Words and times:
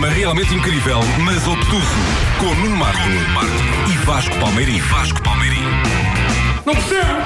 programa 0.00 0.08
realmente 0.08 0.54
incrível, 0.54 1.00
mas 1.24 1.46
obtuso. 1.46 1.86
Com 2.38 2.54
Nuno 2.54 2.76
Marco, 2.76 2.98
e 3.92 3.96
Vasco 4.06 4.34
Palmeirim. 4.38 4.78
Vasco 4.78 5.22
Palmeirim. 5.22 5.62
Não 6.64 6.74
percebo! 6.74 7.22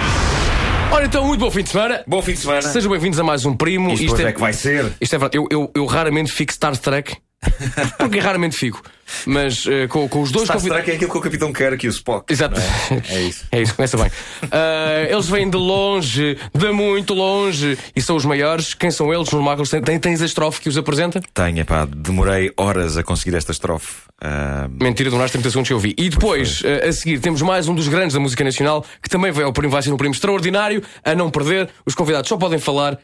Ora 0.90 1.06
então, 1.06 1.24
muito 1.24 1.40
bom 1.40 1.50
fim 1.50 1.62
de 1.62 1.68
semana. 1.68 2.02
Bom 2.06 2.21
fim 2.21 2.32
de 2.32 2.38
semana. 2.38 2.62
Sejam 2.62 2.90
bem-vindos 2.90 3.18
a 3.21 3.22
mais 3.22 3.45
um 3.45 3.56
Primo. 3.56 3.92
Isto 3.92 4.14
hoje 4.14 4.24
é 4.24 4.32
que 4.32 4.40
vai 4.40 4.52
ser. 4.52 4.92
Isto 5.00 5.14
é 5.14 5.18
verdade. 5.18 5.38
Eu, 5.38 5.46
eu, 5.50 5.71
eu 5.74 5.87
raramente 5.87 6.32
fico 6.32 6.52
Star 6.52 6.76
Trek. 6.76 7.16
Porque 7.98 8.18
raramente 8.18 8.57
fico. 8.57 8.82
Mas 9.27 9.66
eh, 9.66 9.86
com, 9.86 10.09
com 10.09 10.23
os 10.23 10.30
dois 10.30 10.48
convidados. 10.48 10.84
Trek 10.84 10.91
é 10.91 10.95
aquilo 10.95 11.11
que 11.11 11.18
o 11.18 11.21
Capitão 11.21 11.53
quer 11.53 11.77
que 11.77 11.86
o 11.86 11.91
Spock. 11.91 12.32
Exato. 12.32 12.61
É? 12.61 12.64
É 13.14 13.23
isso. 13.23 13.45
É 13.53 13.62
isso, 13.62 13.75
começa 13.75 13.96
bem. 13.96 14.11
Ah, 14.50 15.07
eles 15.09 15.29
vêm 15.29 15.48
de 15.48 15.57
longe, 15.57 16.36
de 16.54 16.73
muito 16.73 17.14
longe, 17.14 17.79
e 17.95 18.03
são 18.03 18.17
os 18.17 18.25
maiores. 18.25 18.75
Quem 18.75 18.90
são 18.90 19.12
eles? 19.12 19.30
No 19.30 19.43
Marcos, 19.43 19.71
tem, 19.71 19.98
tens 19.98 20.22
a 20.22 20.25
estrofe 20.25 20.61
que 20.61 20.68
os 20.68 20.77
apresenta? 20.77 21.21
Tenho, 21.32 21.64
pá, 21.64 21.85
demorei 21.85 22.53
horas 22.57 22.96
a 22.96 23.03
conseguir 23.03 23.36
esta 23.36 23.53
estrofe. 23.53 24.04
Ah, 24.21 24.68
Mentira, 24.80 25.11
demoraste 25.11 25.32
30 25.32 25.50
segundos 25.50 25.68
que 25.68 25.75
eu 25.75 25.79
vi. 25.79 25.94
E 25.99 26.08
depois, 26.08 26.63
eh, 26.64 26.89
a 26.89 26.93
seguir, 26.93 27.21
temos 27.21 27.43
mais 27.43 27.68
um 27.68 27.75
dos 27.75 27.89
grandes 27.89 28.14
da 28.14 28.21
música 28.21 28.43
nacional, 28.44 28.85
que 29.02 29.08
também 29.08 29.30
vai 29.32 29.44
ao 29.44 29.52
primo, 29.52 29.71
vai 29.71 29.82
ser 29.82 29.93
um 29.93 29.96
primo 29.96 30.14
extraordinário, 30.14 30.82
a 31.05 31.14
não 31.14 31.30
perder. 31.30 31.68
Os 31.85 31.94
convidados 31.94 32.28
só 32.28 32.36
podem 32.36 32.58
falar, 32.58 32.98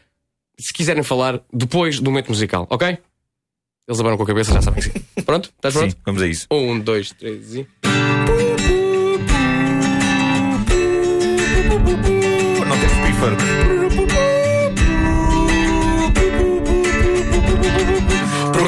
se 0.57 0.73
quiserem 0.73 1.03
falar, 1.03 1.39
depois 1.53 1.99
do 1.99 2.09
momento 2.09 2.29
musical, 2.29 2.67
ok? 2.69 2.97
Eles 3.91 3.99
abanam 3.99 4.15
com 4.15 4.23
a 4.23 4.27
cabeça, 4.27 4.53
já 4.53 4.61
sabem 4.61 4.81
que 4.81 4.89
sim. 4.89 5.05
Pronto? 5.25 5.51
Estás 5.53 5.73
pronto? 5.73 5.91
sim, 5.91 5.97
vamos 6.05 6.21
a 6.21 6.27
isso. 6.27 6.47
Um, 6.49 6.79
dois, 6.79 7.11
três 7.11 7.55
e. 7.55 7.67
Não 12.65 12.77
temos 12.79 12.95
pífaro. 13.05 14.30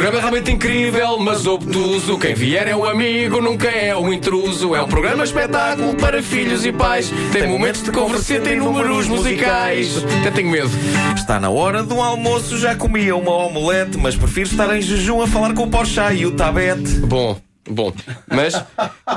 Programa 0.04 0.20
realmente 0.20 0.52
incrível, 0.52 1.18
mas 1.18 1.48
obtuso. 1.48 2.20
Quem 2.20 2.36
vier 2.36 2.68
é 2.68 2.76
um 2.76 2.84
amigo, 2.84 3.40
nunca 3.40 3.70
é 3.70 3.96
um 3.96 4.12
intruso. 4.12 4.76
É 4.76 4.82
um 4.82 4.88
programa 4.90 5.24
espetáculo 5.24 5.96
para 5.96 6.22
filhos 6.22 6.66
e 6.66 6.74
pais. 6.74 7.10
Tem 7.32 7.48
momentos 7.48 7.82
de 7.82 7.90
conversa, 7.90 8.38
tem 8.42 8.58
números 8.58 9.08
musicais. 9.08 10.04
Até 10.20 10.30
tenho 10.30 10.52
medo. 10.52 10.70
Está 11.16 11.40
na 11.40 11.50
hora 11.50 11.84
do 11.84 12.02
almoço, 12.02 12.58
já 12.58 12.76
comia 12.76 13.16
uma 13.16 13.32
omelete, 13.32 13.98
mas 13.98 14.14
prefiro 14.14 14.50
estar 14.50 14.76
em 14.76 14.82
jejum 14.82 15.22
a 15.22 15.28
falar 15.28 15.54
com 15.54 15.64
o 15.64 15.70
Porsche 15.70 16.02
e 16.18 16.26
o 16.26 16.32
Tabete. 16.32 17.00
Bom, 17.00 17.40
bom. 17.70 17.94
Mas 18.28 18.54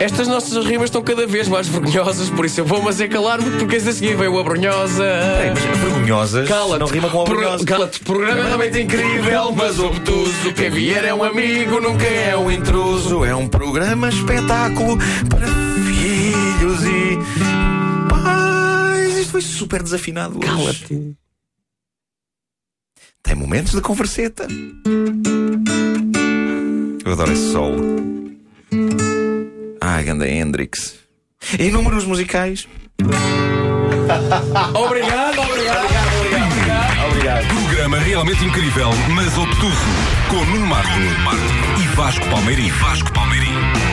estas 0.01 0.29
nossas 0.29 0.65
rimas 0.65 0.85
estão 0.85 1.03
cada 1.03 1.27
vez 1.27 1.49
mais 1.49 1.67
vergonhosas, 1.69 2.31
por 2.31 2.45
isso 2.45 2.61
eu 2.61 2.65
vou 2.65 2.83
mas 2.83 3.01
é 3.01 3.09
calar-me, 3.09 3.51
porque 3.59 3.77
a 3.77 3.81
seguir 3.81 4.17
veio 4.17 4.39
a 4.39 4.43
brunhosa. 4.43 5.05
Mas 5.55 5.81
vergonhosas 5.81 6.49
Cala-te. 6.49 6.81
não 6.81 6.87
rima 6.87 7.09
com 7.11 7.19
orgulhosa. 7.19 7.65
Cala-te. 7.65 8.01
Programa 8.01 8.43
realmente 8.45 8.81
incrível, 8.81 9.53
mas 9.53 9.79
obtuso. 9.79 10.53
Quem 10.55 10.71
vier 10.71 11.05
é 11.05 11.15
um 11.15 11.23
amigo, 11.25 11.81
nunca 11.81 12.05
é 12.05 12.37
um 12.37 12.51
intruso. 12.51 13.25
É 13.25 13.35
um 13.35 13.49
programa 13.49 14.09
espetáculo 14.09 14.97
para 15.29 15.47
filhos 15.87 16.85
e 16.85 17.19
pais. 18.09 19.17
Isto 19.19 19.33
foi 19.33 19.41
super 19.43 19.83
desafinado 19.83 20.39
hoje. 20.39 20.47
Cala-te. 20.47 21.17
Tem 23.23 23.35
momentos 23.35 23.73
de 23.73 23.81
converseta. 23.81 24.47
Eu 27.05 27.13
adoro 27.13 27.33
esse 27.33 27.53
solo. 27.53 28.26
Ah, 29.81 30.03
ganda 30.03 30.29
Hendrix. 30.29 30.95
E 31.59 31.71
números 31.71 32.05
musicais? 32.05 32.69
Obrigado, 34.75 35.41
obrigado. 35.41 35.87
Programa 37.49 37.99
realmente 37.99 38.45
incrível, 38.45 38.91
mas 39.15 39.37
obtuso. 39.39 39.85
Com 40.29 40.45
Nuno 40.47 40.67
Marco, 40.67 40.91
e 41.81 41.87
Vasco 41.97 42.27
Palmeirim. 42.29 42.69
Vasco 42.71 43.13
Palmeirim. 43.13 43.86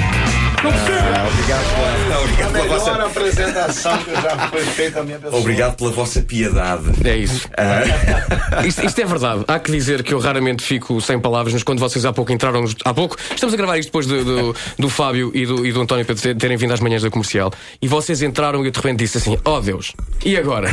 Obrigado 0.68 2.52
pela 2.54 2.68
vossa, 2.68 2.92
Melhor 2.94 3.08
apresentação 3.08 3.98
que 3.98 4.12
já 4.14 4.48
foi 4.50 4.62
feita 4.64 5.00
a 5.02 5.04
minha 5.04 5.20
pessoa. 5.20 5.40
obrigado 5.42 5.76
pela 5.76 5.92
vossa 5.92 6.22
piedade. 6.22 6.84
É 7.04 7.18
isso. 7.18 7.50
Isto, 8.66 8.86
isto 8.86 9.02
é 9.02 9.06
verdade. 9.06 9.44
Há 9.48 9.60
que 9.60 9.72
dizer 9.72 10.04
que 10.04 10.14
eu 10.14 10.20
raramente 10.20 10.64
fico 10.64 11.02
sem 11.02 11.20
palavras, 11.20 11.54
mas 11.54 11.64
quando 11.64 11.80
vocês 11.80 12.06
há 12.06 12.14
pouco 12.14 12.32
entraram. 12.32 12.62
nos- 12.62 12.76
Há 12.86 12.94
pouco. 12.94 13.18
Estamos 13.34 13.54
a 13.54 13.58
gravar 13.58 13.78
isto 13.78 13.90
depois 13.90 14.06
do, 14.06 14.24
do, 14.24 14.56
do 14.80 14.90
Fábio 14.90 15.32
e 15.34 15.46
do, 15.46 15.66
e 15.66 15.72
do 15.74 15.82
António 15.82 16.06
Pedro 16.06 16.22
ter- 16.22 16.36
terem 16.38 16.56
vindo 16.56 16.72
às 16.74 16.80
manhãs 16.80 17.02
da 17.02 17.10
comercial. 17.10 17.52
E 17.82 17.88
vocês 17.88 18.22
entraram 18.22 18.64
e 18.64 18.68
eu 18.68 18.72
de 18.72 18.78
repente 18.78 19.00
disse 19.00 19.18
assim: 19.18 19.38
Oh 19.44 19.60
Deus, 19.60 19.94
e 20.24 20.38
agora? 20.38 20.70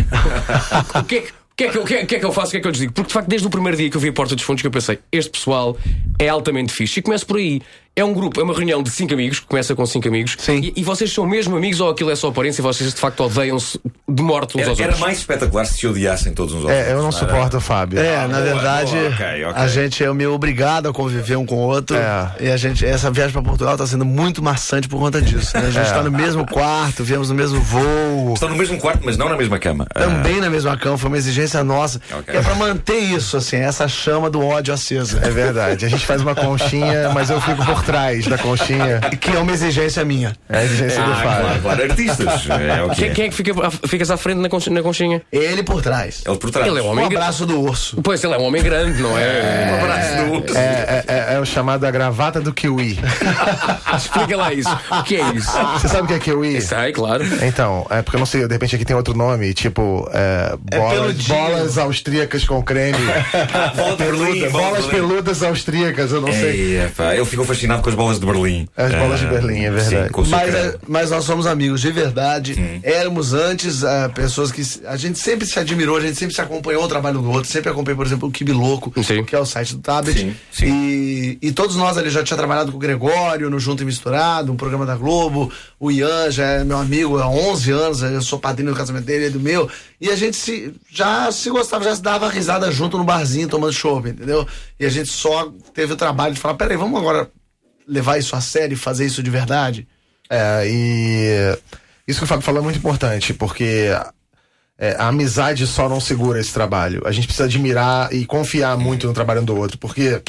o 1.00 1.04
que 1.04 1.16
é 1.16 1.20
que. 1.22 1.40
O 1.50 1.54
que, 1.60 1.64
é 1.64 1.68
que, 1.68 1.78
que 1.84 1.94
é- 1.94 2.02
o 2.02 2.06
que 2.06 2.16
é 2.16 2.18
que 2.20 2.24
eu 2.24 2.32
faço? 2.32 2.48
O 2.48 2.50
que 2.52 2.56
é 2.56 2.60
que 2.60 2.66
eu 2.68 2.70
lhes 2.70 2.80
digo? 2.80 2.92
Porque 2.92 3.08
de 3.08 3.12
facto, 3.12 3.28
desde 3.28 3.46
o 3.46 3.50
primeiro 3.50 3.76
dia 3.76 3.90
que 3.90 3.96
eu 3.96 4.00
vi 4.00 4.08
a 4.08 4.12
Porta 4.14 4.34
dos 4.34 4.42
Fundos, 4.44 4.62
que 4.62 4.66
eu 4.66 4.70
pensei, 4.70 4.98
este 5.12 5.30
pessoal 5.30 5.76
é 6.18 6.26
altamente 6.28 6.72
fixe. 6.72 7.00
E 7.00 7.02
começo 7.02 7.26
por 7.26 7.36
aí. 7.36 7.60
É 7.96 8.04
um 8.04 8.14
grupo, 8.14 8.40
é 8.40 8.44
uma 8.44 8.54
reunião 8.54 8.82
de 8.82 8.90
cinco 8.90 9.12
amigos, 9.12 9.40
que 9.40 9.46
começa 9.46 9.74
com 9.74 9.84
cinco 9.84 10.06
amigos. 10.08 10.36
Sim. 10.38 10.60
E, 10.62 10.80
e 10.80 10.82
vocês 10.84 11.12
são 11.12 11.26
mesmo 11.26 11.56
amigos 11.56 11.80
ou 11.80 11.90
aquilo 11.90 12.10
é 12.10 12.16
só 12.16 12.28
aparência 12.28 12.60
e 12.60 12.62
vocês 12.62 12.94
de 12.94 13.00
facto 13.00 13.20
odeiam-se 13.24 13.78
de 14.08 14.22
morte 14.22 14.56
uns 14.56 14.60
Era, 14.62 14.70
aos 14.70 14.78
era 14.78 14.88
outros? 14.88 15.00
mais 15.04 15.18
espetacular 15.18 15.64
se 15.66 15.74
se 15.78 15.86
odiassem 15.86 16.32
todos 16.32 16.54
uns 16.54 16.62
aos 16.64 16.70
É, 16.70 16.92
eu 16.92 16.98
não 16.98 17.06
outros. 17.06 17.18
suporto 17.20 17.56
o 17.56 17.60
Fábio. 17.60 17.98
É, 17.98 18.26
na 18.26 18.28
boa, 18.28 18.40
verdade, 18.42 18.92
boa, 18.94 19.08
ok, 19.08 19.44
ok. 19.44 19.62
a 19.62 19.68
gente 19.68 20.04
é 20.04 20.12
meio 20.14 20.32
obrigado 20.32 20.88
a 20.88 20.92
conviver 20.92 21.36
um 21.36 21.44
com 21.44 21.56
o 21.56 21.58
outro. 21.68 21.96
É. 21.96 22.32
E 22.40 22.48
a 22.48 22.56
gente, 22.56 22.86
essa 22.86 23.10
viagem 23.10 23.32
pra 23.32 23.42
Portugal 23.42 23.76
tá 23.76 23.86
sendo 23.86 24.04
muito 24.04 24.40
maçante 24.42 24.88
por 24.88 24.98
conta 24.98 25.20
disso. 25.20 25.54
né? 25.58 25.66
A 25.66 25.70
gente 25.70 25.90
tá 25.92 26.02
no 26.02 26.12
mesmo 26.12 26.46
quarto, 26.46 27.02
viemos 27.04 27.28
no 27.28 27.34
mesmo 27.34 27.60
voo. 27.60 28.32
Estão 28.34 28.48
no 28.48 28.56
mesmo 28.56 28.78
quarto, 28.78 29.00
mas 29.04 29.16
não 29.18 29.28
na 29.28 29.36
mesma 29.36 29.58
cama. 29.58 29.86
Ah, 29.94 30.00
Também 30.00 30.40
na 30.40 30.48
mesma 30.48 30.76
cama, 30.76 30.96
foi 30.96 31.08
uma 31.08 31.18
exigência 31.18 31.62
nossa. 31.64 32.00
Ok. 32.12 32.22
Que 32.32 32.36
é 32.36 32.40
pra 32.40 32.54
manter 32.54 32.98
isso, 32.98 33.36
assim, 33.36 33.56
essa 33.56 33.86
chama 33.88 34.30
do 34.30 34.40
ódio 34.46 34.72
acesa. 34.72 35.20
É 35.22 35.28
verdade. 35.30 35.84
A 35.84 35.88
gente 35.88 36.06
faz 36.06 36.22
uma 36.22 36.34
conchinha, 36.36 37.10
mas 37.12 37.28
eu 37.30 37.40
fico 37.40 37.62
por 37.64 37.79
trás 37.84 38.26
da 38.26 38.38
conchinha. 38.38 39.00
Que 39.20 39.30
é 39.36 39.38
uma 39.38 39.52
exigência 39.52 40.04
minha. 40.04 40.34
É 40.48 40.58
a 40.58 40.64
exigência 40.64 41.02
do 41.02 41.12
ah, 41.12 41.16
Fábio. 41.16 41.40
claro, 41.42 41.60
claro. 41.62 41.82
Artistas. 41.82 42.46
É 42.50 42.82
o 42.82 42.90
que 42.90 42.96
Quem, 42.96 43.08
é. 43.10 43.14
quem 43.14 43.24
é 43.26 43.28
que 43.28 43.34
fica, 43.34 43.70
ficas 43.86 44.10
à 44.10 44.16
frente 44.16 44.38
na, 44.38 44.48
conch- 44.48 44.68
na 44.68 44.82
conchinha? 44.82 45.22
Ele 45.32 45.62
por 45.62 45.82
trás. 45.82 46.22
Ele 46.26 46.36
por 46.38 46.50
trás. 46.50 46.66
Ele 46.66 46.78
é 46.78 46.82
um 46.82 46.86
Um 46.86 46.90
homem 46.90 47.04
grande. 47.08 47.16
abraço 47.16 47.46
do 47.46 47.60
urso. 47.60 48.00
Pois, 48.02 48.22
ele 48.24 48.34
é 48.34 48.38
um 48.38 48.44
homem 48.44 48.62
grande, 48.62 49.00
não 49.02 49.16
é? 49.18 49.70
Um 49.72 49.82
abraço 49.84 50.16
do 50.16 50.32
urso. 50.42 50.56
É, 50.56 50.60
é- 50.60 51.04
é- 51.08 51.34
é 51.34 51.40
o 51.40 51.44
chamado 51.44 51.84
a 51.84 51.90
gravata 51.90 52.40
do 52.40 52.52
kiwi. 52.52 52.98
Explica 53.96 54.36
lá 54.36 54.52
isso. 54.52 54.70
O 54.90 55.02
que 55.02 55.16
é 55.16 55.30
isso? 55.34 55.50
Você 55.74 55.88
sabe 55.88 56.02
o 56.04 56.06
que 56.06 56.14
é 56.14 56.18
kiwi? 56.18 56.60
Sai, 56.62 56.92
claro. 56.92 57.24
Então, 57.42 57.86
é 57.90 58.02
porque 58.02 58.16
eu 58.16 58.20
não 58.20 58.26
sei, 58.26 58.46
de 58.46 58.52
repente 58.52 58.74
aqui 58.76 58.84
tem 58.84 58.96
outro 58.96 59.14
nome, 59.16 59.52
tipo 59.54 60.08
é, 60.12 60.56
bolas, 60.76 61.16
bolas 61.26 61.78
austríacas 61.78 62.44
com 62.44 62.62
creme. 62.62 62.98
Bolas 64.50 64.86
peludas 64.86 65.42
austríacas, 65.42 66.12
eu 66.12 66.20
não 66.20 66.32
sei. 66.32 66.50
Ei, 66.50 66.84
epá, 66.86 67.14
ele 67.14 67.24
ficou 67.24 67.44
fascinado 67.70 67.82
com 67.82 67.88
as 67.88 67.94
bolas 67.94 68.20
de 68.20 68.26
Berlim. 68.26 68.68
As 68.76 68.94
bolas 68.94 69.20
de 69.20 69.26
Ah, 69.26 69.30
Berlim, 69.30 69.64
é 69.64 69.70
verdade. 69.70 70.10
Sim, 70.14 70.30
Mas, 70.30 70.54
é, 70.54 70.78
mas 70.88 71.10
nós 71.10 71.24
somos 71.24 71.46
amigos 71.46 71.80
de 71.80 71.90
verdade. 71.92 72.80
Éramos 72.82 73.32
antes 73.32 73.84
ah, 73.84 74.10
pessoas 74.12 74.50
que 74.50 74.62
a 74.86 74.96
gente 74.96 75.18
sempre 75.18 75.46
se 75.46 75.58
admirou, 75.58 75.96
a 75.96 76.00
gente 76.00 76.18
sempre 76.18 76.34
se 76.34 76.40
acompanhou 76.40 76.84
o 76.84 76.88
trabalho 76.88 77.20
do 77.20 77.30
outro. 77.30 77.50
Sempre 77.50 77.70
acompanhei, 77.70 77.96
por 77.96 78.06
exemplo, 78.06 78.28
o 78.28 78.32
Kibi 78.32 78.52
Louco, 78.52 78.92
Sim. 79.02 79.24
que 79.24 79.34
é 79.34 79.38
o 79.38 79.46
site 79.46 79.76
do 79.76 79.80
Tablet. 79.82 80.18
Sim, 80.18 80.34
sim. 80.50 80.66
E, 80.66 81.38
e 81.42 81.52
todos 81.52 81.76
nós 81.76 81.96
ali 81.96 82.10
já 82.10 82.22
tinha 82.22 82.36
trabalhado 82.36 82.70
com 82.70 82.76
o 82.76 82.80
Gregório 82.80 83.48
no 83.48 83.58
Junto 83.58 83.82
e 83.82 83.86
Misturado, 83.86 84.52
um 84.52 84.56
programa 84.56 84.84
da 84.84 84.96
Globo. 84.96 85.52
O 85.78 85.90
Ian 85.90 86.30
já 86.30 86.44
é 86.44 86.64
meu 86.64 86.78
amigo 86.78 87.18
há 87.18 87.28
11 87.28 87.70
anos, 87.70 88.02
eu 88.02 88.22
sou 88.22 88.38
padrinho 88.38 88.72
do 88.72 88.76
casamento 88.76 89.04
dele, 89.04 89.24
ele 89.24 89.26
é 89.26 89.30
do 89.30 89.40
meu. 89.40 89.68
E 90.00 90.08
a 90.08 90.16
gente 90.16 90.36
se, 90.36 90.72
já 90.90 91.30
se 91.30 91.50
gostava, 91.50 91.84
já 91.84 91.94
se 91.94 92.02
dava 92.02 92.28
risada 92.28 92.70
junto 92.72 92.96
no 92.96 93.04
barzinho 93.04 93.48
tomando 93.48 93.72
chopp, 93.72 94.08
entendeu? 94.08 94.46
E 94.78 94.86
a 94.86 94.88
gente 94.88 95.10
só 95.10 95.52
teve 95.74 95.92
o 95.92 95.96
trabalho 95.96 96.34
de 96.34 96.40
falar: 96.40 96.54
peraí, 96.54 96.76
vamos 96.76 96.98
agora 96.98 97.30
levar 97.90 98.18
isso 98.18 98.36
a 98.36 98.40
sério 98.40 98.74
e 98.74 98.78
fazer 98.78 99.04
isso 99.04 99.22
de 99.22 99.30
verdade? 99.30 99.86
É, 100.30 100.64
e 100.66 101.58
isso 102.06 102.20
que 102.20 102.24
o 102.24 102.28
Fábio 102.28 102.44
falou 102.44 102.60
é 102.60 102.64
muito 102.64 102.78
importante, 102.78 103.34
porque 103.34 103.88
é, 104.78 104.96
a 104.98 105.08
amizade 105.08 105.66
só 105.66 105.88
não 105.88 106.00
segura 106.00 106.40
esse 106.40 106.52
trabalho. 106.52 107.02
A 107.04 107.12
gente 107.12 107.26
precisa 107.26 107.44
admirar 107.44 108.14
e 108.14 108.24
confiar 108.24 108.76
muito 108.78 109.06
no 109.06 109.12
trabalho 109.12 109.42
um 109.42 109.44
do 109.44 109.56
outro, 109.56 109.76
porque 109.78 110.22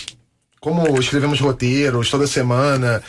como 0.60 1.00
escrevemos 1.00 1.40
roteiros 1.40 2.10
toda 2.10 2.28
semana 2.28 3.02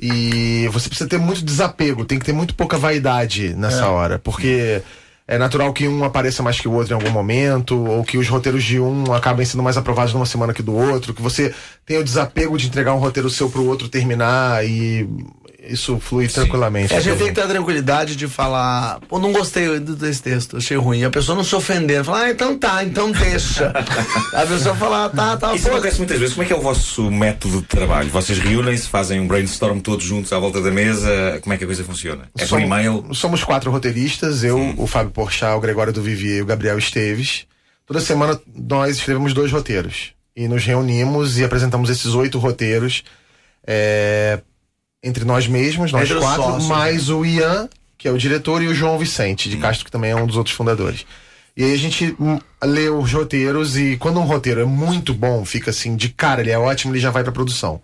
e 0.00 0.68
você 0.72 0.88
precisa 0.88 1.08
ter 1.08 1.18
muito 1.18 1.44
desapego, 1.44 2.04
tem 2.04 2.18
que 2.18 2.24
ter 2.24 2.32
muito 2.32 2.54
pouca 2.54 2.78
vaidade 2.78 3.54
nessa 3.54 3.88
hora, 3.88 4.18
porque 4.18 4.82
é 5.30 5.38
natural 5.38 5.72
que 5.72 5.86
um 5.86 6.02
apareça 6.02 6.42
mais 6.42 6.58
que 6.58 6.66
o 6.66 6.72
outro 6.72 6.92
em 6.92 6.96
algum 6.96 7.10
momento, 7.12 7.78
ou 7.86 8.02
que 8.02 8.18
os 8.18 8.28
roteiros 8.28 8.64
de 8.64 8.80
um 8.80 9.12
acabem 9.14 9.46
sendo 9.46 9.62
mais 9.62 9.76
aprovados 9.76 10.12
numa 10.12 10.26
semana 10.26 10.52
que 10.52 10.60
do 10.60 10.74
outro, 10.74 11.14
que 11.14 11.22
você 11.22 11.54
tenha 11.86 12.00
o 12.00 12.04
desapego 12.04 12.58
de 12.58 12.66
entregar 12.66 12.94
um 12.94 12.98
roteiro 12.98 13.30
seu 13.30 13.48
pro 13.48 13.64
outro 13.64 13.88
terminar 13.88 14.66
e 14.66 15.08
isso 15.68 15.98
flui 16.00 16.26
tranquilamente. 16.28 16.92
É, 16.92 16.96
a 16.96 17.00
gente 17.00 17.18
tem 17.18 17.28
que 17.28 17.34
ter 17.34 17.42
a 17.42 17.46
tranquilidade 17.48 18.16
de 18.16 18.26
falar, 18.28 19.00
pô, 19.08 19.18
não 19.18 19.32
gostei 19.32 19.78
desse 19.80 20.22
texto, 20.22 20.56
achei 20.56 20.76
ruim. 20.76 21.04
A 21.04 21.10
pessoa 21.10 21.36
não 21.36 21.44
se 21.44 21.54
ofender, 21.54 22.04
falar, 22.04 22.22
ah, 22.22 22.30
então 22.30 22.58
tá, 22.58 22.82
então 22.84 23.10
deixa. 23.10 23.68
a 24.34 24.46
pessoa 24.46 24.74
falar, 24.74 25.08
tá, 25.10 25.36
tá, 25.36 25.54
Isso 25.54 25.64
pô. 25.68 25.74
acontece 25.74 25.98
muitas 25.98 26.18
vezes. 26.18 26.34
Como 26.34 26.44
é 26.44 26.46
que 26.46 26.52
é 26.52 26.56
o 26.56 26.60
vosso 26.60 27.10
método 27.10 27.60
de 27.60 27.66
trabalho? 27.66 28.08
Vocês 28.10 28.38
reúnem-se, 28.38 28.88
fazem 28.88 29.20
um 29.20 29.26
brainstorm 29.26 29.80
todos 29.80 30.04
juntos 30.04 30.32
à 30.32 30.38
volta 30.38 30.60
da 30.60 30.70
mesa? 30.70 31.38
Como 31.42 31.52
é 31.52 31.58
que 31.58 31.64
a 31.64 31.66
coisa 31.66 31.84
funciona? 31.84 32.24
É 32.36 32.40
por 32.42 32.48
Somos- 32.48 32.64
e-mail? 32.66 33.04
Somos 33.12 33.44
quatro 33.44 33.70
roteiristas, 33.70 34.42
eu, 34.44 34.74
o 34.76 34.86
Fábio 34.86 35.10
Porchat, 35.12 35.56
o 35.56 35.60
Gregório 35.60 35.92
do 35.92 36.02
Vivier 36.02 36.38
e 36.38 36.42
o 36.42 36.46
Gabriel 36.46 36.78
Esteves. 36.78 37.46
Toda 37.86 38.00
semana 38.00 38.40
nós 38.54 38.96
escrevemos 38.96 39.34
dois 39.34 39.50
roteiros. 39.52 40.12
E 40.36 40.46
nos 40.48 40.64
reunimos 40.64 41.38
e 41.38 41.44
apresentamos 41.44 41.90
esses 41.90 42.14
oito 42.14 42.38
roteiros 42.38 43.02
é, 43.66 44.40
entre 45.02 45.24
nós 45.24 45.46
mesmos, 45.46 45.92
nós 45.92 46.10
quatro, 46.12 46.62
mais 46.64 47.08
o 47.08 47.24
Ian, 47.24 47.68
que 47.96 48.06
é 48.06 48.10
o 48.10 48.18
diretor, 48.18 48.62
e 48.62 48.68
o 48.68 48.74
João 48.74 48.98
Vicente, 48.98 49.48
Hum. 49.48 49.52
de 49.52 49.56
Castro, 49.58 49.84
que 49.84 49.90
também 49.90 50.10
é 50.10 50.16
um 50.16 50.26
dos 50.26 50.36
outros 50.36 50.54
fundadores. 50.54 51.06
E 51.56 51.64
aí 51.64 51.74
a 51.74 51.78
gente 51.78 52.14
hum, 52.18 52.38
lê 52.62 52.88
os 52.88 53.12
roteiros 53.12 53.76
e 53.76 53.96
quando 53.96 54.20
um 54.20 54.24
roteiro 54.24 54.60
é 54.60 54.64
muito 54.64 55.12
bom, 55.12 55.44
fica 55.44 55.70
assim, 55.70 55.96
de 55.96 56.08
cara, 56.08 56.40
ele 56.40 56.50
é 56.50 56.58
ótimo, 56.58 56.92
ele 56.92 57.00
já 57.00 57.10
vai 57.10 57.22
pra 57.22 57.32
produção. 57.32 57.80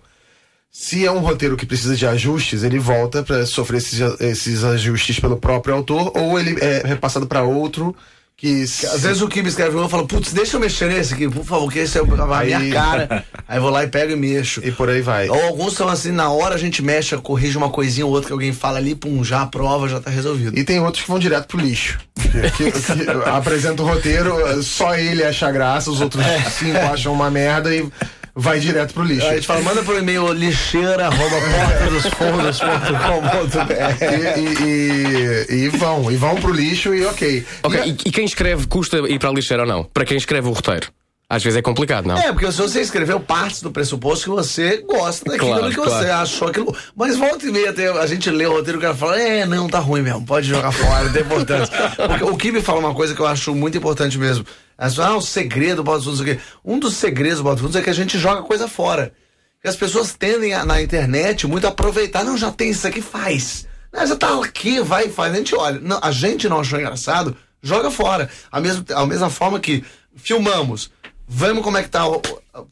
Se 0.71 1.05
é 1.07 1.11
um 1.11 1.21
roteiro 1.21 1.57
que 1.57 1.67
precisa 1.67 1.97
de 1.97 2.07
ajustes, 2.07 2.63
ele 2.63 2.79
volta 2.79 3.23
para 3.23 3.47
sofrer 3.47 3.79
esses, 3.79 3.99
esses 4.21 4.62
ajustes 4.62 5.19
pelo 5.19 5.37
próprio 5.37 5.75
autor 5.75 6.12
ou 6.15 6.39
ele 6.39 6.57
é 6.61 6.83
repassado 6.87 7.27
para 7.27 7.43
outro 7.43 7.97
que 8.38 8.67
se- 8.67 8.87
Às 8.87 9.03
vezes 9.03 9.23
o 9.23 9.29
Kim 9.29 9.41
escreve 9.44 9.75
um 9.77 9.87
e 9.87 9.88
fala, 9.88 10.06
putz, 10.06 10.33
deixa 10.33 10.56
eu 10.56 10.61
mexer 10.61 10.88
nesse 10.88 11.15
aqui, 11.15 11.27
por 11.29 11.43
favor, 11.44 11.73
que 11.73 11.79
esse 11.79 11.97
é 11.99 12.03
a 12.03 12.37
Aí- 12.38 12.55
minha 12.55 12.73
cara. 12.75 13.25
Aí 13.49 13.56
eu 13.59 13.62
vou 13.62 13.71
lá 13.71 13.83
e 13.83 13.87
pego 13.87 14.12
e 14.12 14.17
mexo. 14.17 14.61
e 14.62 14.71
por 14.71 14.91
aí 14.91 15.00
vai. 15.00 15.29
Ou 15.31 15.43
alguns 15.44 15.73
são 15.75 15.88
assim, 15.88 16.11
na 16.12 16.31
hora 16.31 16.55
a 16.55 16.59
gente 16.59 16.83
mexe, 16.83 17.17
corrige 17.17 17.56
uma 17.56 17.71
coisinha 17.71 18.05
ou 18.05 18.12
outra 18.12 18.27
que 18.27 18.33
alguém 18.33 18.53
fala 18.53 18.77
ali, 18.79 18.94
pum, 18.94 19.25
já 19.25 19.41
aprova, 19.43 19.88
já 19.88 20.00
tá 20.00 20.11
resolvido. 20.11 20.59
E 20.59 20.65
tem 20.65 20.79
outros 20.81 21.03
que 21.05 21.09
vão 21.09 21.19
direto 21.19 21.47
pro 21.47 21.59
lixo. 21.59 21.99
Que, 22.21 22.50
que- 22.50 22.73
que 22.73 23.11
apresenta 23.31 23.83
o 23.83 23.87
roteiro, 23.87 24.62
só 24.62 24.94
ele 24.97 25.23
acha 25.25 25.50
graça, 25.50 25.91
os 25.91 26.00
outros 26.00 26.25
cinco 26.59 26.77
acham 26.79 27.12
uma 27.12 27.31
merda 27.31 27.75
e 27.75 27.88
vai 28.37 28.61
direto 28.61 28.93
pro 28.94 29.03
lixo. 29.03 29.27
A 29.27 29.35
gente 29.35 29.47
fala, 29.47 29.62
manda 29.62 29.83
pro 29.83 29.99
e-mail 29.99 30.33
lixeira, 30.33 31.06
arroba 31.06 31.37
porta 31.41 31.91
dos 31.91 32.06
fundos.com.br. 32.06 34.05
E, 34.38 34.41
e- 34.41 35.47
e- 35.49 35.65
e 35.65 35.69
vão, 35.71 36.11
e 36.12 36.17
vão 36.17 36.35
pro 36.37 36.53
lixo 36.53 36.94
e 36.94 37.05
ok. 37.06 37.44
Ok, 37.62 37.81
E- 37.85 37.88
e, 37.91 37.97
e 38.06 38.12
quem 38.12 38.25
escreve 38.25 38.67
custa 38.67 38.99
ir 39.09 39.19
para 39.19 39.31
a 39.31 39.33
lixeira 39.33 39.62
ou 39.62 39.69
não? 39.69 39.85
Para 39.85 40.05
quem 40.05 40.17
escreve 40.17 40.49
o 40.49 40.53
roteiro? 40.53 40.88
Às 41.29 41.43
vezes 41.43 41.56
é 41.56 41.62
complicado, 41.62 42.06
não? 42.06 42.17
É, 42.17 42.31
porque 42.33 42.53
se 42.53 42.59
você 42.59 42.81
escreveu 42.81 43.19
partes 43.19 43.61
do 43.61 43.69
pressuposto 43.73 44.27
que 44.27 44.31
você 44.31 44.77
gosta 44.87 45.25
daquilo 45.29 45.50
Claro, 45.56 45.69
que 45.71 45.75
claro. 45.75 45.91
você 45.91 46.09
achou 46.09 46.47
aquilo. 46.47 46.77
Mas 46.94 47.17
volta 47.17 47.44
e 47.47 47.50
meia 47.50 47.71
até 47.71 47.88
a 47.88 48.06
gente 48.06 48.31
lê 48.31 48.47
o 48.47 48.53
roteiro 48.53 48.79
e 48.79 48.81
o 48.81 48.83
cara 48.83 48.94
fala, 48.94 49.21
é, 49.21 49.44
não, 49.44 49.67
tá 49.69 49.81
ruim 49.81 50.03
mesmo, 50.03 50.25
pode 50.25 50.47
jogar 50.47 50.71
fora, 50.71 51.03
não 51.03 51.12
tem 51.12 51.23
importância. 51.23 51.75
Porque 52.06 52.23
o 52.23 52.37
Kibe 52.37 52.62
fala 52.62 52.79
uma 52.79 52.94
coisa 52.94 53.12
que 53.12 53.21
eu 53.21 53.27
acho 53.27 53.53
muito 53.56 53.77
importante 53.77 54.17
mesmo. 54.17 54.47
Ah, 54.78 55.17
o 55.17 55.20
segredo 55.23 55.76
do 55.76 55.84
Bota 55.84 56.02
Fundos, 56.02 56.20
não 56.20 56.26
sei 56.26 56.34
o 56.34 56.37
quê. 56.37 56.44
Um 56.64 56.78
dos 56.78 56.94
segredos 56.94 57.38
do 57.38 57.44
Bota 57.44 57.61
Fundos 57.61 57.76
é 57.76 57.82
que 57.82 57.90
a 57.90 57.94
gente 57.94 58.19
joga 58.19 58.43
coisa 58.43 58.69
fora. 58.69 59.12
Porque 59.55 59.69
as 59.69 59.76
pessoas 59.76 60.14
tendem 60.14 60.52
a, 60.52 60.64
na 60.64 60.82
internet 60.82 61.46
muito 61.46 61.67
a 61.67 61.70
aproveitar, 61.70 62.25
não, 62.25 62.37
já 62.37 62.52
tem 62.52 62.70
isso 62.70 62.87
aqui, 62.87 63.00
faz. 63.00 63.67
Não, 63.93 64.06
já 64.06 64.14
tá 64.14 64.38
aqui, 64.43 64.81
vai 64.81 65.06
e 65.06 65.11
faz. 65.11 65.32
A 65.32 65.37
gente 65.37 65.55
olha, 65.55 65.81
não, 65.81 65.99
a 66.02 66.11
gente 66.11 66.49
não 66.49 66.61
achou 66.61 66.78
engraçado, 66.78 67.37
joga 67.62 67.90
fora. 67.90 68.28
A 68.52 68.61
mesma, 68.61 68.84
a 68.94 69.06
mesma 69.06 69.31
forma 69.31 69.58
que 69.58 69.82
filmamos, 70.14 70.90
vamos 71.26 71.64
como 71.64 71.78
é 71.78 71.82
que 71.82 71.88
tá 71.88 72.05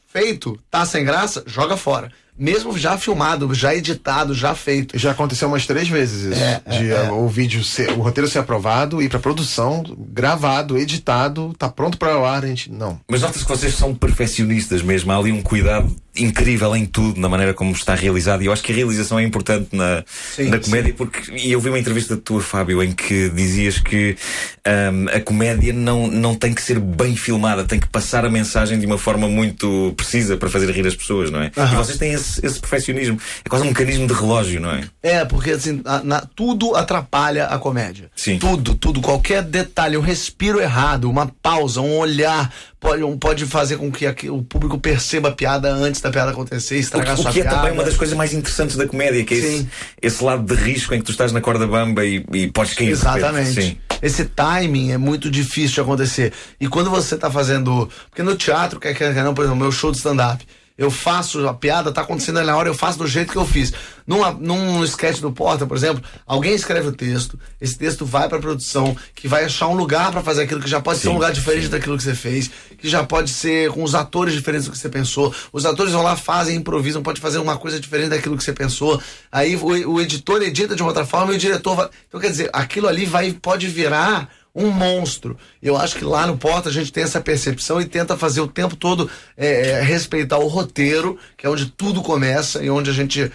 feito, 0.06 0.58
tá 0.70 0.84
sem 0.84 1.04
graça, 1.04 1.42
joga 1.46 1.76
fora. 1.76 2.12
Mesmo 2.36 2.76
já 2.76 2.98
filmado, 2.98 3.54
já 3.54 3.74
editado, 3.74 4.34
já 4.34 4.54
feito. 4.54 4.98
Já 4.98 5.12
aconteceu 5.12 5.46
umas 5.46 5.66
três 5.66 5.88
vezes 5.88 6.32
isso. 6.32 6.42
É, 6.42 6.62
de 6.78 6.92
é, 6.92 7.06
é. 7.06 7.12
o 7.12 7.28
vídeo 7.28 7.62
ser, 7.62 7.90
o 7.90 8.02
roteiro 8.02 8.28
ser 8.28 8.40
aprovado, 8.40 9.00
ir 9.00 9.08
pra 9.08 9.20
produção, 9.20 9.84
gravado, 9.96 10.76
editado, 10.76 11.54
tá 11.56 11.68
pronto 11.68 11.96
para 11.96 12.18
o 12.18 12.24
ar, 12.24 12.44
a 12.44 12.48
gente. 12.48 12.72
Não. 12.72 13.00
Mas 13.08 13.22
nota-se 13.22 13.44
que 13.44 13.50
vocês 13.50 13.74
são 13.74 13.94
perfeccionistas 13.94 14.82
mesmo. 14.82 15.12
Há 15.12 15.16
ali 15.16 15.30
um 15.30 15.42
cuidado 15.42 15.94
incrível 16.16 16.74
em 16.76 16.86
tudo, 16.86 17.20
na 17.20 17.28
maneira 17.28 17.52
como 17.52 17.72
está 17.72 17.94
realizado. 17.94 18.42
E 18.42 18.46
eu 18.46 18.52
acho 18.52 18.62
que 18.62 18.72
a 18.72 18.74
realização 18.74 19.18
é 19.18 19.22
importante 19.22 19.68
na, 19.72 20.04
Sim, 20.06 20.48
na 20.48 20.58
comédia, 20.58 20.94
porque. 20.96 21.32
E 21.32 21.52
eu 21.52 21.60
vi 21.60 21.68
uma 21.68 21.78
entrevista 21.78 22.16
tua, 22.16 22.40
Fábio, 22.40 22.82
em 22.82 22.92
que 22.92 23.28
dizias 23.30 23.78
que 23.78 24.16
ahm, 24.64 25.08
a 25.12 25.20
comédia 25.20 25.72
não, 25.72 26.06
não 26.06 26.34
tem 26.34 26.52
que 26.52 26.62
ser 26.62 26.78
bem 26.78 27.16
filmada, 27.16 27.64
tem 27.64 27.80
que 27.80 27.88
passar 27.88 28.24
a 28.24 28.30
mensagem 28.30 28.78
de 28.78 28.86
uma 28.86 28.98
forma 28.98 29.28
muito 29.28 29.92
precisa 29.96 30.36
para 30.36 30.48
fazer 30.48 30.70
rir 30.70 30.86
as 30.86 30.94
pessoas, 30.94 31.30
não 31.30 31.40
é? 31.40 31.50
E 31.56 31.74
vocês 31.76 31.98
têm 31.98 32.12
esse, 32.12 32.23
esse 32.42 32.58
perfeccionismo. 32.60 33.18
É 33.44 33.48
quase 33.48 33.64
um 33.64 33.68
mecanismo 33.68 34.06
de 34.06 34.12
relógio, 34.14 34.60
não 34.60 34.70
é? 34.70 34.84
É, 35.02 35.24
porque 35.24 35.50
assim, 35.52 35.82
na- 36.04 36.20
tudo 36.34 36.74
atrapalha 36.74 37.46
a 37.46 37.58
comédia. 37.58 38.10
Sim. 38.16 38.38
Tudo, 38.38 38.74
tudo. 38.74 39.00
Qualquer 39.00 39.42
detalhe, 39.42 39.96
um 39.96 40.00
respiro 40.00 40.60
errado, 40.60 41.10
uma 41.10 41.26
pausa, 41.42 41.80
um 41.80 41.96
olhar, 41.98 42.52
pode, 42.80 43.02
um- 43.02 43.18
pode 43.18 43.46
fazer 43.46 43.76
com 43.76 43.90
que 43.90 44.06
o 44.30 44.42
público 44.42 44.78
perceba 44.78 45.28
a 45.28 45.32
piada 45.32 45.70
antes 45.72 46.00
da 46.00 46.10
piada 46.10 46.30
acontecer, 46.30 46.76
O, 46.76 46.78
estragar 46.80 47.14
que- 47.14 47.20
o 47.20 47.22
sua 47.22 47.32
que 47.32 47.40
é 47.40 47.42
piada. 47.42 47.56
também 47.58 47.72
uma 47.72 47.84
das 47.84 47.96
coisas 47.96 48.16
mais 48.16 48.32
interessantes 48.32 48.76
da 48.76 48.86
comédia, 48.86 49.24
que 49.24 49.34
é 49.34 49.36
esse, 49.38 49.68
esse 50.02 50.24
lado 50.24 50.42
de 50.44 50.60
risco 50.60 50.94
em 50.94 50.98
que 50.98 51.04
tu 51.04 51.10
estás 51.12 51.32
na 51.32 51.40
corda 51.40 51.66
bamba 51.66 52.04
e, 52.04 52.24
e 52.32 52.48
podes 52.50 52.74
cair. 52.74 52.90
Exatamente. 52.90 53.62
Sim. 53.62 53.76
Esse 54.02 54.24
timing 54.26 54.92
é 54.92 54.98
muito 54.98 55.30
difícil 55.30 55.74
de 55.76 55.80
acontecer. 55.80 56.32
E 56.60 56.68
quando 56.68 56.90
você 56.90 57.16
tá 57.16 57.30
fazendo. 57.30 57.88
Porque 58.10 58.22
no 58.22 58.34
teatro, 58.36 58.78
quer 58.78 58.92
quer 58.94 59.14
não, 59.14 59.32
por 59.32 59.42
exemplo, 59.44 59.60
meu 59.60 59.72
show 59.72 59.90
de 59.90 59.96
stand-up. 59.96 60.44
Eu 60.76 60.90
faço, 60.90 61.46
a 61.46 61.54
piada 61.54 61.92
tá 61.92 62.00
acontecendo 62.00 62.38
ali 62.38 62.48
na 62.48 62.56
hora, 62.56 62.68
eu 62.68 62.74
faço 62.74 62.98
do 62.98 63.06
jeito 63.06 63.30
que 63.30 63.38
eu 63.38 63.46
fiz. 63.46 63.72
Numa, 64.04 64.32
num 64.32 64.82
sketch 64.82 65.20
do 65.20 65.30
Porta, 65.30 65.64
por 65.66 65.76
exemplo, 65.76 66.02
alguém 66.26 66.52
escreve 66.52 66.88
o 66.88 66.92
texto, 66.92 67.38
esse 67.60 67.78
texto 67.78 68.04
vai 68.04 68.28
pra 68.28 68.40
produção, 68.40 68.96
que 69.14 69.28
vai 69.28 69.44
achar 69.44 69.68
um 69.68 69.74
lugar 69.74 70.10
pra 70.10 70.20
fazer 70.20 70.42
aquilo 70.42 70.60
que 70.60 70.68
já 70.68 70.80
pode 70.80 70.98
ser 70.98 71.08
um 71.08 71.12
Sim, 71.12 71.14
lugar 71.14 71.32
diferente 71.32 71.68
daquilo 71.68 71.96
que 71.96 72.02
você 72.02 72.14
fez, 72.14 72.50
que 72.76 72.88
já 72.88 73.04
pode 73.04 73.30
ser 73.30 73.70
com 73.70 73.84
os 73.84 73.94
atores 73.94 74.34
diferentes 74.34 74.66
do 74.66 74.72
que 74.72 74.78
você 74.78 74.88
pensou. 74.88 75.32
Os 75.52 75.64
atores 75.64 75.92
vão 75.92 76.02
lá, 76.02 76.16
fazem, 76.16 76.56
improvisam, 76.56 77.04
pode 77.04 77.20
fazer 77.20 77.38
uma 77.38 77.56
coisa 77.56 77.78
diferente 77.78 78.08
daquilo 78.08 78.36
que 78.36 78.42
você 78.42 78.52
pensou. 78.52 79.00
Aí 79.30 79.54
o, 79.54 79.92
o 79.92 80.00
editor 80.00 80.42
edita 80.42 80.74
de 80.74 80.82
uma 80.82 80.88
outra 80.88 81.06
forma 81.06 81.32
e 81.32 81.36
o 81.36 81.38
diretor 81.38 81.76
vai. 81.76 81.88
Então, 82.08 82.20
quer 82.20 82.30
dizer, 82.30 82.50
aquilo 82.52 82.88
ali 82.88 83.06
vai, 83.06 83.32
pode 83.32 83.68
virar 83.68 84.28
um 84.54 84.70
monstro. 84.70 85.36
Eu 85.60 85.76
acho 85.76 85.96
que 85.96 86.04
lá 86.04 86.26
no 86.26 86.36
Porta 86.36 86.68
a 86.68 86.72
gente 86.72 86.92
tem 86.92 87.02
essa 87.02 87.20
percepção 87.20 87.80
e 87.80 87.86
tenta 87.86 88.16
fazer 88.16 88.40
o 88.40 88.46
tempo 88.46 88.76
todo 88.76 89.10
é, 89.36 89.70
é, 89.70 89.82
respeitar 89.82 90.38
o 90.38 90.46
roteiro, 90.46 91.18
que 91.36 91.46
é 91.46 91.50
onde 91.50 91.66
tudo 91.66 92.02
começa 92.02 92.62
e 92.62 92.70
onde 92.70 92.88
a 92.88 92.92
gente. 92.92 93.32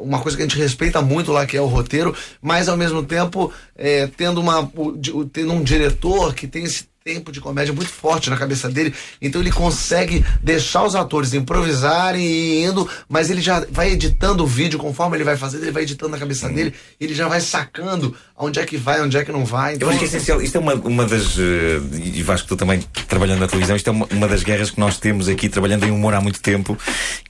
uma 0.00 0.20
coisa 0.20 0.36
que 0.36 0.42
a 0.42 0.46
gente 0.46 0.58
respeita 0.58 1.02
muito 1.02 1.30
lá, 1.30 1.44
que 1.44 1.56
é 1.56 1.60
o 1.60 1.66
roteiro, 1.66 2.16
mas 2.40 2.68
ao 2.68 2.76
mesmo 2.76 3.02
tempo 3.02 3.52
é, 3.76 4.06
tendo, 4.06 4.40
uma, 4.40 4.70
tendo 5.32 5.52
um 5.52 5.62
diretor 5.62 6.34
que 6.34 6.46
tem 6.46 6.64
esse 6.64 6.88
tempo 7.06 7.30
de 7.30 7.40
comédia 7.40 7.72
muito 7.72 7.88
forte 7.88 8.28
na 8.28 8.36
cabeça 8.36 8.68
dele, 8.68 8.92
então 9.22 9.40
ele 9.40 9.52
consegue 9.52 10.24
deixar 10.42 10.82
os 10.82 10.96
atores 10.96 11.32
improvisarem 11.34 12.20
e 12.20 12.64
indo, 12.64 12.88
mas 13.08 13.30
ele 13.30 13.40
já 13.40 13.64
vai 13.70 13.92
editando 13.92 14.42
o 14.42 14.46
vídeo 14.46 14.76
conforme 14.76 15.16
ele 15.16 15.22
vai 15.22 15.36
fazendo, 15.36 15.62
ele 15.62 15.70
vai 15.70 15.84
editando 15.84 16.10
na 16.10 16.18
cabeça 16.18 16.48
dele, 16.48 16.74
ele 17.00 17.14
já 17.14 17.28
vai 17.28 17.40
sacando 17.40 18.12
onde 18.36 18.58
é 18.58 18.64
que 18.66 18.76
vai, 18.76 19.00
onde 19.00 19.16
é 19.16 19.24
que 19.24 19.30
não 19.30 19.44
vai. 19.44 19.74
Eu 19.74 19.76
Então, 19.76 19.88
acho 19.90 19.98
que 20.00 20.04
é 20.04 20.08
essencial. 20.08 20.42
Isto 20.42 20.56
é 20.56 20.60
uma, 20.60 20.74
uma 20.74 21.04
das. 21.06 21.38
eh, 21.38 21.80
e 22.12 22.22
Vasco, 22.24 22.48
tu 22.48 22.56
também 22.56 22.80
trabalhando 23.06 23.38
na 23.38 23.46
televisão, 23.46 23.76
isto 23.76 23.86
é 23.88 23.92
uma, 23.92 24.06
uma 24.10 24.26
das 24.26 24.42
guerras 24.42 24.72
que 24.72 24.80
nós 24.80 24.98
temos 24.98 25.28
aqui, 25.28 25.48
trabalhando 25.48 25.84
em 25.86 25.92
humor 25.92 26.12
há 26.12 26.20
muito 26.20 26.40
tempo, 26.40 26.76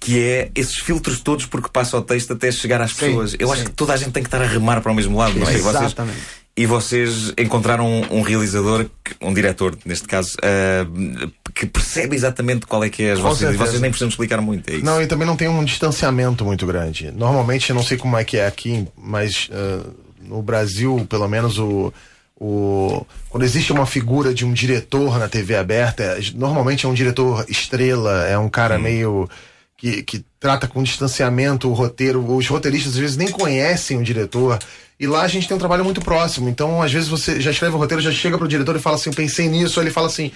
que 0.00 0.19
é 0.19 0.50
esses 0.55 0.76
filtros 0.76 1.20
todos 1.20 1.44
porque 1.44 1.69
passa 1.70 1.99
o 1.99 2.02
texto 2.02 2.32
até 2.32 2.50
chegar 2.50 2.81
às 2.81 2.93
Sim, 2.93 3.08
pessoas. 3.08 3.37
Eu 3.38 3.52
acho 3.52 3.61
sim. 3.61 3.68
que 3.68 3.75
toda 3.75 3.92
a 3.92 3.97
gente 3.99 4.11
tem 4.12 4.23
que 4.23 4.28
estar 4.28 4.40
a 4.40 4.47
remar 4.47 4.80
para 4.80 4.90
o 4.90 4.95
mesmo 4.95 5.18
lado, 5.18 5.38
não 5.38 5.47
é? 5.47 5.52
E 5.54 5.59
vocês- 5.59 5.85
Exatamente. 5.85 6.46
E 6.57 6.65
vocês 6.65 7.35
encontraram 7.37 7.87
um, 7.87 8.19
um 8.19 8.23
realizador, 8.23 8.87
um 9.21 9.35
diretor, 9.35 9.77
neste 9.85 10.09
caso, 10.09 10.37
ah, 10.43 10.87
que 11.55 11.67
percebe 11.67 12.17
exatamente 12.17 12.67
qual 12.67 12.83
é 12.83 12.89
que 12.89 13.03
é 13.03 13.13
as 13.13 13.19
vossas. 13.19 13.55
Vocês 13.57 13.81
nem 13.81 13.91
precisam 13.91 14.09
explicar 14.09 14.41
muito. 14.41 14.71
É 14.71 14.77
isso. 14.77 14.85
Não, 14.85 15.03
e 15.03 15.07
também 15.07 15.27
não 15.27 15.37
tem 15.37 15.49
um 15.49 15.63
distanciamento 15.65 16.45
muito 16.47 16.67
grande. 16.67 17.11
Normalmente, 17.11 17.69
eu 17.69 17.77
não 17.77 17.83
sei 17.83 17.99
como 17.99 18.17
é 18.17 18.25
que 18.25 18.39
é 18.39 18.47
aqui, 18.47 18.89
mas 18.97 19.51
ah, 19.53 19.87
no 20.23 20.41
Brasil, 20.41 21.07
pelo 21.11 21.29
menos, 21.29 21.59
o, 21.59 21.93
o, 22.41 23.05
quando 23.29 23.43
existe 23.45 23.71
uma 23.71 23.85
figura 23.85 24.33
de 24.33 24.47
um 24.47 24.53
diretor 24.53 25.19
na 25.19 25.29
TV 25.29 25.57
aberta, 25.57 26.03
é- 26.03 26.21
normalmente 26.35 26.87
é 26.87 26.89
um 26.89 26.95
diretor 26.95 27.45
estrela, 27.49 28.27
é 28.27 28.39
um 28.39 28.49
cara 28.49 28.79
meio. 28.79 29.29
Que, 29.76 30.02
que 30.02 30.25
trata 30.40 30.66
com 30.66 30.83
distanciamento 30.83 31.68
o 31.68 31.75
roteiro. 31.75 32.25
Os 32.35 32.49
roteiristas 32.49 32.95
às 32.95 32.99
vezes 32.99 33.16
nem 33.16 33.28
conhecem 33.28 33.99
o 33.99 34.02
diretor. 34.02 34.59
E 34.99 35.06
lá 35.06 35.23
a 35.23 35.28
gente 35.28 35.47
tem 35.47 35.54
um 35.54 35.61
trabalho 35.61 35.85
muito 35.85 36.00
próximo. 36.00 36.49
Então, 36.49 36.80
às 36.80 36.90
vezes, 36.90 37.09
você 37.09 37.40
já 37.40 37.50
escreve 37.50 37.75
o 37.75 37.78
roteiro, 37.78 38.02
já 38.02 38.11
chega 38.11 38.38
pro 38.38 38.49
diretor 38.49 38.75
e 38.75 38.80
fala 38.80 38.97
assim: 38.97 39.11
eu 39.11 39.14
pensei 39.14 39.49
nisso. 39.49 39.78
Aí 39.78 39.85
ele 39.85 39.92
fala 39.92 40.06
assim: 40.06 40.33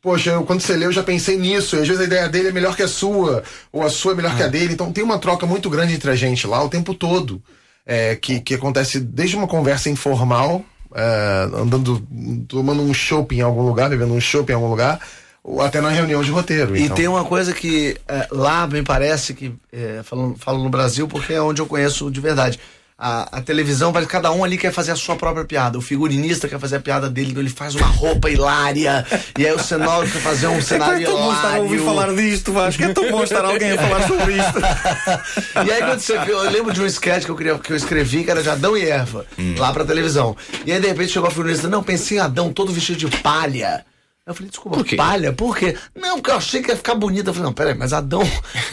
Poxa, 0.00 0.30
eu, 0.30 0.44
quando 0.44 0.60
você 0.60 0.74
leu, 0.74 0.88
eu 0.88 0.92
já 0.92 1.02
pensei 1.04 1.36
nisso. 1.36 1.76
E 1.76 1.80
às 1.80 1.86
vezes 1.86 2.02
a 2.02 2.06
ideia 2.06 2.28
dele 2.28 2.48
é 2.48 2.52
melhor 2.52 2.74
que 2.74 2.82
a 2.82 2.88
sua, 2.88 3.44
ou 3.72 3.84
a 3.84 3.88
sua 3.88 4.12
é 4.12 4.14
melhor 4.16 4.36
que 4.36 4.42
a 4.42 4.48
dele. 4.48 4.72
Então 4.72 4.92
tem 4.92 5.04
uma 5.04 5.18
troca 5.18 5.46
muito 5.46 5.70
grande 5.70 5.94
entre 5.94 6.10
a 6.10 6.16
gente 6.16 6.46
lá 6.46 6.62
o 6.64 6.68
tempo 6.68 6.92
todo. 6.92 7.40
é, 7.86 8.16
que, 8.16 8.40
que 8.40 8.54
acontece 8.54 9.00
desde 9.00 9.36
uma 9.36 9.46
conversa 9.46 9.90
informal, 9.90 10.64
é, 10.94 11.48
andando, 11.54 12.06
tomando 12.48 12.82
um 12.82 12.94
chopp 12.94 13.34
em 13.34 13.40
algum 13.40 13.62
lugar, 13.62 13.90
bebendo 13.90 14.14
um 14.14 14.20
chopp 14.20 14.50
em 14.50 14.54
algum 14.54 14.68
lugar, 14.68 15.00
ou 15.44 15.60
até 15.60 15.80
na 15.80 15.90
reunião 15.90 16.22
de 16.22 16.30
roteiro. 16.30 16.76
E 16.76 16.84
então. 16.84 16.96
tem 16.96 17.08
uma 17.08 17.24
coisa 17.24 17.52
que 17.52 17.96
é, 18.06 18.28
lá 18.30 18.66
me 18.66 18.82
parece 18.82 19.34
que, 19.34 19.52
é, 19.72 20.00
falando, 20.04 20.36
falo 20.38 20.62
no 20.62 20.70
Brasil 20.70 21.08
porque 21.08 21.32
é 21.32 21.42
onde 21.42 21.60
eu 21.60 21.66
conheço 21.66 22.10
de 22.10 22.20
verdade. 22.20 22.60
A, 23.04 23.38
a 23.38 23.42
televisão, 23.42 23.90
vai, 23.90 24.06
cada 24.06 24.30
um 24.30 24.44
ali 24.44 24.56
quer 24.56 24.72
fazer 24.72 24.92
a 24.92 24.96
sua 24.96 25.16
própria 25.16 25.44
piada. 25.44 25.76
O 25.76 25.80
figurinista 25.80 26.46
quer 26.46 26.60
fazer 26.60 26.76
a 26.76 26.80
piada 26.80 27.10
dele, 27.10 27.30
então 27.30 27.42
ele 27.42 27.50
faz 27.50 27.74
uma 27.74 27.88
roupa 27.88 28.30
hilária. 28.30 29.04
e 29.36 29.44
aí 29.44 29.52
o 29.52 29.58
cenógrafo 29.58 30.12
quer 30.12 30.20
fazer 30.20 30.46
um 30.46 30.62
cenário 30.62 31.02
é 31.02 31.04
tão 31.04 31.18
bom 31.20 31.32
estar 31.32 31.54
a 31.54 31.58
ouvir 31.58 31.74
hilário. 31.78 32.00
falar 32.00 32.14
disto, 32.14 32.52
Vasco. 32.52 32.84
É 32.84 32.94
tão 32.94 33.10
bom 33.10 33.24
estar 33.24 33.44
alguém 33.44 33.72
a 33.72 33.78
falar 33.78 34.06
sobre 34.06 34.34
isto. 34.34 34.62
E 35.66 35.72
aí 35.72 35.82
quando 35.82 35.98
você 35.98 36.18
vê, 36.18 36.32
eu 36.32 36.50
lembro 36.50 36.72
de 36.72 36.80
um 36.80 36.86
sketch 36.86 37.24
que 37.24 37.30
eu, 37.30 37.36
queria, 37.36 37.58
que 37.58 37.72
eu 37.72 37.76
escrevi, 37.76 38.22
que 38.22 38.30
era 38.30 38.42
de 38.42 38.48
Adão 38.48 38.76
e 38.76 38.88
Eva, 38.88 39.26
lá 39.58 39.72
pra 39.72 39.84
televisão. 39.84 40.36
E 40.64 40.70
aí 40.70 40.80
de 40.80 40.86
repente 40.86 41.10
chegou 41.10 41.28
a 41.28 41.30
figurinista, 41.32 41.68
não, 41.68 41.82
pensei 41.82 42.18
em 42.18 42.20
Adão 42.20 42.52
todo 42.52 42.72
vestido 42.72 42.98
de 42.98 43.18
palha. 43.18 43.84
Eu 44.24 44.34
falei, 44.34 44.50
desculpa, 44.50 44.76
Por 44.78 44.86
quê? 44.86 44.94
palha? 44.94 45.32
Por 45.32 45.56
quê? 45.56 45.76
Não, 45.96 46.14
porque 46.14 46.30
eu 46.30 46.36
achei 46.36 46.62
que 46.62 46.70
ia 46.70 46.76
ficar 46.76 46.94
bonita. 46.94 47.30
Eu 47.30 47.34
falei, 47.34 47.46
não, 47.48 47.52
peraí, 47.52 47.74
mas 47.74 47.92
Adão, 47.92 48.22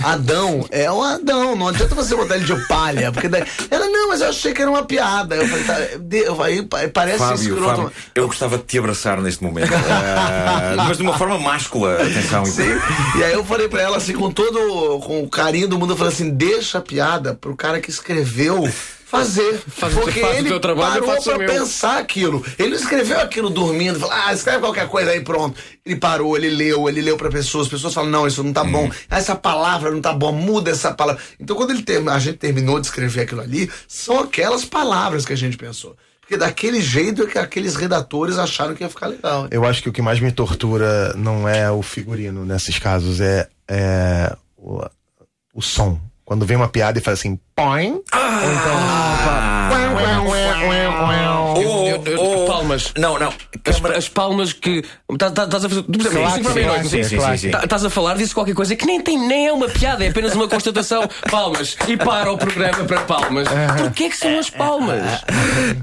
Adão 0.03 0.63
é 0.69 0.91
um 0.91 1.01
Adão, 1.01 1.55
não 1.55 1.69
adianta 1.69 1.95
você 1.95 2.15
botar 2.15 2.35
ele 2.35 2.45
de 2.45 2.67
palha. 2.67 3.11
Porque 3.11 3.27
daí, 3.27 3.43
ela, 3.71 3.87
não, 3.87 4.09
mas 4.09 4.21
eu 4.21 4.29
achei 4.29 4.53
que 4.53 4.61
era 4.61 4.69
uma 4.69 4.85
piada. 4.85 5.35
Eu 5.35 5.47
falei, 5.47 5.63
tá, 5.63 5.79
eu 6.17 6.35
falei, 6.35 6.61
pa- 6.61 6.87
parece 6.93 7.17
Fábio, 7.17 7.41
escroto. 7.41 7.65
Fábio, 7.77 7.91
eu 8.13 8.27
gostava 8.27 8.57
de 8.59 8.63
te 8.65 8.77
abraçar 8.77 9.19
neste 9.21 9.43
momento. 9.43 9.71
Ah, 10.21 10.75
mas 10.87 10.97
de 10.97 11.03
uma 11.03 11.17
forma 11.17 11.39
máscula, 11.39 11.95
atenção. 11.95 12.45
Sim. 12.45 12.69
E 13.17 13.23
aí 13.23 13.33
eu 13.33 13.43
falei 13.43 13.67
pra 13.67 13.81
ela 13.81 13.97
assim, 13.97 14.13
com 14.13 14.31
todo 14.31 14.99
com 14.99 15.23
o 15.23 15.29
carinho 15.29 15.67
do 15.67 15.79
mundo, 15.79 15.93
eu 15.93 15.97
falei 15.97 16.13
assim, 16.13 16.29
deixa 16.29 16.77
a 16.77 16.81
piada 16.81 17.33
pro 17.33 17.55
cara 17.55 17.79
que 17.81 17.89
escreveu 17.89 18.69
fazer. 19.09 19.59
Faz 19.67 19.95
o- 19.97 20.01
porque 20.01 20.19
faz 20.21 20.37
ele 20.37 20.59
trabalho, 20.59 21.03
parou 21.05 21.37
meu. 21.39 21.47
pensar 21.47 21.97
aquilo. 21.97 22.45
Ele 22.57 22.69
não 22.69 22.75
escreveu 22.77 23.19
aquilo 23.19 23.49
dormindo, 23.49 23.99
falou, 23.99 24.13
ah, 24.15 24.31
escreve 24.33 24.59
qualquer 24.59 24.87
coisa 24.87 25.11
aí, 25.11 25.21
pronto. 25.21 25.59
Ele 25.85 25.95
parou, 25.95 26.37
ele 26.37 26.49
leu, 26.49 26.87
ele 26.87 27.01
leu 27.01 27.17
pra 27.17 27.29
pessoas, 27.29 27.65
as 27.65 27.71
pessoas 27.71 27.93
falam, 27.93 28.09
não, 28.11 28.27
isso 28.27 28.43
não 28.43 28.53
tá 28.53 28.61
Uhum. 28.63 28.71
bom. 28.71 28.91
Essa 29.09 29.35
palavra 29.35 29.89
não 29.91 29.99
tá 30.01 30.13
boa, 30.13 30.31
muda 30.31 30.69
essa 30.71 30.93
palavra. 30.93 31.21
Então 31.39 31.55
quando 31.55 31.71
ele 31.71 31.81
term- 31.81 32.07
a 32.09 32.19
gente 32.19 32.37
terminou 32.37 32.79
de 32.79 32.85
escrever 32.85 33.21
aquilo 33.21 33.41
ali, 33.41 33.69
são 33.87 34.19
aquelas 34.19 34.63
palavras 34.63 35.25
que 35.25 35.33
a 35.33 35.37
gente 35.37 35.57
pensou. 35.57 35.95
Porque 36.21 36.37
daquele 36.37 36.79
jeito 36.79 37.23
é 37.23 37.25
que 37.25 37.39
aqueles 37.39 37.75
redatores 37.75 38.37
acharam 38.37 38.75
que 38.75 38.83
ia 38.83 38.89
ficar 38.89 39.07
legal. 39.07 39.47
Eu 39.49 39.65
acho 39.65 39.81
que 39.81 39.89
o 39.89 39.91
que 39.91 39.99
mais 40.03 40.19
me 40.19 40.31
tortura 40.31 41.11
não 41.17 41.49
é 41.49 41.71
o 41.71 41.81
figurino 41.81 42.45
nesses 42.45 42.77
casos, 42.77 43.19
é, 43.19 43.47
é 43.67 44.35
o, 44.55 44.85
o 45.55 45.61
som. 45.63 45.99
Quando 46.29 46.45
vem 46.45 46.55
uma 46.55 46.67
piada 46.67 47.00
e 47.00 47.01
faz 47.01 47.17
assim, 47.17 47.39
põe. 47.55 48.00
Eu- 51.59 52.03
eu- 52.05 52.19
oh, 52.21 52.45
palmas. 52.45 52.93
Não, 52.95 53.17
não. 53.17 53.33
As, 53.65 53.83
as 53.98 54.07
palmas 54.09 54.53
que. 54.53 54.83
tá- 55.17 55.31
tá- 55.31 55.45
Estás 55.45 55.65
a 55.65 55.69
fazer. 55.69 55.83
Tá- 57.50 57.63
Estás 57.63 57.83
a 57.86 57.89
falar 57.89 58.15
disso 58.15 58.36
qualquer 58.36 58.53
coisa 58.53 58.75
que 58.75 58.86
nem, 58.86 59.01
tem, 59.01 59.17
nem 59.27 59.48
é 59.48 59.51
uma 59.53 59.67
piada, 59.67 60.05
é 60.05 60.09
apenas 60.09 60.36
uma 60.36 60.48
constatação. 60.48 61.09
Palmas. 61.31 61.75
E 61.88 61.98
para 61.98 62.31
o 62.31 62.38
programa 62.38 62.86
para 62.86 63.00
palmas. 63.01 63.48
Porquê 63.79 64.09
que 64.09 64.15
são 64.17 64.38
as 64.38 64.51
palmas? 64.51 65.24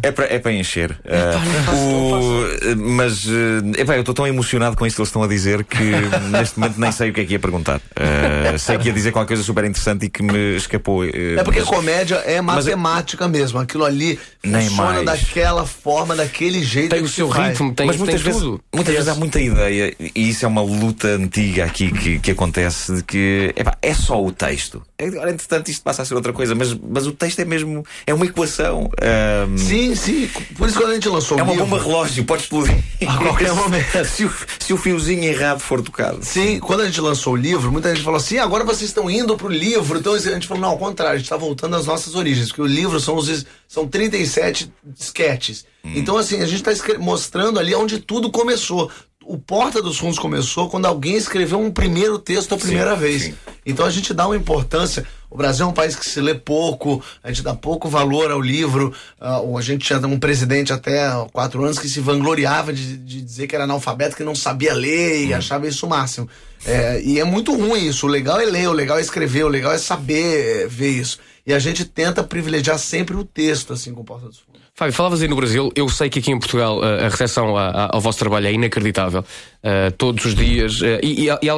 É 0.02 0.12
para 0.12 0.32
é 0.32 0.38
para 0.38 0.52
encher. 0.52 0.96
Ah, 1.08 1.72
o- 1.74 2.76
mas 2.76 3.26
eh, 3.26 3.80
epá, 3.82 3.94
eu 3.96 4.00
estou 4.00 4.14
tão 4.14 4.26
emocionado 4.28 4.76
com 4.76 4.86
isto 4.86 4.94
que 4.96 5.02
eles 5.02 5.08
estão 5.08 5.22
a 5.24 5.26
dizer 5.28 5.64
que 5.64 5.82
neste 6.30 6.58
momento 6.58 6.78
nem 6.80 6.92
sei 6.92 7.10
o 7.10 7.12
que 7.12 7.20
é 7.22 7.24
que 7.24 7.32
ia 7.32 7.38
perguntar. 7.40 7.80
Ah, 7.96 8.56
sei 8.58 8.78
que 8.78 8.86
ia 8.86 8.92
dizer 8.94 9.10
qualquer 9.10 9.28
coisa 9.34 9.42
super 9.42 9.64
interessante 9.64 10.06
e 10.06 10.08
que 10.08 10.22
me 10.22 10.35
escapou. 10.56 11.04
eh, 11.04 11.36
É 11.38 11.44
porque 11.44 11.60
mas- 11.60 11.68
comédia 11.68 12.16
é 12.26 12.40
mas- 12.40 12.64
matemática 12.64 13.28
mesmo. 13.28 13.58
Aquilo 13.58 13.84
ali 13.84 14.18
Nem 14.44 14.68
funciona 14.68 15.02
mais. 15.02 15.20
daquela 15.20 15.66
forma, 15.66 16.14
daquele 16.14 16.62
jeito. 16.62 16.90
Tem 16.90 17.00
que 17.00 17.04
o 17.06 17.08
se 17.08 17.14
seu 17.16 17.30
faz. 17.30 17.48
ritmo, 17.50 17.74
tem, 17.74 17.86
mas 17.86 17.96
tem 17.96 18.04
muitas 18.04 18.20
vezes, 18.22 18.40
tudo. 18.40 18.60
muitas 18.74 18.94
vezes 18.94 19.08
há 19.08 19.14
muita 19.14 19.40
ideia, 19.40 19.94
e 20.14 20.28
isso 20.30 20.44
é 20.44 20.48
uma 20.48 20.62
luta 20.62 21.08
antiga 21.08 21.64
aqui 21.64 21.90
que, 21.90 22.18
que 22.18 22.30
acontece, 22.30 22.94
de 22.96 23.02
que 23.02 23.52
epá, 23.56 23.76
é 23.82 23.94
só 23.94 24.22
o 24.22 24.30
texto. 24.32 24.82
Agora, 25.00 25.30
entretanto, 25.30 25.70
isto 25.70 25.82
passa 25.82 26.02
a 26.02 26.04
ser 26.04 26.14
outra 26.14 26.32
coisa, 26.32 26.54
mas, 26.54 26.74
mas 26.74 27.06
o 27.06 27.12
texto 27.12 27.40
é 27.40 27.44
mesmo. 27.44 27.84
É 28.06 28.14
uma 28.14 28.24
equação. 28.24 28.90
ahm, 29.02 29.56
Sim, 29.58 29.94
sim. 29.94 30.28
Por 30.56 30.68
isso 30.68 30.78
quando 30.78 30.90
a 30.90 30.94
gente 30.94 31.08
lançou 31.08 31.38
é 31.38 31.42
o 31.42 31.44
uma 31.44 31.52
livro. 31.52 31.66
bomba 31.66 31.82
relógio, 31.82 32.24
pode 32.24 32.42
explodir. 32.44 32.76
A 33.06 33.16
qualquer 33.18 33.52
momento. 33.54 34.04
se, 34.06 34.24
o, 34.24 34.32
se 34.58 34.72
o 34.72 34.76
fiozinho 34.78 35.22
errado 35.24 35.60
for 35.60 35.82
tocado. 35.82 36.18
Sim, 36.22 36.58
quando 36.60 36.80
a 36.80 36.86
gente 36.86 37.00
lançou 37.00 37.34
o 37.34 37.36
livro, 37.36 37.70
muita 37.70 37.90
gente 37.94 38.02
falou 38.04 38.16
assim: 38.16 38.38
agora 38.38 38.64
vocês 38.64 38.88
estão 38.88 39.10
indo 39.10 39.36
pro 39.36 39.48
livro. 39.48 39.98
Então 39.98 40.14
a 40.30 40.34
gente 40.34 40.46
falou: 40.46 40.62
não, 40.62 40.70
ao 40.70 40.78
contrário, 40.78 41.14
a 41.14 41.16
gente 41.16 41.26
está 41.26 41.36
voltando 41.36 41.76
às 41.76 41.86
nossas 41.86 42.14
origens, 42.14 42.48
porque 42.48 42.62
o 42.62 42.66
livro 42.66 43.00
são, 43.00 43.16
os, 43.16 43.46
são 43.68 43.86
37 43.86 44.72
sketches. 44.98 45.64
Então, 45.84 46.16
assim, 46.16 46.40
a 46.42 46.46
gente 46.46 46.68
está 46.68 46.98
mostrando 46.98 47.60
ali 47.60 47.74
onde 47.74 48.00
tudo 48.00 48.30
começou. 48.30 48.90
O 49.24 49.38
Porta 49.38 49.82
dos 49.82 49.98
Fundos 49.98 50.18
começou 50.18 50.68
quando 50.68 50.86
alguém 50.86 51.16
escreveu 51.16 51.58
um 51.58 51.70
primeiro 51.70 52.16
texto 52.18 52.54
a 52.54 52.58
primeira 52.58 52.94
vez. 52.94 53.22
sim. 53.22 53.34
Então 53.64 53.84
a 53.84 53.90
gente 53.90 54.14
dá 54.14 54.24
uma 54.26 54.36
importância. 54.36 55.04
O 55.28 55.36
Brasil 55.36 55.66
é 55.66 55.68
um 55.68 55.72
país 55.72 55.96
que 55.96 56.08
se 56.08 56.20
lê 56.20 56.34
pouco, 56.34 57.02
a 57.22 57.28
gente 57.28 57.42
dá 57.42 57.52
pouco 57.52 57.88
valor 57.88 58.30
ao 58.30 58.40
livro. 58.40 58.94
Ah, 59.20 59.40
a 59.40 59.60
gente 59.60 59.84
tinha 59.84 59.98
um 60.06 60.18
presidente 60.20 60.72
até 60.72 61.08
há 61.08 61.26
quatro 61.32 61.64
anos 61.64 61.78
que 61.78 61.88
se 61.88 61.98
vangloriava 61.98 62.72
de, 62.72 62.96
de 62.96 63.20
dizer 63.20 63.48
que 63.48 63.56
era 63.56 63.64
analfabeto, 63.64 64.16
que 64.16 64.22
não 64.22 64.36
sabia 64.36 64.72
ler 64.72 65.26
e 65.26 65.34
achava 65.34 65.66
isso 65.66 65.86
o 65.86 65.88
máximo. 65.88 66.28
É, 66.66 67.00
e 67.02 67.20
é 67.20 67.24
muito 67.24 67.54
ruim 67.54 67.86
isso. 67.86 68.06
O 68.06 68.08
legal 68.10 68.40
é 68.40 68.44
ler, 68.44 68.68
o 68.68 68.72
legal 68.72 68.98
é 68.98 69.00
escrever, 69.00 69.44
o 69.44 69.48
legal 69.48 69.72
é 69.72 69.78
saber 69.78 70.64
é, 70.64 70.66
ver 70.66 70.90
isso. 70.90 71.18
E 71.46 71.54
a 71.54 71.58
gente 71.58 71.84
tenta 71.84 72.24
privilegiar 72.24 72.78
sempre 72.78 73.14
o 73.16 73.24
texto, 73.24 73.72
assim, 73.72 73.92
com 73.94 74.02
Porta 74.04 74.26
dos 74.26 74.38
Fundos. 74.40 74.56
Fábio, 74.74 74.92
falavas 74.92 75.22
aí 75.22 75.28
no 75.28 75.36
Brasil, 75.36 75.72
eu 75.74 75.88
sei 75.88 76.10
que 76.10 76.18
aqui 76.18 76.30
em 76.30 76.38
Portugal 76.38 76.80
uh, 76.80 77.06
a 77.06 77.08
recepção 77.08 77.56
a- 77.56 77.68
a- 77.70 77.90
ao 77.94 78.00
vosso 78.00 78.18
trabalho 78.18 78.46
é 78.46 78.52
inacreditável. 78.52 79.24
Uh, 79.64 79.90
todos 79.98 80.24
os 80.24 80.34
dias. 80.34 80.80
uh, 80.80 80.84
e, 81.02 81.26
e- 81.26 81.30
e 81.30 81.48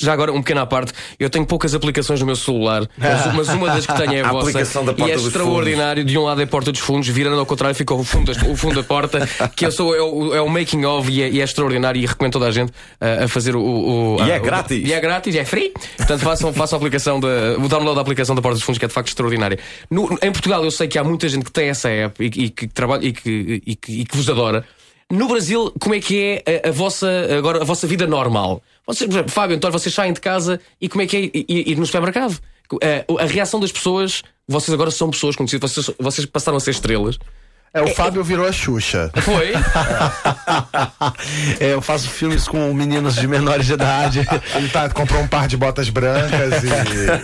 já 0.00 0.12
agora, 0.12 0.32
um 0.32 0.40
pequeno 0.42 0.60
à 0.62 0.66
parte, 0.66 0.92
eu 1.18 1.30
tenho 1.30 1.46
poucas 1.46 1.74
aplicações 1.74 2.18
no 2.18 2.26
meu 2.26 2.34
celular, 2.34 2.88
mas, 2.98 3.34
mas 3.34 3.48
uma 3.50 3.68
das 3.68 3.86
que 3.86 3.94
tenho 3.94 4.14
é 4.14 4.20
a, 4.22 4.26
A 4.28 4.32
vossa. 4.32 4.48
aplicação 4.50 4.84
da 4.84 4.90
e 4.92 4.94
Porta 4.96 5.12
é 5.12 5.16
dos 5.16 5.26
extraordinário. 5.26 6.04
De 6.04 6.18
um 6.18 6.22
lado 6.24 6.40
é 6.40 6.44
a 6.44 6.46
porta 6.46 6.72
dos 6.72 6.80
fundos, 6.80 7.06
virando 7.08 7.38
ao 7.38 7.46
contrário 7.46 7.74
fica 7.76 7.94
o 7.94 8.02
fundo, 8.02 8.32
da- 8.34 8.48
o 8.48 8.56
fundo 8.56 8.74
da 8.76 8.82
porta, 8.82 9.28
que 9.54 9.64
eu 9.66 9.70
sou, 9.70 9.94
é 9.94 10.02
o, 10.02 10.34
é 10.34 10.40
o 10.42 10.48
making 10.48 10.84
of 10.84 11.08
e 11.10 11.22
é, 11.22 11.28
e 11.30 11.40
é 11.40 11.44
extraordinário 11.44 12.00
e 12.02 12.06
recomendo 12.06 12.32
toda 12.32 12.46
a 12.46 12.50
gente 12.50 12.70
uh, 12.70 13.24
a 13.24 13.28
fazer 13.28 13.54
o. 13.54 13.60
o- 13.60 14.16
o- 14.16 14.26
E 14.26 14.30
é 14.32 14.38
grátis. 14.40 14.88
E 14.88 14.92
é 14.92 15.00
grátis, 15.00 15.34
é 15.36 15.44
free. 15.44 15.72
Portanto, 15.98 16.20
façam, 16.20 16.52
façam 16.52 16.76
a 16.76 16.78
aplicação 16.78 17.20
da, 17.20 17.28
o 17.58 17.68
download 17.68 17.94
da 17.94 18.00
aplicação 18.02 18.34
da 18.34 18.42
Porta 18.42 18.56
dos 18.56 18.64
Fundos, 18.64 18.78
que 18.78 18.84
é 18.86 18.88
de 18.88 18.94
facto 18.94 19.08
extraordinária. 19.08 19.58
No- 19.88 20.18
em 20.20 20.32
Portugal, 20.32 20.64
eu 20.64 20.70
sei 20.70 20.88
que 20.88 20.98
há 20.98 21.04
muita 21.04 21.28
gente 21.28 21.44
que 21.44 21.52
tem 21.52 21.68
essa 21.68 21.88
app 21.88 22.22
e, 22.24 22.44
e 22.46 22.50
que 22.50 22.66
trabalha 22.66 23.04
e 23.06 23.12
que, 23.12 23.62
e, 23.64 23.76
que, 23.76 24.00
e 24.00 24.04
que 24.04 24.16
vos 24.16 24.28
adora. 24.28 24.64
No 25.12 25.28
Brasil, 25.28 25.70
como 25.78 25.94
é 25.94 26.00
que 26.00 26.42
é 26.46 26.62
a, 26.64 26.70
a 26.70 26.72
vossa, 26.72 27.06
agora, 27.36 27.60
a 27.60 27.64
vossa 27.64 27.86
vida 27.86 28.06
normal? 28.06 28.62
Vocês, 28.86 29.10
Fábio, 29.28 29.56
António, 29.56 29.78
vocês 29.78 29.94
saem 29.94 30.10
de 30.14 30.20
casa 30.22 30.58
e 30.80 30.88
como 30.88 31.02
é 31.02 31.06
que 31.06 31.16
é 31.18 31.20
ir, 31.20 31.44
ir 31.68 31.76
no 31.76 31.84
supermercado? 31.84 32.40
A, 32.82 33.22
a 33.22 33.26
reação 33.26 33.60
das 33.60 33.70
pessoas, 33.70 34.22
vocês 34.48 34.72
agora 34.72 34.90
são 34.90 35.10
pessoas 35.10 35.36
conhecidas, 35.36 35.70
vocês, 35.70 35.96
vocês 36.00 36.26
passaram 36.26 36.56
a 36.56 36.60
ser 36.60 36.70
estrelas. 36.70 37.18
É, 37.74 37.80
o 37.80 37.88
Fábio 37.94 38.22
virou 38.22 38.46
a 38.46 38.52
Xuxa. 38.52 39.10
Foi? 39.22 39.52
É, 41.60 41.72
eu 41.74 41.80
faço 41.82 42.08
filmes 42.08 42.46
com 42.46 42.72
meninos 42.74 43.14
de 43.14 43.26
menores 43.26 43.66
de 43.66 43.72
idade. 43.74 44.26
Ele 44.54 44.68
tá, 44.68 44.88
comprou 44.90 45.20
um 45.22 45.26
par 45.26 45.46
de 45.46 45.56
botas 45.56 45.88
brancas 45.88 46.62
e. 46.64 46.68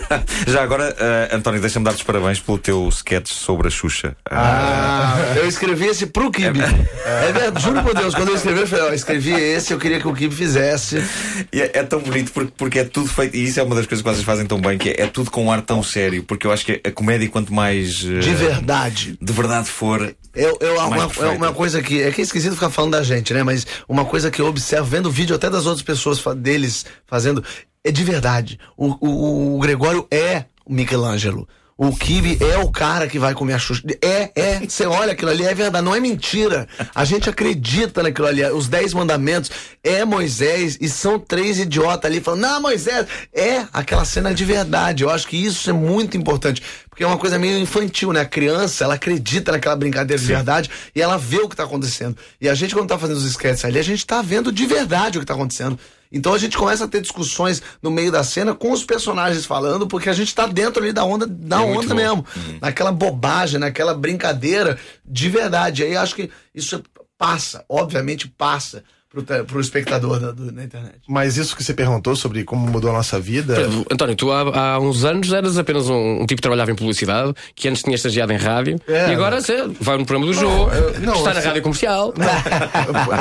Já 0.51 0.63
agora, 0.63 0.95
ah, 0.99 1.35
António, 1.35 1.59
deixa-me 1.61 1.85
dar-te 1.85 1.97
os 1.97 2.03
parabéns 2.03 2.39
pelo 2.39 2.57
teu 2.57 2.87
sketch 2.89 3.31
sobre 3.31 3.67
a 3.67 3.71
Xuxa. 3.71 4.15
Ah, 4.29 5.15
Ah, 5.33 5.35
eu 5.37 5.47
escrevi 5.47 5.87
esse 5.87 6.07
pro 6.07 6.31
Kibe. 6.31 6.59
É 6.61 7.31
verdade, 7.31 7.61
juro 7.63 7.83
por 7.83 7.93
Deus, 7.95 8.13
quando 8.15 8.29
eu 8.29 8.35
escrevi, 8.35 8.61
eu 8.61 8.67
falei, 8.67 8.85
ó, 8.85 8.93
escrevi 8.93 9.31
esse, 9.33 9.73
eu 9.73 9.79
queria 9.79 9.99
que 9.99 10.07
o 10.07 10.13
Kibe 10.13 10.33
fizesse. 10.35 11.03
e 11.51 11.61
é, 11.61 11.71
é 11.75 11.83
tão 11.83 11.99
bonito 11.99 12.31
porque, 12.31 12.53
porque 12.57 12.79
é 12.79 12.83
tudo 12.83 13.07
feito, 13.09 13.35
e 13.35 13.45
isso 13.45 13.59
é 13.59 13.63
uma 13.63 13.75
das 13.75 13.85
coisas 13.85 14.03
que 14.03 14.09
vocês 14.09 14.23
fazem 14.25 14.45
tão 14.45 14.59
bem, 14.59 14.77
que 14.77 14.89
é, 14.89 15.01
é 15.03 15.07
tudo 15.07 15.29
com 15.31 15.45
um 15.45 15.51
ar 15.51 15.61
tão 15.61 15.81
sério, 15.83 16.23
porque 16.23 16.45
eu 16.47 16.51
acho 16.51 16.65
que 16.65 16.81
a 16.83 16.91
comédia, 16.91 17.27
quanto 17.29 17.53
mais 17.53 18.03
ah, 18.05 18.19
De 18.19 18.33
verdade. 18.33 19.17
de 19.21 19.33
verdade 19.33 19.69
for, 19.69 20.13
Eu, 20.33 20.57
eu, 20.59 20.77
uma, 20.79 21.03
é 21.03 21.29
uma 21.29 21.53
coisa 21.53 21.81
que. 21.81 22.01
É 22.01 22.11
que 22.11 22.21
é 22.21 22.23
esquisito 22.23 22.53
ficar 22.53 22.69
falando 22.69 22.91
da 22.91 23.03
gente, 23.03 23.33
né? 23.33 23.43
Mas 23.43 23.65
uma 23.87 24.05
coisa 24.05 24.29
que 24.29 24.41
eu 24.41 24.45
observo, 24.45 24.85
vendo 24.85 25.07
o 25.07 25.11
vídeo 25.11 25.35
até 25.35 25.49
das 25.49 25.65
outras 25.65 25.81
pessoas 25.81 26.21
deles 26.37 26.85
fazendo, 27.05 27.43
é 27.83 27.91
de 27.91 28.03
verdade. 28.03 28.59
O, 28.77 28.95
o, 29.05 29.55
o 29.55 29.59
Gregório 29.59 30.07
é 30.11 30.45
o 30.65 30.73
Michelangelo. 30.73 31.47
O 31.81 31.95
Kibe 31.95 32.37
é 32.43 32.57
o 32.57 32.69
cara 32.69 33.07
que 33.07 33.17
vai 33.17 33.33
comer 33.33 33.53
a 33.53 33.57
Xuxa. 33.57 33.81
É, 34.01 34.29
é. 34.35 34.59
Você 34.59 34.85
olha 34.85 35.13
aquilo 35.13 35.31
ali, 35.31 35.45
é 35.45 35.55
verdade, 35.55 35.85
não 35.85 35.95
é 35.95 35.99
mentira. 36.01 36.67
A 36.93 37.05
gente 37.05 37.29
acredita 37.29 38.03
naquilo 38.03 38.27
ali. 38.27 38.43
Os 38.47 38.67
Dez 38.67 38.93
Mandamentos 38.93 39.49
é 39.81 40.03
Moisés 40.03 40.77
e 40.81 40.89
são 40.89 41.17
três 41.17 41.57
idiotas 41.57 42.11
ali 42.11 42.19
falando, 42.19 42.41
não, 42.41 42.61
Moisés. 42.61 43.07
É 43.33 43.65
aquela 43.71 44.03
cena 44.03 44.33
de 44.33 44.43
verdade. 44.43 45.03
Eu 45.03 45.09
acho 45.09 45.25
que 45.25 45.37
isso 45.37 45.69
é 45.69 45.73
muito 45.73 46.17
importante. 46.17 46.61
Porque 46.99 47.05
é 47.05 47.07
uma 47.07 47.17
coisa 47.17 47.39
meio 47.39 47.57
infantil, 47.57 48.11
né? 48.11 48.19
A 48.19 48.25
criança, 48.25 48.83
ela 48.83 48.95
acredita 48.95 49.53
naquela 49.53 49.73
brincadeira 49.73 50.21
de 50.21 50.27
verdade 50.27 50.69
e 50.93 51.01
ela 51.01 51.17
vê 51.17 51.37
o 51.37 51.47
que 51.47 51.55
tá 51.55 51.63
acontecendo. 51.63 52.17
E 52.41 52.49
a 52.49 52.53
gente, 52.53 52.75
quando 52.75 52.89
tá 52.89 52.99
fazendo 52.99 53.15
os 53.15 53.23
sketches 53.23 53.63
ali, 53.63 53.79
a 53.79 53.81
gente 53.81 54.05
tá 54.05 54.21
vendo 54.21 54.51
de 54.51 54.65
verdade 54.65 55.17
o 55.17 55.21
que 55.21 55.25
tá 55.25 55.33
acontecendo. 55.33 55.79
Então 56.11 56.33
a 56.33 56.37
gente 56.37 56.57
começa 56.57 56.83
a 56.83 56.89
ter 56.89 56.99
discussões 56.99 57.63
no 57.81 57.89
meio 57.89 58.11
da 58.11 58.21
cena 58.21 58.53
com 58.53 58.73
os 58.73 58.83
personagens 58.83 59.45
falando, 59.45 59.87
porque 59.87 60.09
a 60.09 60.13
gente 60.13 60.35
tá 60.35 60.45
dentro 60.45 60.83
ali 60.83 60.91
da 60.91 61.05
onda, 61.05 61.25
da 61.25 61.61
É 61.61 61.63
onda 61.63 61.95
mesmo. 61.95 62.25
Naquela 62.59 62.91
bobagem, 62.91 63.61
naquela 63.61 63.93
brincadeira 63.93 64.77
de 65.05 65.29
verdade. 65.29 65.83
Aí 65.83 65.95
acho 65.95 66.13
que 66.13 66.29
isso 66.53 66.83
passa, 67.17 67.63
obviamente 67.69 68.27
passa 68.27 68.83
pro, 69.09 69.21
te- 69.23 69.43
pro 69.43 69.59
espectador 69.59 70.19
da, 70.19 70.31
do- 70.31 70.51
na 70.51 70.63
internet. 70.63 70.95
Mas 71.07 71.35
isso 71.37 71.55
que 71.55 71.63
você 71.63 71.73
perguntou 71.73 72.15
sobre 72.15 72.43
como 72.43 72.67
mudou 72.67 72.91
a 72.91 72.93
nossa 72.93 73.19
vida. 73.19 73.57
António, 73.91 74.15
tu 74.15 74.31
há, 74.31 74.73
há 74.75 74.79
uns 74.79 75.03
anos 75.03 75.31
eras 75.33 75.57
apenas 75.57 75.89
um, 75.89 76.21
um 76.21 76.25
tipo 76.25 76.35
que 76.35 76.41
trabalhava 76.41 76.71
em 76.71 76.75
publicidade, 76.75 77.33
que 77.55 77.67
antes 77.67 77.81
tinha 77.83 77.95
estagiado 77.95 78.31
em 78.31 78.37
rádio, 78.37 78.79
É. 78.87 79.09
e 79.09 79.13
agora 79.13 79.41
você 79.41 79.67
vai 79.81 79.97
no 79.97 80.05
programa 80.05 80.31
do 80.31 80.37
jogo, 80.39 80.71
eu- 80.71 80.99
não, 81.01 81.13
está 81.15 81.33
na 81.33 81.39
assim- 81.39 81.47
rádio 81.47 81.61
comercial. 81.63 82.13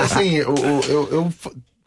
assim, 0.05 0.41
o, 0.43 0.53
o, 0.55 0.81
eu, 0.89 1.09
eu- 1.13 1.33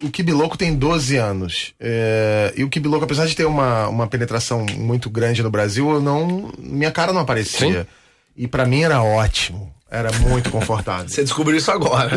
o 0.03 0.09
Kibiloco 0.09 0.57
tem 0.57 0.75
12 0.75 1.17
anos. 1.17 1.73
É, 1.79 2.51
e 2.57 2.63
o 2.63 2.69
Kibiloco, 2.69 3.03
apesar 3.05 3.27
de 3.27 3.35
ter 3.35 3.45
uma, 3.45 3.87
uma 3.87 4.07
penetração 4.07 4.65
muito 4.75 5.09
grande 5.11 5.43
no 5.43 5.51
Brasil, 5.51 5.87
eu 5.91 6.01
não. 6.01 6.51
Minha 6.57 6.89
cara 6.91 7.13
não 7.13 7.21
aparecia. 7.21 7.81
Sim. 7.83 7.87
E 8.35 8.47
pra 8.47 8.65
mim 8.65 8.81
era 8.81 9.03
ótimo. 9.03 9.71
Era 9.91 10.09
muito 10.19 10.49
confortável. 10.49 11.09
Você 11.09 11.21
descobriu 11.21 11.57
isso 11.57 11.69
agora. 11.69 12.09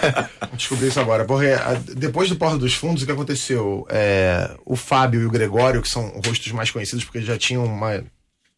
Descobri 0.56 0.88
isso 0.88 0.98
agora. 0.98 1.26
Porque 1.26 1.48
a- 1.48 1.78
depois 1.94 2.30
do 2.30 2.36
Porta 2.36 2.56
dos 2.56 2.72
Fundos, 2.74 3.02
o 3.02 3.06
que 3.06 3.12
aconteceu? 3.12 3.86
É, 3.90 4.50
o 4.64 4.74
Fábio 4.74 5.20
e 5.20 5.26
o 5.26 5.30
Gregório, 5.30 5.82
que 5.82 5.88
são 5.88 6.08
rostos 6.24 6.50
mais 6.52 6.70
conhecidos 6.70 7.04
porque 7.04 7.20
já 7.20 7.36
tinham 7.36 7.62
uma, 7.66 8.02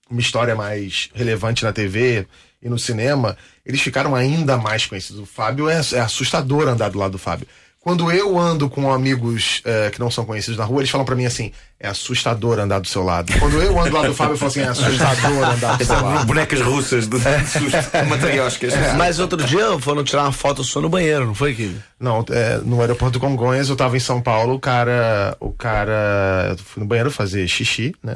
uma 0.08 0.20
história 0.20 0.54
mais 0.54 1.10
relevante 1.12 1.64
na 1.64 1.72
TV 1.72 2.24
e 2.62 2.68
no 2.68 2.78
cinema, 2.78 3.36
eles 3.66 3.80
ficaram 3.80 4.14
ainda 4.14 4.56
mais 4.56 4.86
conhecidos. 4.86 5.20
O 5.20 5.26
Fábio 5.26 5.68
é, 5.68 5.80
é 5.94 5.98
assustador 6.00 6.68
andar 6.68 6.88
do 6.90 6.98
lado 7.00 7.10
do 7.12 7.18
Fábio. 7.18 7.48
Quando 7.82 8.12
eu 8.12 8.38
ando 8.38 8.70
com 8.70 8.92
amigos 8.92 9.60
é, 9.64 9.90
que 9.90 9.98
não 9.98 10.08
são 10.08 10.24
conhecidos 10.24 10.56
na 10.56 10.64
rua, 10.64 10.80
eles 10.82 10.90
falam 10.90 11.04
pra 11.04 11.16
mim 11.16 11.26
assim: 11.26 11.50
é 11.80 11.88
assustador 11.88 12.60
andar 12.60 12.78
do 12.78 12.86
seu 12.86 13.02
lado. 13.02 13.32
Quando 13.40 13.60
eu 13.60 13.76
ando 13.76 13.90
do 13.90 13.96
lado 13.96 14.08
do 14.08 14.14
Fábio, 14.14 14.34
eu 14.34 14.38
falo 14.38 14.50
assim: 14.52 14.60
é 14.60 14.68
assustador 14.68 15.48
andar 15.50 15.76
do 15.78 15.84
seu 15.84 16.00
lado. 16.00 16.24
Bonecas 16.26 16.60
russas 16.60 17.08
de, 17.08 17.18
de 17.18 17.46
susto, 17.48 18.06
matrioscas. 18.08 18.72
Mas 18.96 19.18
outro 19.18 19.42
dia 19.42 19.76
foram 19.80 20.04
tirar 20.04 20.22
uma 20.22 20.32
foto 20.32 20.62
sua 20.62 20.80
no 20.80 20.88
banheiro, 20.88 21.26
não 21.26 21.34
foi, 21.34 21.54
Kid? 21.56 21.74
Não, 21.98 22.24
é, 22.30 22.58
no 22.64 22.80
aeroporto 22.80 23.14
de 23.14 23.18
Congonhas, 23.18 23.68
eu 23.68 23.74
tava 23.76 23.96
em 23.96 24.00
São 24.00 24.20
Paulo, 24.22 24.54
o 24.54 24.60
cara. 24.60 25.36
O 25.40 25.50
cara. 25.50 26.50
Eu 26.50 26.58
fui 26.58 26.82
no 26.84 26.88
banheiro 26.88 27.10
fazer 27.10 27.48
xixi, 27.48 27.92
né? 28.00 28.14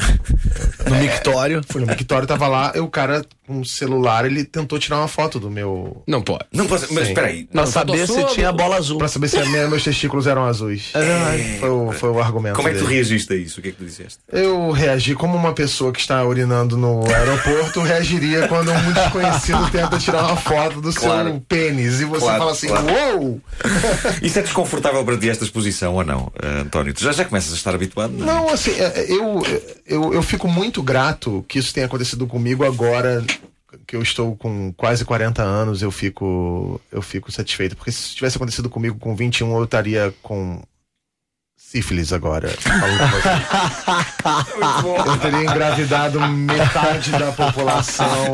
No 0.89 0.95
mictório. 0.97 1.61
Fui 1.69 1.81
no 1.81 1.89
mictório, 1.89 2.27
tava 2.27 2.47
lá, 2.47 2.73
e 2.75 2.79
o 2.79 2.89
cara 2.89 3.25
com 3.47 3.61
o 3.61 3.65
celular, 3.65 4.25
ele 4.25 4.45
tentou 4.45 4.77
tirar 4.79 4.99
uma 4.99 5.07
foto 5.09 5.39
do 5.39 5.49
meu. 5.51 6.03
Não 6.07 6.21
pode. 6.21 6.45
Não 6.53 6.67
posso, 6.67 6.93
mas 6.93 7.05
Sim. 7.05 7.09
espera 7.11 7.27
aí. 7.29 7.45
Pra 7.45 7.63
Não, 7.63 7.71
saber 7.71 8.07
se 8.09 8.25
tinha 8.27 8.51
do- 8.51 8.57
bola 8.59 8.77
azul. 8.77 8.99
Pra 8.99 9.07
saber 9.09 9.29
se 9.29 9.39
a 9.39 9.47
minha- 9.57 9.69
meus 9.69 9.83
testículos 9.85 10.27
eram 10.27 10.45
azuis. 10.45 10.91
É 10.95 11.01
verdade. 11.01 11.57
Foi 11.61 11.71
o, 11.71 11.93
foi 11.93 12.11
o 12.11 12.21
argumento. 12.21 12.57
Como 12.57 12.69
é 12.69 12.73
que 12.73 12.79
tu 12.79 12.85
dele. 12.85 12.95
reagiste 12.97 13.33
a 13.33 13.37
isso? 13.37 13.59
O 13.61 13.63
que 13.63 13.69
é 13.69 13.73
que 13.73 13.79
tu 13.79 13.85
disseste? 13.85 14.19
Eu 14.33 14.71
reagi 14.71 15.15
como 15.15 15.37
uma 15.37 15.53
pessoa 15.53 15.93
que 15.93 16.01
está 16.01 16.25
urinando 16.25 16.77
no 16.77 17.03
aeroporto 17.11 17.81
reagiria 17.87 18.49
quando 18.49 18.71
um 18.73 18.93
desconhecido 18.93 19.71
tenta 19.71 19.99
tirar 19.99 20.25
uma 20.25 20.37
foto 20.37 20.81
do 20.81 20.93
Claro. 20.93 21.31
seu 21.31 21.41
pênis 21.49 22.01
e 22.01 22.05
você 22.05 22.21
Claro, 22.21 22.39
fala 22.39 22.53
assim: 22.53 22.67
claro. 22.69 22.87
uou! 22.87 23.41
Isso 24.23 24.39
é 24.39 24.43
desconfortável 24.43 25.05
para 25.05 25.17
ti 25.17 25.29
esta 25.29 25.45
exposição 25.45 25.95
ou 25.95 26.05
não, 26.05 26.33
eh, 26.43 26.61
António? 26.63 26.93
Tu 26.95 27.03
já, 27.03 27.13
já 27.13 27.25
começas 27.25 27.53
a 27.53 27.57
estar 27.57 27.75
habituado? 27.75 28.13
Não. 28.13 28.23
é? 28.29 28.35
Não, 28.35 28.49
assim, 28.51 28.73
é, 28.79 29.07
eu, 29.09 29.43
eu, 29.87 30.15
eu 30.15 30.23
fico 30.23 30.49
muito 30.49 30.83
grato 30.83 31.45
que 31.49 31.59
isso 31.59 31.73
tenha 31.73 31.87
acontecido 31.87 32.27
comigo 32.27 32.65
agora 32.65 33.25
que 33.87 33.95
eu 33.97 34.03
estou 34.03 34.35
com 34.37 34.73
quase 34.73 35.05
40 35.05 35.43
anos, 35.43 35.83
eu 35.83 35.91
fico 35.91 36.81
eu 36.91 37.01
fico 37.03 37.31
satisfeito, 37.31 37.77
porque 37.77 37.93
se 37.93 38.15
tivesse 38.15 38.37
acontecido 38.37 38.69
comigo 38.69 38.99
com 38.99 39.15
21, 39.15 39.57
eu 39.57 39.65
estaria 39.65 40.13
com 40.23 40.63
sífilis 41.57 42.13
agora. 42.13 42.49
falando 42.49 42.99
com 42.99 43.09
você. 43.17 45.11
eu 45.11 45.17
teria 45.19 45.43
engravidado 45.43 46.21
metade 46.21 47.11
da 47.11 47.33
população 47.33 48.33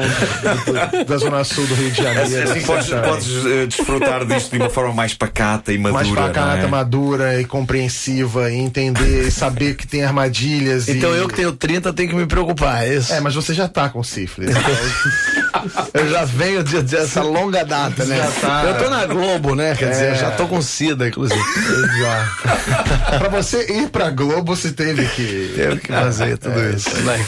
do- 0.67 1.05
da 1.05 1.17
zona 1.17 1.43
sul 1.45 1.67
do 1.67 1.75
Rio 1.75 1.91
de 1.91 2.03
Janeiro. 2.03 2.51
Assim 2.51 2.63
podes, 2.63 2.91
podes, 2.91 3.47
eh, 3.47 3.67
desfrutar 3.67 4.27
disto 4.27 4.51
de 4.51 4.59
uma 4.59 4.69
forma 4.71 4.93
mais 4.93 5.15
pacata 5.15 5.73
e 5.73 5.79
madura. 5.79 6.05
mais 6.05 6.15
pacata, 6.15 6.65
é? 6.65 6.67
madura 6.67 7.41
e 7.41 7.45
compreensiva 7.45 8.51
e 8.51 8.57
entender 8.57 9.27
e 9.27 9.31
saber 9.31 9.77
que 9.77 9.87
tem 9.87 10.05
armadilhas. 10.05 10.89
Então 10.89 11.15
e... 11.15 11.19
eu 11.19 11.29
que 11.29 11.35
tenho 11.35 11.53
30 11.53 11.93
tenho 11.93 12.11
que 12.11 12.15
me 12.15 12.27
preocupar, 12.27 12.85
é 12.87 12.97
isso? 12.97 13.13
É, 13.13 13.21
mas 13.21 13.35
você 13.35 13.55
já 13.55 13.67
tá 13.69 13.89
com 13.89 14.03
sífilis. 14.03 14.51
Eu 15.95 16.09
já 16.11 16.25
venho 16.25 16.63
de, 16.65 16.83
dessa 16.83 17.23
longa 17.23 17.65
data, 17.65 18.05
né? 18.05 18.17
Já 18.17 18.31
tá. 18.41 18.65
Eu 18.65 18.79
tô 18.85 18.91
na 18.91 19.07
Globo, 19.07 19.55
né? 19.55 19.75
Quer 19.77 19.91
dizer, 19.91 20.07
É. 20.07 20.11
eu 20.13 20.15
já 20.17 20.31
tô 20.33 20.47
com 20.49 20.61
SIDA, 20.63 21.09
inclusive. 21.09 21.41
Exato. 21.41 23.19
pra 23.19 23.29
você 23.29 23.71
ir 23.73 23.89
pra 23.91 24.11
Globo, 24.11 24.55
você 24.57 24.73
teve 24.73 25.07
que. 25.09 25.53
Teve 25.55 25.77
que 25.81 25.89
fazer 25.93 26.39
tudo 26.39 26.59
É, 26.59 26.71
isso. 26.71 26.91
Bem. 27.03 27.25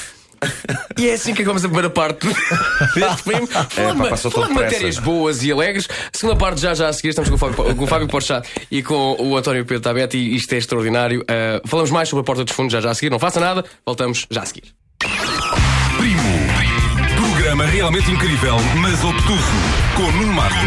E 0.98 1.08
é 1.08 1.14
assim 1.14 1.32
que 1.32 1.40
acabamos 1.40 1.64
a 1.64 1.68
primeira 1.68 1.88
parte 1.88 2.26
deste. 2.94 3.22
Falando, 3.70 4.02
pá, 4.02 4.08
passou 4.10 4.30
falando 4.30 4.48
de 4.50 4.54
matérias 4.56 4.98
boas 4.98 5.42
e 5.42 5.50
alegres. 5.50 5.88
A 5.90 6.16
segunda 6.16 6.38
parte 6.38 6.60
já 6.60 6.74
já 6.74 6.88
a 6.88 6.92
seguir. 6.92 7.08
Estamos 7.10 7.30
com 7.30 7.36
o 7.36 7.38
Fábio, 7.38 7.74
com 7.74 7.84
o 7.84 7.86
Fábio 7.86 8.08
Porchat 8.08 8.46
e 8.70 8.82
com 8.82 9.16
o 9.18 9.36
António 9.38 9.64
Pedro 9.64 9.82
Tabete 9.82 10.18
e 10.18 10.36
isto 10.36 10.52
é 10.54 10.58
extraordinário. 10.58 11.22
Uh, 11.22 11.66
falamos 11.66 11.90
mais 11.90 12.08
sobre 12.10 12.20
a 12.20 12.24
Porta 12.24 12.44
dos 12.44 12.54
Fundos 12.54 12.72
já 12.74 12.80
já 12.82 12.90
a 12.90 12.94
seguir. 12.94 13.08
Não 13.10 13.18
faça 13.18 13.40
nada. 13.40 13.64
Voltamos 13.86 14.26
já 14.30 14.42
a 14.42 14.46
seguir. 14.46 14.64
Programa 17.54 17.73
realmente 17.73 18.11
incrível, 18.11 18.56
mas 18.80 19.04
obtuso. 19.04 19.38
Com 19.94 20.11
Nuno 20.11 20.32
Marco 20.32 20.66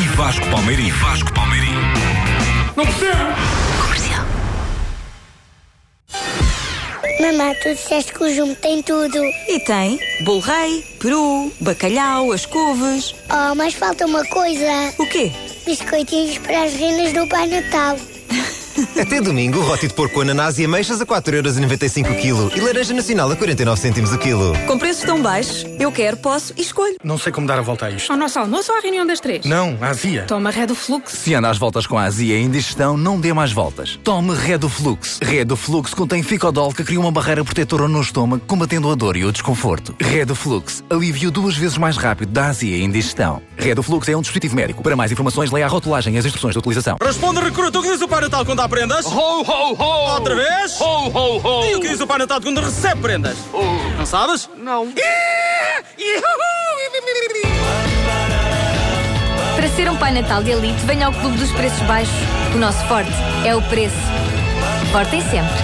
e 0.00 0.08
Vasco 0.16 0.48
Palmeirim. 0.48 0.90
Vasco 0.90 1.34
Palmeirim. 1.34 1.74
Não 2.74 2.86
percebo! 2.86 3.18
Mamãe, 7.20 7.54
tu 7.56 7.74
disseste 7.74 8.14
que 8.14 8.24
o 8.24 8.34
Jume 8.34 8.56
tem 8.56 8.82
tudo. 8.82 9.18
E 9.48 9.60
tem 9.60 10.00
bolo 10.24 10.40
rei, 10.40 10.82
peru, 10.98 11.52
bacalhau, 11.60 12.32
as 12.32 12.46
couves. 12.46 13.14
Oh, 13.28 13.54
mas 13.54 13.74
falta 13.74 14.06
uma 14.06 14.24
coisa. 14.28 14.94
O 14.96 15.06
quê? 15.08 15.30
Biscoitinhos 15.66 16.38
para 16.38 16.62
as 16.62 16.72
renas 16.72 17.12
do 17.12 17.28
Pai 17.28 17.46
Natal. 17.48 17.98
Até 19.00 19.20
domingo, 19.20 19.60
roti 19.60 19.88
de 19.88 19.94
porco, 19.94 20.20
ananás 20.20 20.58
e 20.58 20.64
ameixas 20.64 21.00
a 21.00 21.06
4,95€ 21.06 22.04
kg 22.20 22.56
e 22.56 22.60
laranja 22.60 22.94
nacional 22.94 23.30
a 23.30 23.36
49 23.36 23.80
cêntimos 23.80 24.12
o 24.12 24.18
quilo. 24.18 24.52
Com 24.66 24.78
preços 24.78 25.04
tão 25.04 25.20
baixos, 25.20 25.64
eu 25.78 25.90
quero, 25.90 26.16
posso 26.16 26.52
e 26.56 26.62
escolho. 26.62 26.96
Não 27.02 27.18
sei 27.18 27.32
como 27.32 27.46
dar 27.46 27.58
a 27.58 27.62
volta 27.62 27.86
a 27.86 27.90
isto. 27.90 28.10
Ao 28.10 28.16
nosso 28.18 28.38
almoço 28.38 28.70
ou 28.70 28.78
à 28.78 28.80
reunião 28.80 29.06
das 29.06 29.20
três? 29.20 29.44
Não, 29.44 29.76
azia. 29.80 30.24
Toma 30.24 30.50
Reduflux. 30.50 31.12
Se 31.12 31.34
anda 31.34 31.48
às 31.50 31.58
voltas 31.58 31.86
com 31.86 31.98
a 31.98 32.04
azia 32.04 32.38
e 32.38 32.42
indigestão, 32.42 32.96
não 32.96 33.18
dê 33.18 33.32
mais 33.32 33.52
voltas. 33.52 33.98
Tome 34.04 34.34
Reduflux. 34.34 35.18
Reduflux 35.22 35.94
contém 35.94 36.22
ficodol 36.22 36.72
que 36.72 36.84
cria 36.84 37.00
uma 37.00 37.10
barreira 37.10 37.44
protetora 37.44 37.88
no 37.88 38.00
estômago, 38.00 38.44
combatendo 38.46 38.90
a 38.90 38.94
dor 38.94 39.16
e 39.16 39.24
o 39.24 39.32
desconforto. 39.32 39.94
Reduflux, 40.00 40.84
alívio 40.90 41.30
duas 41.30 41.56
vezes 41.56 41.78
mais 41.78 41.96
rápido 41.96 42.30
da 42.30 42.46
azia 42.46 42.76
e 42.76 42.82
indigestão. 42.82 43.42
Reduflux 43.56 44.08
é 44.08 44.16
um 44.16 44.20
dispositivo 44.20 44.54
médico. 44.54 44.82
Para 44.82 44.96
mais 44.96 45.10
informações, 45.10 45.50
leia 45.50 45.66
a 45.66 45.68
rotulagem 45.68 46.14
e 46.14 46.18
as 46.18 46.24
instruções 46.24 46.52
de 46.52 46.58
utilização. 46.58 46.96
Responde, 47.02 47.40
recruta, 47.40 47.78
o 47.78 47.82
que 47.82 47.90
diz 47.90 48.00
o 48.00 48.06
Natal 48.06 48.44
quando 48.44 48.60
dá 48.68 48.76
prendas? 48.76 49.06
Ho, 49.06 49.42
ho, 49.42 49.74
ho! 49.74 50.14
Outra 50.14 50.34
vez? 50.34 50.80
Ho, 50.80 51.08
ho, 51.08 51.40
ho! 51.42 51.64
E 51.64 51.74
o 51.76 51.80
que 51.80 51.88
diz 51.88 52.00
o 52.00 52.06
Pai 52.06 52.18
Natal 52.18 52.40
quando 52.40 52.60
recebe 52.60 53.00
prendas? 53.00 53.36
Não 53.96 54.06
sabes? 54.06 54.48
Não. 54.56 54.92
Para 59.56 59.68
ser 59.70 59.90
um 59.90 59.96
Pai 59.96 60.12
Natal 60.12 60.42
de 60.42 60.50
elite, 60.50 60.84
venha 60.84 61.06
ao 61.06 61.12
Clube 61.12 61.38
dos 61.38 61.50
Preços 61.52 61.80
Baixos. 61.86 62.14
O 62.54 62.58
nosso 62.58 62.84
forte 62.86 63.10
é 63.44 63.56
o 63.56 63.62
preço. 63.62 63.96
Fortem 64.92 65.20
sempre. 65.22 65.58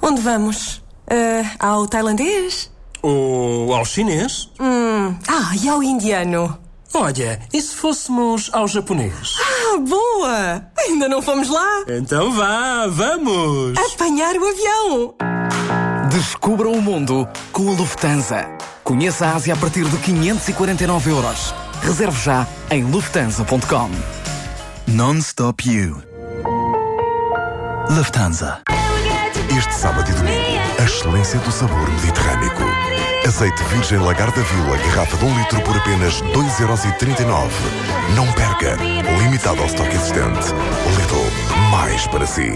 Onde 0.00 0.20
vamos? 0.20 0.82
Ah, 1.10 1.68
ao 1.68 1.86
tailandês? 1.86 2.70
Ou 3.02 3.74
ao 3.74 3.84
chinês? 3.84 4.50
Hum, 4.58 5.14
ah, 5.28 5.52
e 5.62 5.68
ao 5.68 5.82
indiano? 5.82 6.63
Olha, 6.96 7.40
e 7.52 7.60
se 7.60 7.74
fôssemos 7.74 8.48
ao 8.52 8.68
japonês? 8.68 9.34
Ah, 9.40 9.78
boa! 9.78 10.64
Ainda 10.78 11.08
não 11.08 11.20
fomos 11.20 11.48
lá? 11.50 11.82
Então 11.88 12.32
vá, 12.32 12.86
vamos! 12.86 13.76
Apanhar 13.76 14.36
o 14.36 14.48
avião! 14.48 15.14
Descubra 16.08 16.68
o 16.68 16.80
mundo 16.80 17.28
com 17.50 17.68
a 17.68 17.72
Lufthansa. 17.72 18.48
Conheça 18.84 19.26
a 19.26 19.34
Ásia 19.34 19.54
a 19.54 19.56
partir 19.56 19.84
de 19.84 19.96
549 19.98 21.10
euros. 21.10 21.52
Reserve 21.82 22.22
já 22.22 22.46
em 22.70 22.84
lufthansa.com. 22.84 23.90
Non-stop 24.86 25.68
you. 25.68 26.00
Lufthansa. 27.90 28.62
Este 29.58 29.74
sábado 29.74 30.08
e 30.08 30.14
domingo, 30.14 30.60
a 30.78 30.84
excelência 30.84 31.40
do 31.40 31.50
sabor 31.50 31.90
mediterrâneo. 31.90 32.83
Azeite 33.26 33.64
virgem 33.64 33.98
lagar 34.00 34.30
da 34.32 34.42
Vila, 34.42 34.76
garrafa 34.76 35.16
de 35.16 35.24
um 35.24 35.38
litro 35.38 35.58
por 35.62 35.74
apenas 35.74 36.20
2,39€. 36.20 37.50
Não 38.14 38.30
perca! 38.32 38.76
Limitado 39.18 39.60
ao 39.60 39.66
estoque 39.66 39.96
existente. 39.96 40.52
Little, 40.98 41.70
mais 41.70 42.06
para 42.08 42.26
si. 42.26 42.52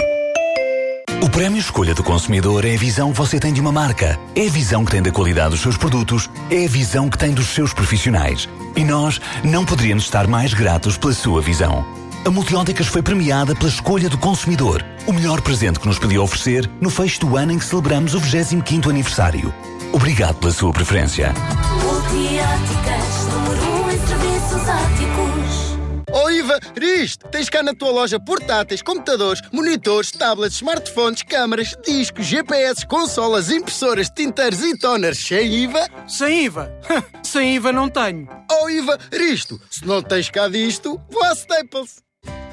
O 1.22 1.30
prémio 1.30 1.58
Escolha 1.58 1.94
do 1.94 2.04
Consumidor 2.04 2.66
é 2.66 2.74
a 2.74 2.78
visão 2.78 3.12
que 3.12 3.16
você 3.16 3.40
tem 3.40 3.50
de 3.50 3.62
uma 3.62 3.72
marca. 3.72 4.20
É 4.36 4.46
a 4.46 4.50
visão 4.50 4.84
que 4.84 4.90
tem 4.90 5.00
da 5.00 5.10
qualidade 5.10 5.52
dos 5.52 5.60
seus 5.60 5.78
produtos. 5.78 6.28
É 6.50 6.66
a 6.66 6.68
visão 6.68 7.08
que 7.08 7.16
tem 7.16 7.32
dos 7.32 7.46
seus 7.46 7.72
profissionais. 7.72 8.46
E 8.76 8.84
nós 8.84 9.18
não 9.42 9.64
poderíamos 9.64 10.04
estar 10.04 10.26
mais 10.26 10.52
gratos 10.52 10.98
pela 10.98 11.14
sua 11.14 11.40
visão. 11.40 11.82
A 12.26 12.30
Multióticas 12.30 12.88
foi 12.88 13.00
premiada 13.00 13.54
pela 13.54 13.70
Escolha 13.70 14.10
do 14.10 14.18
Consumidor. 14.18 14.84
O 15.06 15.14
melhor 15.14 15.40
presente 15.40 15.80
que 15.80 15.88
nos 15.88 15.98
podia 15.98 16.20
oferecer 16.20 16.68
no 16.78 16.90
fecho 16.90 17.20
do 17.20 17.38
ano 17.38 17.52
em 17.52 17.58
que 17.58 17.64
celebramos 17.64 18.12
o 18.12 18.20
25º 18.20 18.90
aniversário. 18.90 19.54
Obrigado 19.98 20.36
pela 20.36 20.52
sua 20.52 20.72
preferência. 20.72 21.34
Multióticas, 21.82 23.26
número 23.32 23.62
1 23.62 23.82
um 23.82 23.90
em 23.90 23.98
serviços 24.06 24.62
óticos. 24.68 25.78
Oh 26.12 26.30
Iva, 26.30 26.60
isto! 26.80 27.26
Tens 27.28 27.50
cá 27.50 27.64
na 27.64 27.74
tua 27.74 27.90
loja 27.90 28.20
portáteis, 28.20 28.80
computadores, 28.80 29.42
monitores, 29.52 30.12
tablets, 30.12 30.58
smartphones, 30.58 31.24
câmaras, 31.24 31.76
discos, 31.84 32.26
GPS, 32.26 32.86
consolas, 32.86 33.50
impressoras, 33.50 34.08
tinteiros 34.08 34.62
e 34.62 34.78
toners 34.78 35.18
sem 35.18 35.52
IVA? 35.64 35.88
Sem 36.06 36.44
IVA? 36.44 36.72
Sem 37.24 37.56
IVA 37.56 37.72
não 37.72 37.88
tenho. 37.88 38.28
Oh 38.52 38.70
Iva, 38.70 38.96
isto! 39.10 39.60
Se 39.68 39.84
não 39.84 40.00
tens 40.00 40.30
cá 40.30 40.46
disto, 40.46 41.00
vou 41.10 41.24
à 41.24 41.32
Staples. 41.34 42.07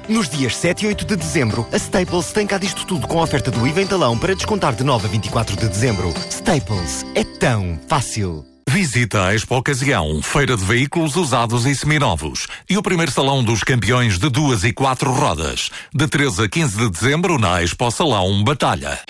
Nos 0.08 0.28
dias 0.28 0.56
7 0.56 0.84
e 0.84 0.88
8 0.88 1.04
de 1.04 1.16
dezembro, 1.16 1.66
a 1.72 1.76
Staples 1.76 2.30
tem 2.30 2.46
cá 2.46 2.58
disto 2.58 2.86
tudo 2.86 3.08
com 3.08 3.18
a 3.18 3.24
oferta 3.24 3.50
do 3.50 3.66
IVA 3.66 3.82
em 3.82 3.86
talão 3.88 4.16
para 4.16 4.36
descontar 4.36 4.72
de 4.72 4.84
9 4.84 5.06
a 5.06 5.10
24 5.10 5.56
de 5.56 5.68
dezembro. 5.68 6.14
Staples, 6.30 7.04
é 7.16 7.24
tão 7.24 7.76
fácil. 7.88 8.44
Visita 8.68 9.24
a 9.24 9.34
Expo 9.34 9.56
Ocasião, 9.56 10.22
feira 10.22 10.56
de 10.56 10.64
veículos 10.64 11.16
usados 11.16 11.66
e 11.66 11.74
seminovos 11.74 12.46
e 12.70 12.76
o 12.78 12.82
primeiro 12.82 13.10
salão 13.10 13.42
dos 13.42 13.64
campeões 13.64 14.16
de 14.16 14.28
duas 14.28 14.62
e 14.62 14.72
quatro 14.72 15.12
rodas. 15.12 15.70
De 15.92 16.06
13 16.06 16.44
a 16.44 16.48
15 16.48 16.76
de 16.76 16.90
dezembro 16.90 17.36
na 17.36 17.62
Expo 17.62 17.90
Salão 17.90 18.44
Batalha. 18.44 19.00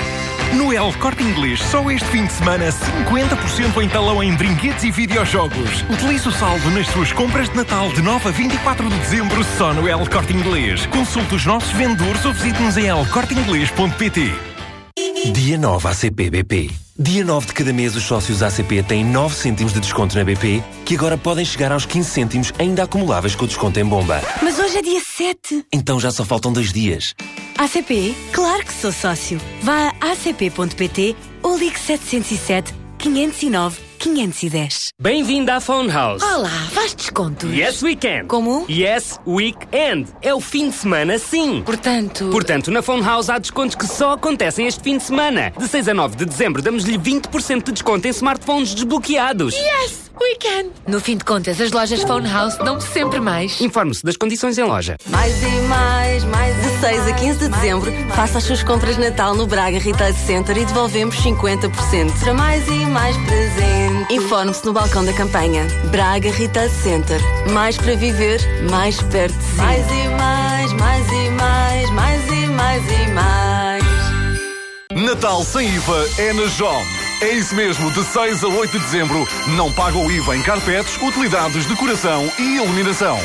No 0.56 0.72
El 0.72 0.90
Corte 0.98 1.22
Inglês, 1.22 1.60
só 1.60 1.90
este 1.90 2.08
fim 2.08 2.24
de 2.24 2.32
semana, 2.32 2.70
50% 2.70 3.82
em 3.82 3.88
talão 3.90 4.22
em 4.22 4.34
brinquedos 4.34 4.84
e 4.84 4.90
videojogos. 4.90 5.84
Utilize 5.90 6.26
o 6.26 6.32
saldo 6.32 6.70
nas 6.70 6.86
suas 6.86 7.12
compras 7.12 7.50
de 7.50 7.56
Natal 7.56 7.92
de 7.92 8.00
9 8.00 8.28
a 8.30 8.32
24 8.32 8.88
de 8.88 8.96
dezembro 8.96 9.44
só 9.58 9.74
no 9.74 9.86
El 9.86 10.08
Corte 10.08 10.32
Inglês. 10.32 10.86
Consulte 10.86 11.34
os 11.34 11.44
nossos 11.44 11.72
vendedores 11.72 12.24
ou 12.24 12.32
visite-nos 12.32 12.78
em 12.78 12.86
elcorteinglês.pt. 12.86 14.55
Dia 15.24 15.56
9 15.56 15.88
ACP 15.88 16.30
BP. 16.30 16.70
Dia 16.98 17.24
9 17.24 17.46
de 17.46 17.52
cada 17.54 17.72
mês 17.72 17.96
os 17.96 18.02
sócios 18.02 18.42
ACP 18.42 18.82
têm 18.82 19.04
9 19.04 19.34
cêntimos 19.34 19.72
de 19.72 19.80
desconto 19.80 20.14
na 20.14 20.22
BP, 20.22 20.62
que 20.84 20.94
agora 20.94 21.16
podem 21.16 21.44
chegar 21.44 21.72
aos 21.72 21.86
15 21.86 22.10
cêntimos 22.10 22.52
ainda 22.58 22.82
acumuláveis 22.82 23.34
com 23.34 23.44
o 23.44 23.48
desconto 23.48 23.80
em 23.80 23.84
bomba. 23.84 24.20
Mas 24.42 24.58
hoje 24.58 24.76
é 24.76 24.82
dia 24.82 25.00
7. 25.00 25.64
Então 25.72 25.98
já 25.98 26.10
só 26.10 26.24
faltam 26.24 26.52
dois 26.52 26.70
dias. 26.70 27.14
ACP? 27.56 28.14
Claro 28.32 28.64
que 28.64 28.72
sou 28.74 28.92
sócio. 28.92 29.40
Vá 29.62 29.94
a 30.00 30.12
acp.pt 30.12 31.16
ou 31.42 31.56
ligue 31.56 31.78
707 31.78 32.74
509 32.98 33.78
510. 34.14 34.90
Bem-vindo 35.00 35.50
à 35.50 35.58
Phone 35.60 35.90
House. 35.90 36.22
Olá, 36.22 36.48
faz 36.70 36.94
descontos? 36.94 37.52
Yes, 37.52 37.82
we 37.82 37.96
can. 37.96 38.26
Como? 38.28 38.64
Yes, 38.70 39.18
weekend. 39.26 40.08
É 40.22 40.32
o 40.32 40.40
fim 40.40 40.70
de 40.70 40.76
semana, 40.76 41.18
sim. 41.18 41.60
Portanto. 41.66 42.28
Portanto, 42.30 42.70
na 42.70 42.82
Phone 42.82 43.02
House 43.02 43.28
há 43.28 43.38
descontos 43.38 43.74
que 43.74 43.86
só 43.86 44.12
acontecem 44.12 44.66
este 44.68 44.80
fim 44.80 44.96
de 44.96 45.02
semana. 45.02 45.52
De 45.58 45.66
6 45.66 45.88
a 45.88 45.94
9 45.94 46.16
de 46.16 46.24
dezembro, 46.24 46.62
damos-lhe 46.62 46.96
20% 46.96 47.64
de 47.64 47.72
desconto 47.72 48.06
em 48.06 48.10
smartphones 48.10 48.74
desbloqueados. 48.74 49.54
Yes, 49.54 50.10
we 50.20 50.36
can. 50.36 50.70
No 50.86 51.00
fim 51.00 51.16
de 51.16 51.24
contas, 51.24 51.60
as 51.60 51.72
lojas 51.72 52.02
Phone 52.02 52.28
House 52.28 52.56
dão 52.58 52.80
sempre 52.80 53.18
mais. 53.18 53.60
Informe-se 53.60 54.04
das 54.04 54.16
condições 54.16 54.56
em 54.56 54.62
loja. 54.62 54.96
Mais 55.06 55.42
e 55.42 55.60
mais, 55.68 56.24
mais 56.24 56.54
de 56.54 56.80
6 56.80 57.08
a 57.08 57.12
15 57.12 57.38
de 57.40 57.48
dezembro, 57.48 57.92
faça 58.14 58.38
as 58.38 58.44
suas 58.44 58.62
compras 58.62 58.94
de 58.94 59.02
Natal 59.02 59.34
no 59.34 59.48
Braga 59.48 59.80
Retail 59.80 60.14
Center 60.14 60.56
e 60.56 60.64
devolvemos 60.64 61.16
50% 61.16 62.20
para 62.20 62.34
mais 62.34 62.66
e 62.68 62.86
mais 62.86 63.16
presente. 63.16 63.95
Informe-se 64.10 64.64
no 64.64 64.72
balcão 64.72 65.04
da 65.04 65.12
campanha. 65.12 65.66
Braga 65.90 66.30
Retail 66.30 66.70
Center. 66.70 67.20
Mais 67.52 67.76
para 67.76 67.94
viver, 67.96 68.40
mais 68.70 69.00
perto 69.02 69.34
de 69.36 69.44
si. 69.44 69.56
Mais 69.56 69.86
e 69.90 70.08
mais, 70.08 70.72
mais 70.72 71.12
e 71.12 71.30
mais, 71.30 71.90
mais 71.90 72.28
e 72.30 72.46
mais 72.46 72.82
e 72.90 73.10
mais. 73.10 73.84
Natal 74.92 75.44
sem 75.44 75.68
IVA 75.68 76.08
é 76.18 76.32
na 76.32 76.46
JOM. 76.46 76.82
É 77.20 77.30
isso 77.30 77.54
mesmo, 77.54 77.90
de 77.92 78.04
6 78.04 78.44
a 78.44 78.48
8 78.48 78.72
de 78.72 78.78
dezembro, 78.78 79.26
não 79.56 79.72
paga 79.72 79.96
o 79.96 80.10
IVA 80.10 80.36
em 80.36 80.42
carpetes, 80.42 81.00
utilidades, 81.00 81.64
decoração 81.66 82.30
e 82.38 82.56
iluminação. 82.56 83.18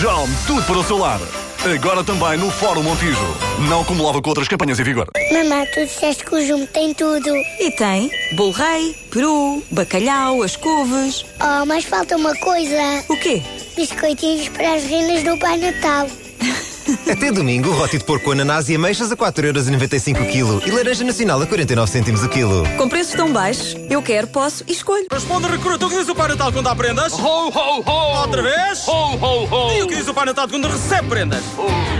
JOM, 0.00 0.28
tudo 0.46 0.62
para 0.62 0.78
o 0.78 0.84
seu 0.84 0.98
lar. 0.98 1.20
Agora 1.64 2.04
também 2.04 2.36
no 2.38 2.50
Fórum 2.50 2.82
Montijo. 2.82 3.26
Não 3.68 3.80
acumulava 3.80 4.20
com 4.22 4.28
outras 4.28 4.46
campanhas 4.46 4.78
em 4.78 4.84
vigor. 4.84 5.08
Mamãe, 5.32 5.66
tu 5.66 5.84
disseste 5.84 6.24
que 6.24 6.34
o 6.34 6.46
Jume 6.46 6.66
tem 6.66 6.94
tudo. 6.94 7.28
E 7.58 7.70
tem 7.72 8.10
bolo 8.32 8.52
rei, 8.52 8.94
peru, 9.10 9.62
bacalhau, 9.70 10.42
as 10.42 10.56
couves. 10.56 11.24
Oh, 11.40 11.66
mas 11.66 11.84
falta 11.84 12.16
uma 12.16 12.34
coisa. 12.36 13.04
O 13.08 13.16
quê? 13.16 13.42
Biscoitinhos 13.76 14.48
para 14.50 14.74
as 14.74 14.84
renas 14.84 15.22
do 15.22 15.36
Pai 15.38 15.56
Natal. 15.58 16.06
Até 17.10 17.30
domingo, 17.32 17.70
roti 17.70 17.98
de 17.98 18.04
porco, 18.04 18.32
ananás 18.32 18.68
e 18.68 18.74
ameixas 18.74 19.10
a 19.12 19.16
4,95€ 19.16 20.22
o 20.22 20.26
quilo 20.26 20.62
e 20.66 20.70
laranja 20.70 21.04
nacional 21.04 21.40
a 21.40 21.46
49 21.46 21.90
cêntimos 21.90 22.22
o 22.22 22.28
quilo. 22.28 22.64
Com 22.76 22.88
preços 22.88 23.14
tão 23.14 23.32
baixos, 23.32 23.76
eu 23.90 24.02
quero, 24.02 24.26
posso 24.28 24.64
e 24.66 24.72
escolho. 24.72 25.06
Responde, 25.10 25.46
recruta. 25.48 25.86
O 25.86 25.88
que 25.90 25.96
diz 25.96 26.08
o 26.08 26.14
Pai 26.14 26.28
Natal 26.28 26.52
quando 26.52 26.64
dá 26.64 26.74
prendas? 26.74 27.12
Ho, 27.14 27.48
ho, 27.48 27.82
ho! 27.84 28.20
Outra 28.20 28.42
vez? 28.42 28.86
Ho, 28.86 28.92
ho, 28.92 29.44
ho! 29.50 29.72
E 29.72 29.82
o 29.82 29.86
que 29.86 29.96
diz 29.96 30.08
o 30.08 30.14
Pai 30.14 30.26
Natal 30.26 30.48
quando 30.48 30.68
recebe 30.68 31.08
prendas? 31.08 31.42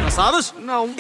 Não 0.02 0.10
sabes? 0.10 0.54
Não. 0.60 0.90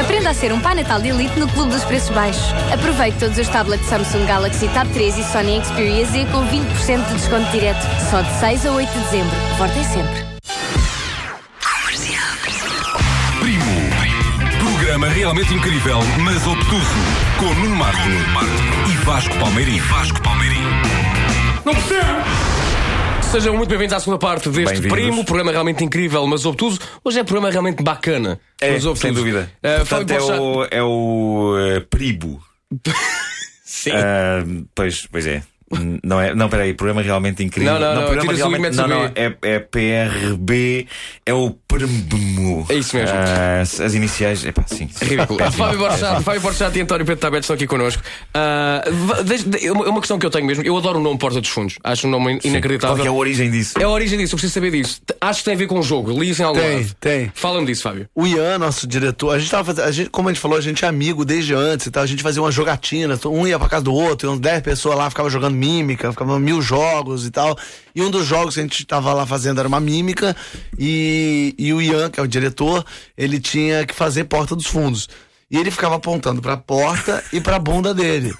Aprenda 0.00 0.30
a 0.30 0.34
ser 0.34 0.52
um 0.52 0.60
Pai 0.60 0.74
Natal 0.74 1.00
de 1.00 1.08
elite 1.08 1.38
no 1.38 1.48
Clube 1.48 1.70
dos 1.70 1.84
Preços 1.84 2.10
Baixos. 2.10 2.42
Aproveite 2.72 3.18
todos 3.18 3.38
os 3.38 3.48
tablets 3.48 3.86
Samsung 3.88 4.26
Galaxy 4.26 4.68
Tab 4.68 4.88
3 4.92 5.18
e 5.18 5.24
Sony 5.24 5.62
Xperia 5.64 6.04
Z 6.06 6.26
com 6.32 6.44
20% 6.46 7.06
de 7.08 7.14
desconto 7.14 7.50
direto. 7.50 7.82
Só 8.10 8.20
de 8.20 8.40
6 8.40 8.66
a 8.66 8.72
8 8.72 8.90
de 8.90 8.98
dezembro. 9.04 9.36
Voltem 9.58 9.84
sempre. 9.84 10.32
Programa 14.92 15.14
realmente 15.14 15.54
incrível, 15.54 15.98
mas 16.22 16.46
obtuso. 16.46 16.84
Com 17.38 17.54
Nuno 17.54 17.76
Marco 17.76 17.96
e 18.92 18.96
Vasco 19.06 19.34
Palmeirim. 19.38 19.78
Vasco 19.78 20.22
Palmeirim. 20.22 20.60
Não 21.64 21.72
percebo! 21.72 23.22
Sejam 23.22 23.56
muito 23.56 23.70
bem-vindos 23.70 23.94
à 23.94 24.00
segunda 24.00 24.18
parte 24.18 24.50
deste 24.50 24.82
Bem-vindos. 24.82 24.92
primo, 24.92 25.24
programa 25.24 25.50
realmente 25.50 25.82
incrível, 25.82 26.26
mas 26.26 26.44
obtuso. 26.44 26.78
Hoje 27.02 27.20
é 27.20 27.22
um 27.22 27.24
programa 27.24 27.50
realmente 27.50 27.82
bacana. 27.82 28.38
É, 28.60 28.72
mas 28.72 28.84
obtuso. 28.84 29.00
sem 29.00 29.14
dúvida. 29.14 29.50
Uh, 29.64 29.86
Fábio 29.86 30.06
Portanto, 30.06 30.10
é 30.10 30.18
Porchat- 30.18 30.38
o, 30.40 30.66
é 30.70 30.82
o 30.82 31.54
eh, 31.58 31.80
Pribo. 31.88 32.42
Sim. 33.64 33.92
Ah, 33.92 34.44
pois, 34.74 35.06
pois 35.10 35.26
é. 35.26 35.42
Não 36.02 36.20
é, 36.20 36.34
não, 36.34 36.48
peraí, 36.48 36.74
programa 36.74 37.02
realmente 37.02 37.42
incrível. 37.42 37.72
Não, 37.72 37.80
não, 37.80 37.94
não, 37.94 38.06
programa 38.06 38.58
metes 38.58 38.76
não, 38.78 38.88
não, 38.88 39.04
é, 39.14 39.34
é 39.42 39.58
PRB, 39.58 40.86
é 41.24 41.32
o 41.34 41.50
Prembemo. 41.66 42.66
É 42.68 42.74
isso 42.74 42.94
mesmo. 42.96 43.16
Ah, 43.16 43.60
as 43.62 43.80
as 43.80 43.94
iniciais, 43.94 44.44
epá, 44.44 44.62
sim. 44.66 44.88
É 45.00 45.04
ridículo. 45.04 45.38
Péssimo. 45.38 45.64
Fábio 45.64 45.78
Borchat, 45.78 46.00
Péssimo. 46.00 46.22
Fábio 46.22 46.40
Borchat 46.40 46.78
e 46.78 46.80
António 46.82 47.06
Pedro 47.06 47.20
Tabetes 47.20 47.44
estão 47.44 47.54
aqui 47.54 47.66
connosco. 47.66 48.02
Ah, 48.34 48.82
de- 49.24 49.66
é 49.66 49.72
uma 49.72 49.88
uma 49.88 50.00
questão 50.00 50.18
que 50.18 50.26
eu 50.26 50.30
tenho 50.30 50.46
mesmo. 50.46 50.62
Eu 50.64 50.76
adoro 50.76 50.98
o 50.98 51.02
nome 51.02 51.18
Porta 51.18 51.40
dos 51.40 51.50
Fundos. 51.50 51.76
Acho 51.82 52.06
um 52.06 52.10
nome 52.10 52.38
inacreditável. 52.44 52.96
Qual 52.96 53.06
é 53.06 53.08
a 53.08 53.12
origem 53.12 53.50
disso? 53.50 53.78
É 53.78 53.84
a 53.84 53.88
origem 53.88 54.18
disso, 54.18 54.34
eu 54.34 54.36
preciso 54.38 54.54
saber 54.54 54.70
disso. 54.70 55.00
Acho 55.20 55.38
que 55.40 55.44
tem 55.46 55.54
a 55.54 55.56
ver 55.56 55.66
com 55.66 55.78
o 55.78 55.82
jogo. 55.82 56.10
Li 56.18 56.30
isso 56.30 56.42
em 56.42 56.44
algum 56.44 56.60
Tem, 56.60 56.76
lado. 56.76 56.94
tem. 57.00 57.32
Fala-me 57.34 57.66
disso, 57.66 57.82
Fábio. 57.82 58.08
O 58.14 58.26
Ian, 58.26 58.58
nosso 58.58 58.86
diretor, 58.86 59.30
a 59.34 59.38
gente 59.38 59.50
tava 59.50 59.64
fazendo, 59.64 59.84
a 59.86 59.90
gente, 59.90 60.10
como 60.10 60.28
a 60.28 60.32
gente 60.32 60.40
falou, 60.40 60.56
a 60.58 60.60
gente 60.60 60.84
é 60.84 60.88
amigo 60.88 61.24
desde 61.24 61.54
antes 61.54 61.86
e 61.86 61.90
tal. 61.90 62.02
A 62.02 62.06
gente 62.06 62.22
fazia 62.22 62.42
uma 62.42 62.50
jogatina, 62.50 63.18
um 63.26 63.46
ia 63.46 63.58
pra 63.58 63.68
casa 63.68 63.84
do 63.84 63.94
outro, 63.94 64.28
e 64.28 64.32
uns 64.32 64.40
10 64.40 64.60
pessoas 64.62 64.96
lá 64.96 65.08
ficavam 65.10 65.30
jogando 65.30 65.54
mímica, 65.62 66.10
ficavam 66.10 66.38
mil 66.40 66.60
jogos 66.60 67.24
e 67.24 67.30
tal. 67.30 67.56
E 67.94 68.02
um 68.02 68.10
dos 68.10 68.26
jogos 68.26 68.54
que 68.54 68.60
a 68.60 68.62
gente 68.64 68.84
tava 68.84 69.12
lá 69.12 69.24
fazendo 69.24 69.60
era 69.60 69.68
uma 69.68 69.80
mímica, 69.80 70.34
e, 70.76 71.54
e 71.56 71.72
o 71.72 71.80
Ian, 71.80 72.10
que 72.10 72.18
é 72.18 72.22
o 72.22 72.26
diretor, 72.26 72.84
ele 73.16 73.38
tinha 73.38 73.86
que 73.86 73.94
fazer 73.94 74.24
porta 74.24 74.56
dos 74.56 74.66
fundos. 74.66 75.08
E 75.50 75.58
ele 75.58 75.70
ficava 75.70 75.96
apontando 75.96 76.40
pra 76.40 76.56
porta 76.56 77.22
e 77.32 77.40
pra 77.40 77.58
bunda 77.58 77.94
dele. 77.94 78.34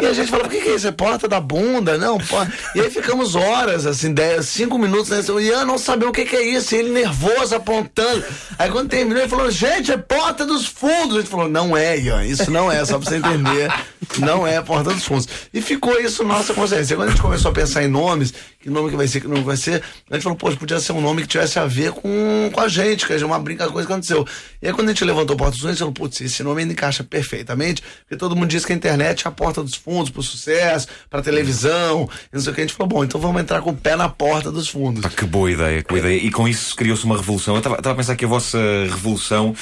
E 0.00 0.06
a 0.06 0.12
gente 0.12 0.30
falou, 0.30 0.46
o 0.46 0.48
que, 0.48 0.60
que 0.60 0.68
é 0.68 0.74
isso? 0.74 0.86
É 0.86 0.92
porta 0.92 1.28
da 1.28 1.40
bunda? 1.40 1.96
Não, 1.98 2.18
porta. 2.18 2.52
E 2.74 2.80
aí 2.80 2.90
ficamos 2.90 3.34
horas, 3.34 3.86
assim, 3.86 4.12
10, 4.12 4.46
5 4.46 4.78
minutos, 4.78 5.10
né? 5.10 5.20
O 5.32 5.40
Ian 5.40 5.64
não 5.64 5.78
sabia 5.78 6.08
o 6.08 6.12
que, 6.12 6.24
que 6.24 6.36
é 6.36 6.42
isso, 6.42 6.74
e 6.74 6.78
ele 6.78 6.90
nervoso, 6.90 7.54
apontando. 7.54 8.24
Aí 8.58 8.70
quando 8.70 8.88
terminou, 8.88 9.20
ele 9.20 9.28
falou, 9.28 9.50
gente, 9.50 9.92
é 9.92 9.96
porta 9.96 10.44
dos 10.46 10.66
fundos. 10.66 11.16
A 11.16 11.20
gente 11.20 11.30
falou, 11.30 11.48
não 11.48 11.76
é, 11.76 11.98
Ian, 11.98 12.24
isso 12.24 12.50
não 12.50 12.70
é, 12.70 12.84
só 12.84 12.98
pra 12.98 13.08
você 13.08 13.16
entender. 13.16 13.72
Não 14.18 14.46
é 14.46 14.60
porta 14.62 14.90
dos 14.92 15.04
fundos. 15.04 15.28
E 15.52 15.60
ficou 15.60 16.00
isso 16.00 16.24
nossa 16.24 16.54
consciência. 16.54 16.96
Quando 16.96 17.08
a 17.08 17.10
gente 17.10 17.20
começou 17.20 17.50
a 17.50 17.54
pensar 17.54 17.82
em 17.82 17.88
nomes, 17.88 18.32
que 18.60 18.70
nome 18.70 18.90
que 18.90 18.96
vai 18.96 19.06
ser, 19.06 19.20
que 19.20 19.28
nome 19.28 19.42
vai 19.42 19.56
ser, 19.56 19.82
a 20.10 20.14
gente 20.14 20.22
falou, 20.22 20.36
poxa, 20.36 20.56
podia 20.56 20.80
ser 20.80 20.92
um 20.92 21.00
nome 21.00 21.22
que 21.22 21.28
tivesse 21.28 21.58
a 21.58 21.66
ver 21.66 21.92
com, 21.92 22.50
com 22.52 22.60
a 22.60 22.68
gente, 22.68 23.06
que 23.06 23.12
é 23.12 23.24
uma 23.24 23.38
brincadeira, 23.38 23.72
coisa 23.72 23.86
que 23.86 23.92
aconteceu. 23.92 24.26
E 24.60 24.66
aí 24.66 24.72
quando 24.72 24.88
a 24.88 24.92
gente 24.92 25.04
levantou 25.04 25.36
porta 25.36 25.52
dos 25.52 25.60
fundos, 25.60 25.70
a 25.70 25.72
gente 25.72 25.78
falou, 25.78 25.94
putz, 25.94 26.20
esse 26.20 26.42
nome 26.42 26.62
ainda 26.62 26.72
encaixa 26.72 27.04
perfeitamente, 27.04 27.82
porque 28.02 28.16
todo 28.16 28.34
mundo 28.34 28.48
diz 28.48 28.64
que 28.64 28.72
a 28.72 28.76
internet 28.76 29.26
é 29.26 29.28
a 29.28 29.30
porta 29.30 29.62
dos 29.62 29.77
fundos 29.78 30.10
pro 30.10 30.22
sucesso, 30.22 30.88
pra 31.08 31.22
televisão, 31.22 32.08
não 32.32 32.40
sei 32.40 32.52
o 32.52 32.54
que. 32.54 32.60
A 32.60 32.64
gente 32.64 32.74
falou, 32.74 32.88
bom, 32.88 33.04
então 33.04 33.20
vamos 33.20 33.40
entrar 33.40 33.62
com 33.62 33.70
o 33.70 33.76
pé 33.76 33.96
na 33.96 34.08
porta 34.08 34.52
dos 34.52 34.68
fundos. 34.68 35.02
Pá, 35.02 35.08
que 35.08 35.24
boa 35.24 35.50
ideia, 35.50 35.82
que 35.82 35.88
boa 35.88 36.00
ideia. 36.00 36.18
E 36.18 36.30
com 36.30 36.46
isso 36.46 36.76
criou-se 36.76 37.04
uma 37.04 37.16
revolução. 37.16 37.54
Eu 37.54 37.60
estava 37.60 37.76
a 37.76 37.94
pensar 37.94 38.16
que 38.16 38.24
a 38.24 38.28
vossa 38.28 38.58
revolução 38.84 39.54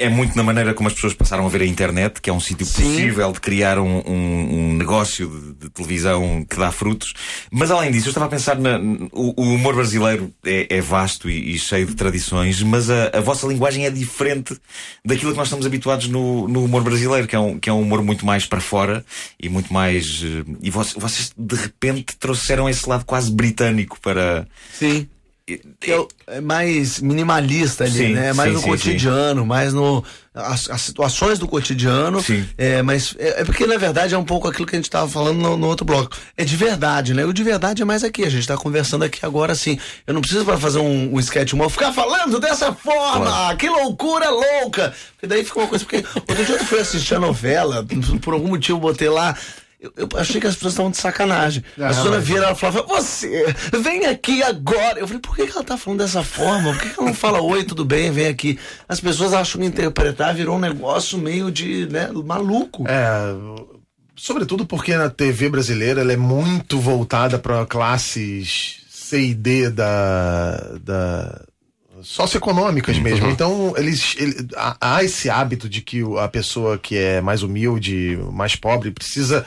é 0.00 0.08
muito 0.08 0.36
na 0.36 0.42
maneira 0.42 0.74
como 0.74 0.88
as 0.88 0.94
pessoas 0.94 1.14
passaram 1.14 1.46
a 1.46 1.48
ver 1.48 1.62
a 1.62 1.66
internet, 1.66 2.20
que 2.20 2.28
é 2.30 2.32
um 2.32 2.40
sítio 2.40 2.66
possível 2.66 3.32
de 3.32 3.40
criar 3.40 3.78
um, 3.78 3.98
um- 4.06 4.70
um 4.70 4.76
negócio 4.76 5.28
de, 5.28 5.64
de 5.66 5.70
televisão 5.70 6.44
que 6.48 6.56
dá 6.56 6.72
frutos. 6.72 7.12
Mas 7.50 7.70
além 7.70 7.90
disso, 7.90 8.06
eu 8.08 8.10
estava 8.10 8.26
a 8.26 8.28
pensar 8.28 8.58
na, 8.58 8.78
o, 9.12 9.34
o 9.42 9.54
humor 9.54 9.74
brasileiro 9.74 10.32
é, 10.44 10.66
é 10.68 10.80
vasto 10.80 11.28
e, 11.28 11.54
e 11.54 11.58
cheio 11.58 11.86
de 11.86 11.94
tradições, 11.94 12.62
mas 12.62 12.90
a, 12.90 13.10
a 13.14 13.20
vossa 13.20 13.46
linguagem 13.46 13.84
é 13.86 13.90
diferente 13.90 14.56
daquilo 15.04 15.32
que 15.32 15.38
nós 15.38 15.46
estamos 15.48 15.66
habituados 15.66 16.08
no, 16.08 16.48
no 16.48 16.64
humor 16.64 16.82
brasileiro, 16.82 17.26
que 17.26 17.36
é, 17.36 17.38
um, 17.38 17.58
que 17.58 17.68
é 17.68 17.72
um 17.72 17.80
humor 17.82 18.02
muito 18.02 18.24
mais 18.24 18.46
para 18.46 18.60
fora 18.60 19.04
e 19.40 19.48
muito 19.48 19.72
mais. 19.72 20.22
eh, 20.24 20.44
E 20.62 20.70
vocês, 20.70 20.94
vocês 21.00 21.32
de 21.36 21.54
repente 21.56 22.16
trouxeram 22.18 22.68
esse 22.68 22.88
lado 22.88 23.04
quase 23.04 23.30
britânico 23.32 23.98
para. 24.00 24.46
Sim. 24.72 25.08
É, 25.54 26.36
é 26.36 26.40
mais 26.40 27.00
minimalista 27.00 27.84
ali, 27.84 27.92
Sim, 27.92 28.12
né? 28.12 28.28
É 28.28 28.32
mais 28.32 28.50
sim, 28.50 28.54
no 28.56 28.62
sim, 28.62 28.68
cotidiano, 28.68 29.46
mais 29.46 29.72
no. 29.72 30.04
As, 30.32 30.70
as 30.70 30.82
situações 30.82 31.38
do 31.38 31.48
cotidiano. 31.48 32.24
É, 32.56 32.82
mas 32.82 33.16
é, 33.18 33.40
é 33.40 33.44
porque, 33.44 33.66
na 33.66 33.76
verdade, 33.76 34.14
é 34.14 34.18
um 34.18 34.24
pouco 34.24 34.46
aquilo 34.46 34.66
que 34.66 34.76
a 34.76 34.78
gente 34.78 34.84
estava 34.84 35.08
falando 35.08 35.38
no, 35.38 35.56
no 35.56 35.66
outro 35.66 35.84
bloco. 35.84 36.16
É 36.36 36.44
de 36.44 36.56
verdade, 36.56 37.14
né? 37.14 37.24
O 37.24 37.32
de 37.32 37.42
verdade 37.42 37.82
é 37.82 37.84
mais 37.84 38.04
aqui. 38.04 38.22
A 38.22 38.28
gente 38.28 38.42
está 38.42 38.56
conversando 38.56 39.04
aqui 39.04 39.18
agora 39.26 39.52
assim. 39.52 39.78
Eu 40.06 40.14
não 40.14 40.20
preciso 40.20 40.44
para 40.44 40.58
fazer 40.58 40.78
um, 40.78 41.14
um 41.14 41.18
sketch 41.18 41.52
humor 41.52 41.68
ficar 41.70 41.92
falando 41.92 42.38
dessa 42.38 42.72
forma. 42.72 43.56
Que 43.56 43.68
loucura 43.68 44.30
louca! 44.30 44.94
Porque 45.14 45.26
daí 45.26 45.44
fica 45.44 45.58
uma 45.58 45.68
coisa. 45.68 45.84
Porque 45.84 46.04
outro 46.14 46.44
dia 46.44 46.54
eu 46.54 46.64
fui 46.64 46.78
assistir 46.78 47.14
a 47.14 47.20
novela, 47.20 47.84
por 48.22 48.34
algum 48.34 48.48
motivo 48.48 48.78
botei 48.78 49.08
lá. 49.08 49.36
Eu, 49.80 49.92
eu 49.96 50.08
achei 50.16 50.38
que 50.40 50.46
as 50.46 50.54
pessoas 50.54 50.74
estavam 50.74 50.90
de 50.90 50.98
sacanagem. 50.98 51.64
Ah, 51.78 51.88
a 51.88 51.94
Sônia 51.94 52.18
mas- 52.18 52.24
Vieira 52.26 52.46
ela 52.46 52.54
falava, 52.54 52.82
você, 52.82 53.46
vem 53.82 54.04
aqui 54.04 54.42
agora. 54.42 54.98
Eu 54.98 55.06
falei, 55.06 55.22
por 55.22 55.34
que 55.34 55.46
que 55.46 55.52
ela 55.52 55.64
tá 55.64 55.76
falando 55.78 56.00
dessa 56.00 56.22
forma? 56.22 56.72
Por 56.74 56.82
que 56.82 56.90
que 56.90 57.00
ela 57.00 57.08
não 57.08 57.14
fala, 57.14 57.40
oi, 57.40 57.64
tudo 57.64 57.82
bem, 57.84 58.10
vem 58.10 58.26
aqui? 58.26 58.58
As 58.86 59.00
pessoas 59.00 59.32
acham 59.32 59.58
que 59.60 59.66
interpretar 59.66 60.34
virou 60.34 60.56
um 60.56 60.60
negócio 60.60 61.16
meio 61.16 61.50
de, 61.50 61.86
né, 61.90 62.10
maluco. 62.12 62.84
É, 62.86 63.34
sobretudo 64.14 64.66
porque 64.66 64.94
na 64.94 65.08
TV 65.08 65.48
brasileira 65.48 66.02
ela 66.02 66.12
é 66.12 66.16
muito 66.16 66.78
voltada 66.78 67.38
para 67.38 67.64
classes 67.64 68.80
C 68.90 69.20
e 69.28 69.34
D 69.34 69.70
da, 69.70 70.56
da 70.84 71.42
socioeconômicas 72.02 72.98
mesmo. 72.98 73.28
Então 73.30 73.72
eles 73.76 74.14
ele- 74.18 74.46
há, 74.56 75.02
esse 75.02 75.28
hábito 75.30 75.68
de 75.68 75.80
que 75.80 76.02
a 76.18 76.28
pessoa 76.28 76.78
que 76.78 76.96
é 76.96 77.20
mais 77.20 77.42
humilde, 77.42 78.18
mais 78.32 78.54
pobre 78.56 78.90
precisa 78.90 79.44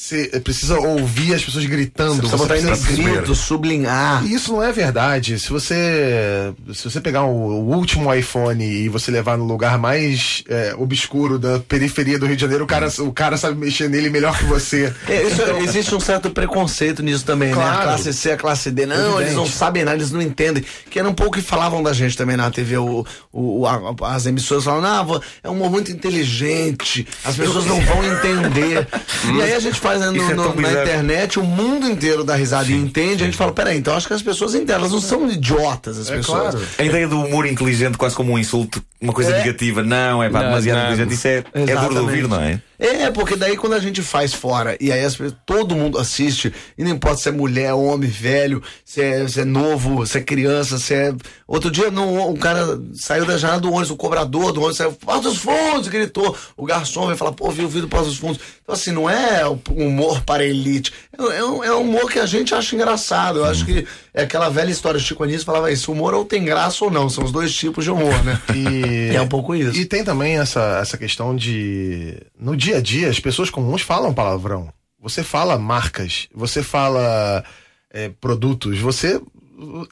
ser- 0.00 0.40
precisa 0.42 0.78
ouvir 0.78 1.34
as 1.34 1.42
pessoas 1.44 1.66
gritando. 1.66 2.14
Você 2.14 2.36
precisa 2.36 2.36
botar 2.36 2.54
precisa 2.54 2.72
em 2.72 2.96
saber. 2.96 3.14
grito, 3.16 3.34
sublinhar. 3.34 4.24
E 4.24 4.32
isso 4.34 4.52
não 4.52 4.62
é 4.62 4.70
verdade. 4.70 5.38
Se 5.40 5.50
você 5.50 6.52
se 6.72 6.84
você 6.84 7.00
pegar 7.00 7.24
o, 7.24 7.30
o 7.34 7.74
último 7.76 8.14
iPhone 8.14 8.64
e 8.64 8.88
você 8.88 9.10
levar 9.10 9.36
no 9.36 9.44
lugar 9.44 9.76
mais 9.76 10.44
é, 10.48 10.72
obscuro 10.78 11.38
da 11.38 11.58
periferia 11.58 12.16
do 12.18 12.26
Rio 12.26 12.36
de 12.36 12.42
Janeiro, 12.42 12.62
o 12.64 12.66
cara, 12.66 12.88
o 13.00 13.12
cara 13.12 13.36
sabe 13.36 13.58
mexer 13.58 13.88
nele 13.88 14.08
melhor 14.08 14.38
que 14.38 14.44
você. 14.44 14.92
É, 15.08 15.22
isso- 15.24 15.42
Então- 15.42 15.58
existe 15.62 15.94
um 15.94 16.00
certo 16.00 16.30
preconceito 16.30 17.02
nisso 17.02 17.24
também, 17.24 17.48
né? 17.48 17.54
Claro. 17.54 17.78
A 17.80 17.82
classe 17.82 18.12
C, 18.12 18.30
a 18.30 18.36
classe 18.36 18.70
D. 18.70 18.86
Não, 18.86 18.94
Evidente. 18.96 19.22
eles 19.22 19.34
não 19.34 19.46
sabem 19.46 19.84
nada, 19.84 19.96
eles 19.96 20.12
não 20.12 20.22
entendem. 20.22 20.64
Que 20.88 20.98
era 21.00 21.08
um 21.08 21.14
pouco 21.14 21.36
que 21.38 21.42
falavam 21.42 21.82
da 21.82 21.92
gente 21.92 22.16
também 22.16 22.36
na 22.36 22.48
TV. 22.50 22.76
O, 22.78 23.04
o- 23.32 23.66
a- 23.66 23.94
as 24.14 24.26
emissoras 24.26 24.62
falavam, 24.64 25.16
ah, 25.16 25.20
é 25.42 25.48
um 25.48 25.52
humor 25.54 25.70
muito 25.70 25.90
inteligente, 25.90 27.06
as 27.24 27.36
pessoas 27.36 27.66
não 27.66 27.80
vão 27.80 28.04
entender. 28.04 28.86
e 29.36 29.42
aí 29.42 29.54
a 29.54 29.58
gente 29.60 29.78
faz 29.78 29.87
no- 29.96 30.16
Isso 30.16 30.30
é 30.30 30.34
no- 30.34 30.42
tão 30.52 30.54
na 30.56 30.70
internet, 30.70 31.38
o 31.38 31.44
mundo 31.44 31.88
inteiro 31.88 32.24
dá 32.24 32.34
risada 32.34 32.70
e 32.70 32.74
entende. 32.74 33.22
A 33.22 33.26
gente 33.26 33.36
fala, 33.36 33.52
peraí, 33.52 33.78
então 33.78 33.94
acho 33.96 34.06
que 34.06 34.14
as 34.14 34.22
pessoas 34.22 34.54
entendem, 34.54 34.76
elas 34.76 34.92
não 34.92 35.00
são 35.00 35.28
idiotas, 35.30 35.98
as 35.98 36.10
É 36.10 36.16
pessoas. 36.16 36.54
claro. 36.54 36.66
A 36.78 36.84
ideia 36.84 37.08
do 37.08 37.20
humor 37.20 37.46
inteligente 37.46 37.96
quase 37.96 38.14
como 38.14 38.32
um 38.32 38.38
insulto, 38.38 38.82
uma 39.00 39.12
coisa 39.12 39.30
É. 39.32 39.38
negativa. 39.38 39.82
Não, 39.82 40.22
é 40.22 40.28
pá, 40.28 40.40
Não, 40.40 40.48
demasiado 40.48 40.76
não. 40.78 40.84
inteligente. 40.92 41.14
Isso 41.14 41.28
é, 41.28 41.44
é 41.54 41.76
duro 41.76 41.94
de 41.94 42.00
ouvir, 42.00 42.28
não 42.28 42.40
é? 42.40 42.60
É, 42.80 43.10
porque 43.10 43.34
daí 43.34 43.56
quando 43.56 43.72
a 43.72 43.80
gente 43.80 44.00
faz 44.02 44.32
fora 44.32 44.76
e 44.80 44.92
aí 44.92 45.04
as 45.04 45.18
todo 45.44 45.74
mundo 45.74 45.98
assiste, 45.98 46.52
e 46.76 46.84
não 46.84 46.92
importa 46.92 47.16
se 47.20 47.28
é 47.28 47.32
mulher, 47.32 47.72
homem, 47.74 48.08
velho, 48.08 48.62
se 48.84 49.02
é, 49.02 49.26
se 49.26 49.40
é 49.40 49.44
novo, 49.44 50.06
se 50.06 50.18
é 50.18 50.20
criança, 50.20 50.78
se 50.78 50.94
é. 50.94 51.12
Outro 51.46 51.72
dia 51.72 51.90
no, 51.90 52.28
um 52.30 52.36
cara 52.36 52.78
saiu 52.94 53.24
da 53.26 53.36
janela 53.36 53.58
do 53.60 53.68
ônibus, 53.72 53.90
o 53.90 53.96
cobrador 53.96 54.52
do 54.52 54.60
ônibus 54.60 54.76
saiu, 54.76 54.92
Porta 54.92 55.22
dos 55.28 55.38
Fundos, 55.38 55.88
gritou. 55.88 56.36
O 56.56 56.64
garçom 56.64 57.06
vai 57.06 57.16
falar, 57.16 57.32
pô, 57.32 57.50
viu 57.50 57.64
o 57.66 57.68
vídeo 57.68 57.88
dos 57.88 58.16
Fundos. 58.16 58.38
Então, 58.62 58.72
assim, 58.74 58.92
não 58.92 59.10
é 59.10 59.42
humor 59.86 60.22
para 60.22 60.42
a 60.42 60.46
elite. 60.46 60.92
É, 61.16 61.38
é 61.38 61.44
um, 61.44 61.64
é 61.64 61.74
um 61.74 61.82
humor 61.82 62.10
que 62.10 62.18
a 62.18 62.26
gente 62.26 62.54
acha 62.54 62.74
engraçado. 62.74 63.40
Eu 63.40 63.44
acho 63.44 63.64
que 63.64 63.86
é 64.12 64.22
aquela 64.22 64.48
velha 64.48 64.70
história, 64.70 64.98
o 64.98 65.00
Chico 65.00 65.24
Anísio 65.24 65.44
falava 65.44 65.70
isso, 65.70 65.92
humor 65.92 66.14
ou 66.14 66.24
tem 66.24 66.44
graça 66.44 66.84
ou 66.84 66.90
não, 66.90 67.08
são 67.08 67.24
os 67.24 67.32
dois 67.32 67.54
tipos 67.54 67.84
de 67.84 67.90
humor, 67.90 68.22
né? 68.24 68.40
E 68.54 69.10
é 69.16 69.20
um 69.20 69.28
pouco 69.28 69.54
isso. 69.54 69.78
E 69.78 69.84
tem 69.84 70.04
também 70.04 70.38
essa, 70.38 70.78
essa 70.80 70.96
questão 70.96 71.34
de. 71.34 72.16
No 72.38 72.56
dia 72.56 72.78
a 72.78 72.80
dia, 72.80 73.08
as 73.08 73.20
pessoas 73.20 73.50
comuns 73.50 73.82
falam 73.82 74.14
palavrão. 74.14 74.72
Você 75.00 75.22
fala 75.22 75.58
marcas, 75.58 76.28
você 76.34 76.62
fala 76.62 77.44
é, 77.90 78.10
produtos, 78.20 78.78
você. 78.78 79.20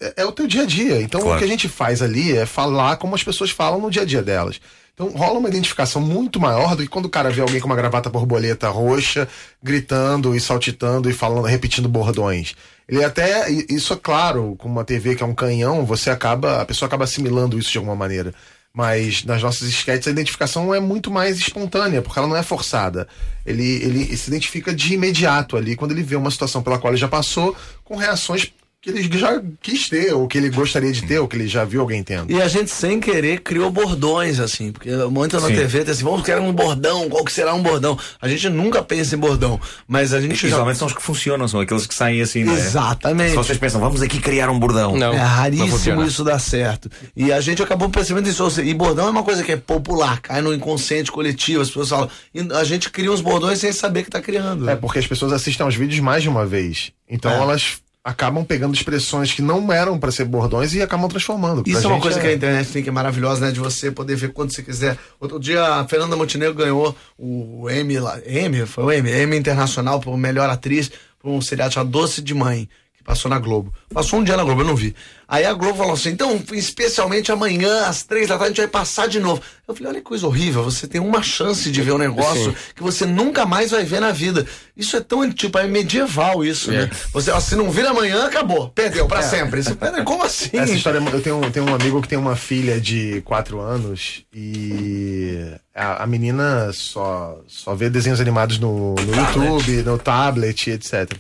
É, 0.01 0.23
é 0.23 0.25
o 0.25 0.33
teu 0.33 0.47
dia 0.47 0.63
a 0.63 0.67
dia. 0.67 1.01
Então 1.03 1.21
Claro. 1.21 1.37
o 1.37 1.39
que 1.39 1.45
a 1.45 1.49
gente 1.49 1.69
faz 1.69 2.01
ali 2.03 2.37
é 2.37 2.47
falar 2.47 2.97
como 2.97 3.15
as 3.15 3.25
pessoas 3.25 3.51
falam 3.51 3.81
no 3.81 3.91
dia 3.91 4.03
a 4.03 4.05
dia 4.05 4.23
delas. 4.23 4.61
Então 4.95 5.09
rola 5.11 5.39
uma 5.39 5.49
identificação 5.49 6.01
muito 6.01 6.41
maior 6.41 6.75
do 6.75 6.83
que 6.83 6.89
quando 6.89 7.05
o 7.05 7.11
cara 7.11 7.29
vê 7.29 7.43
alguém 7.43 7.61
com 7.61 7.67
uma 7.67 7.77
gravata 7.77 8.09
borboleta 8.09 8.69
roxa, 8.69 9.29
gritando 9.63 10.35
e 10.35 10.41
saltitando 10.41 11.11
e 11.11 11.13
falando, 11.13 11.45
repetindo 11.45 11.89
bordões. 11.89 12.55
Ele 12.89 13.05
até, 13.05 13.51
isso 13.51 13.93
é 13.93 13.97
claro, 13.97 14.55
com 14.57 14.69
uma 14.69 14.85
TV 14.85 15.15
que 15.17 15.23
é 15.23 15.27
um 15.27 15.35
canhão, 15.35 15.85
você 15.85 16.09
acaba, 16.09 16.63
a 16.63 16.65
pessoa 16.65 16.87
acaba 16.87 17.05
assimilando 17.05 17.59
isso 17.59 17.71
de 17.73 17.79
alguma 17.79 17.97
maneira. 17.97 18.33
Mas 18.73 19.25
nas 19.25 19.43
nossas 19.43 19.69
sketches 19.69 20.07
a 20.07 20.11
identificação 20.11 20.75
é 20.75 20.81
muito 20.81 21.11
mais 21.11 21.39
espontânea, 21.39 22.01
porque 22.01 22.19
ela 22.19 22.29
não 22.29 22.37
é 22.37 22.43
forçada. 22.43 23.09
Ele, 23.45 23.65
ele 23.83 24.17
se 24.17 24.29
identifica 24.29 24.73
de 24.75 24.95
imediato 24.95 25.57
ali, 25.57 25.75
quando 25.77 25.91
ele 25.93 26.03
vê 26.03 26.15
uma 26.15 26.31
situação 26.31 26.63
pela 26.63 26.79
qual 26.79 26.93
ele 26.93 27.01
já 27.01 27.09
passou, 27.09 27.57
com 27.85 27.97
reações 27.97 28.53
que 28.93 28.99
ele 28.99 29.19
já 29.19 29.43
quis 29.61 29.89
ter, 29.89 30.13
ou 30.15 30.27
que 30.29 30.39
ele 30.39 30.51
gostaria 30.51 30.93
de 30.93 31.03
ter, 31.03 31.19
ou 31.19 31.27
que 31.29 31.37
ele 31.37 31.47
já 31.49 31.65
viu 31.65 31.81
alguém 31.81 32.03
tendo. 32.03 32.31
E 32.33 32.41
a 32.41 32.49
gente, 32.49 32.71
sem 32.71 33.01
querer, 33.01 33.41
criou 33.41 33.71
bordões, 33.71 34.39
assim. 34.41 34.73
Porque 34.73 34.91
muita 35.11 35.41
na 35.41 35.49
Sim. 35.49 35.55
TV 35.57 35.85
tem 35.85 35.93
assim, 35.93 36.05
vamos 36.05 36.23
criar 36.23 36.41
um 36.41 36.53
bordão, 36.53 37.09
qual 37.09 37.25
que 37.25 37.33
será 37.33 37.55
um 37.55 37.63
bordão? 37.63 37.99
A 38.21 38.29
gente 38.29 38.49
nunca 38.49 38.83
pensa 38.83 39.15
em 39.15 39.19
bordão, 39.19 39.61
mas 39.89 40.13
a 40.15 40.21
gente 40.21 40.47
E 40.47 40.49
já... 40.49 40.75
são 40.75 40.87
os 40.87 40.93
que 40.93 41.03
funcionam, 41.03 41.47
são 41.49 41.61
aqueles 41.61 41.87
que 41.87 41.95
saem 41.95 42.21
assim, 42.21 42.45
não 42.45 42.55
é? 42.55 42.59
Exatamente. 42.59 43.31
Se 43.31 43.37
vocês 43.37 43.59
pensam, 43.59 43.81
vamos 43.81 44.03
aqui 44.03 44.19
criar 44.21 44.51
um 44.51 44.59
bordão. 44.59 44.97
é 45.13 45.17
raríssimo 45.19 46.05
isso 46.05 46.23
dar 46.25 46.39
certo. 46.39 46.91
E 47.17 47.33
a 47.33 47.41
gente 47.41 47.63
acabou 47.63 47.89
percebendo 47.89 48.29
isso. 48.29 48.43
ou 48.45 48.51
seja, 48.51 48.69
E 48.69 48.75
bordão 48.75 49.07
é 49.07 49.11
uma 49.11 49.23
coisa 49.23 49.43
que 49.43 49.53
é 49.53 49.57
popular, 49.57 50.21
cai 50.21 50.41
no 50.41 50.53
inconsciente 50.55 51.11
coletivo, 51.11 51.63
as 51.63 51.69
pessoas 51.69 51.89
falam. 51.89 52.11
E 52.35 52.41
a 52.53 52.65
gente 52.65 52.91
cria 52.91 53.11
uns 53.11 53.21
bordões 53.21 53.59
sem 53.59 53.73
saber 53.73 54.03
que 54.05 54.11
tá 54.11 54.21
criando. 54.21 54.69
É, 54.69 54.77
porque 54.77 54.99
as 54.99 55.07
pessoas 55.07 55.33
assistem 55.33 55.65
aos 55.65 55.75
vídeos 55.75 56.01
mais 56.01 56.23
de 56.23 56.29
uma 56.29 56.45
vez. 56.47 56.93
Então 57.09 57.31
É. 57.31 57.37
elas 57.39 57.79
acabam 58.07 58.45
pegando 58.45 58.73
expressões 58.73 59.33
que 59.33 59.43
não 59.43 59.73
eram 59.73 59.99
pra 59.99 60.13
ser 60.13 60.27
bordões 60.27 60.73
e 60.73 60.81
acabam 60.81 61.09
transformando. 61.09 61.65
Isso 61.67 61.85
é 61.85 61.91
uma 61.91 62.01
coisa 62.01 62.21
que 62.21 62.27
a 62.29 62.33
internet 62.33 62.71
tem 62.71 62.81
que 62.81 62.89
é 62.89 62.93
maravilhosa, 62.93 63.45
né? 63.45 63.51
De 63.51 63.59
você 63.59 63.91
poder 63.91 64.15
ver 64.15 64.33
quando 64.33 64.55
você 64.55 64.63
quiser. 64.63 64.97
Outro 65.19 65.41
dia 65.41 65.61
a 65.61 65.89
Fernanda 65.89 66.15
Montenegro 66.15 66.55
ganhou 66.55 66.97
o 67.19 67.67
lá. 68.01 68.21
Emmy? 68.25 68.65
Foi 68.65 68.85
o 68.85 68.93
Emmy? 68.93 69.11
Emmy 69.11 69.37
Internacional 69.37 69.99
por 69.99 70.17
melhor 70.17 70.49
atriz 70.49 70.89
por 71.19 71.33
um 71.33 71.41
seriado 71.41 71.75
chamado 71.75 71.91
Doce 71.91 72.23
de 72.23 72.33
Mãe, 72.33 72.69
passou 73.07 73.31
na 73.31 73.39
Globo. 73.39 73.73
Passou 73.95 74.19
um 74.19 74.25
dia 74.25 74.37
na 74.37 74.43
Globo, 74.43 74.63
eu 74.63 74.67
não 74.67 74.75
vi. 74.75 74.95
Aí 75.29 75.45
a 75.45 75.53
Globo 75.55 75.79
falou 75.79 75.95
assim: 75.95 76.11
então, 76.11 76.43
especialmente 76.53 77.31
amanhã, 77.33 77.87
às 77.87 78.03
três 78.03 78.29
da 78.29 78.37
tarde, 78.37 78.45
a 78.45 78.49
gente 78.49 78.59
vai 78.59 78.69
passar 78.83 79.07
de 79.09 79.21
novo. 79.21 79.41
Eu 79.67 79.75
falei: 79.75 79.91
olha 79.91 80.01
que 80.01 80.07
coisa 80.07 80.27
horrível, 80.27 80.63
você 80.65 80.87
tem 80.87 81.01
uma 81.01 81.23
chance 81.23 81.71
de 81.71 81.83
ver 81.83 81.93
um 81.93 81.99
negócio 81.99 82.51
Sim. 82.51 82.57
que 82.75 82.83
você 82.83 83.07
nunca 83.07 83.47
mais 83.47 83.71
vai 83.71 83.85
ver 83.85 84.01
na 84.01 84.13
vida. 84.13 84.45
Isso 84.77 84.97
é 84.97 85.01
tão, 85.01 85.29
tipo, 85.33 85.57
é 85.59 85.67
medieval 85.67 86.45
isso, 86.45 86.71
né? 86.71 86.91
Você, 87.13 87.31
ó, 87.31 87.41
se 87.41 87.57
não 87.57 87.71
vir 87.71 87.87
amanhã, 87.87 88.27
acabou, 88.27 88.69
perdeu 88.71 89.07
pra 89.07 89.21
É. 89.21 89.23
sempre. 89.23 89.63
Pera, 89.75 90.03
como 90.05 90.23
assim? 90.23 90.51
Essa 90.53 90.75
história, 90.75 90.99
eu 90.99 91.21
tenho, 91.23 91.43
eu 91.43 91.51
tenho 91.51 91.67
um 91.71 91.75
amigo 91.75 92.03
que 92.03 92.09
tem 92.09 92.19
uma 92.19 92.37
filha 92.37 92.81
de 92.81 93.21
4 93.25 93.61
anos 93.61 94.25
e 94.35 95.41
a, 95.75 96.03
a 96.05 96.07
menina 96.07 96.71
só, 96.73 97.39
só 97.47 97.75
vê 97.75 97.89
desenhos 97.89 98.21
animados 98.21 98.59
no, 98.59 98.95
no 98.95 99.15
YouTube, 99.17 99.83
no 99.83 99.99
tablet, 99.99 100.71
etc. 100.71 101.13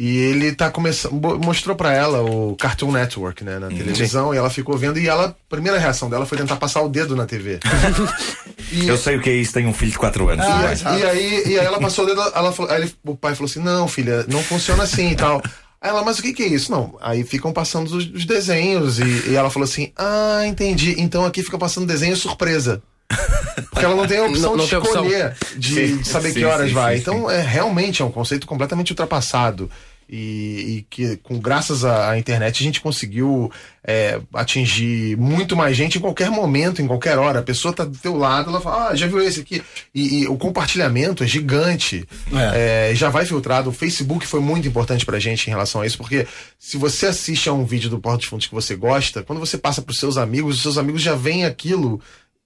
E 0.00 0.16
ele 0.16 0.52
tá 0.52 0.70
começando. 0.70 1.12
Mostrou 1.44 1.74
pra 1.74 1.92
ela 1.92 2.22
o 2.22 2.54
Cartoon 2.54 2.92
Network, 2.92 3.42
né, 3.42 3.58
na 3.58 3.66
televisão, 3.66 4.32
e 4.32 4.36
ela 4.38 4.48
ficou 4.48 4.78
vendo, 4.78 4.96
e 4.96 5.08
ela, 5.08 5.26
a 5.30 5.34
primeira 5.48 5.76
reação 5.76 6.08
dela 6.08 6.24
foi 6.24 6.38
tentar 6.38 6.54
passar 6.54 6.82
o 6.82 6.88
dedo 6.88 7.16
na 7.16 7.26
TV. 7.26 7.58
Eu 8.86 8.96
sei 8.96 9.16
o 9.16 9.20
que 9.20 9.30
é 9.30 9.34
isso, 9.34 9.52
tenho 9.52 9.68
um 9.68 9.72
filho 9.74 9.90
de 9.92 9.98
4 9.98 10.28
anos. 10.28 10.44
E, 10.46 11.00
e 11.00 11.04
aí, 11.04 11.42
e 11.46 11.58
aí 11.58 11.66
ela 11.66 11.80
passou 11.80 12.04
o 12.04 12.06
dedo, 12.06 12.20
ela 12.20 12.52
falou, 12.52 12.70
aí 12.70 12.82
ele- 12.82 12.94
o 13.04 13.16
pai 13.16 13.34
falou 13.34 13.48
assim: 13.50 13.60
não, 13.60 13.88
filha, 13.88 14.24
não 14.28 14.42
funciona 14.42 14.82
assim 14.84 15.10
e 15.10 15.16
tal. 15.16 15.42
Aí 15.80 15.90
ela, 15.90 16.04
mas 16.04 16.18
o 16.18 16.22
que, 16.22 16.32
que 16.32 16.42
é 16.42 16.46
isso? 16.48 16.70
Não, 16.70 16.96
aí 17.00 17.24
ficam 17.24 17.52
passando 17.52 17.86
os, 17.88 18.04
os 18.12 18.24
desenhos. 18.24 18.98
E, 19.00 19.30
e 19.30 19.34
ela 19.34 19.48
falou 19.50 19.64
assim: 19.64 19.90
ah, 19.96 20.42
entendi. 20.46 20.94
Então 20.98 21.24
aqui 21.24 21.42
fica 21.42 21.58
passando 21.58 21.86
desenho 21.86 22.16
surpresa. 22.16 22.82
Porque 23.70 23.84
ela 23.84 23.94
não 23.96 24.06
tem 24.06 24.18
a 24.18 24.24
opção 24.26 24.50
Não- 24.50 24.56
não 24.58 24.64
de 24.64 24.70
tem 24.70 24.78
opção. 24.78 25.04
escolher, 25.06 25.34
de, 25.56 25.74
Sim, 25.74 25.96
de 25.98 26.08
saber 26.08 26.28
sim, 26.28 26.34
que 26.40 26.44
horas 26.44 26.68
sim, 26.68 26.74
vai. 26.74 26.96
sim, 26.96 27.00
então, 27.00 27.30
é 27.30 27.40
realmente 27.40 28.02
é 28.02 28.04
um 28.04 28.10
conceito 28.10 28.46
completamente 28.46 28.90
ultrapassado. 28.92 29.70
E, 30.08 30.78
e 30.78 30.86
que, 30.88 31.18
com 31.18 31.38
graças 31.38 31.84
à, 31.84 32.18
internet, 32.18 32.62
a 32.62 32.64
gente 32.64 32.80
conseguiu 32.80 33.52
é, 33.84 34.18
atingir 34.32 35.16
muito 35.18 35.54
mais 35.54 35.76
gente 35.76 35.98
em 35.98 36.00
qualquer 36.00 36.30
momento, 36.30 36.80
em 36.80 36.86
qualquer 36.86 37.18
hora. 37.18 37.40
A 37.40 37.42
pessoa 37.42 37.74
tá 37.74 37.84
do 37.84 37.96
teu 37.98 38.16
lado, 38.16 38.48
ela 38.48 38.60
fala, 38.60 38.88
ah, 38.88 38.96
já 38.96 39.06
viu 39.06 39.20
esse 39.20 39.40
aqui? 39.40 39.62
E, 39.94 40.22
e 40.22 40.28
o 40.28 40.38
compartilhamento 40.38 41.22
é 41.22 41.26
gigante. 41.26 42.08
É, 42.54 42.92
já 42.94 43.10
vai 43.10 43.26
filtrado. 43.26 43.68
O 43.68 43.72
Facebook 43.72 44.26
foi 44.26 44.40
muito 44.40 44.66
importante 44.66 45.04
pra 45.04 45.18
gente 45.18 45.46
em 45.46 45.50
relação 45.50 45.82
a 45.82 45.86
isso, 45.86 45.98
porque 45.98 46.26
se 46.58 46.78
você 46.78 47.06
assiste 47.06 47.48
a 47.48 47.52
um 47.52 47.66
vídeo 47.66 47.90
do 47.90 48.00
Porta 48.00 48.18
dos 48.18 48.26
Fundos 48.26 48.46
que 48.46 48.54
você 48.54 48.74
gosta, 48.74 49.22
quando 49.22 49.40
você 49.40 49.58
passa 49.58 49.82
pros 49.82 49.98
seus 49.98 50.16
amigos, 50.16 50.56
os 50.56 50.62
seus 50.62 50.78
amigos 50.78 51.02
já 51.02 51.14
veem 51.14 51.44
aquilo 51.44 52.00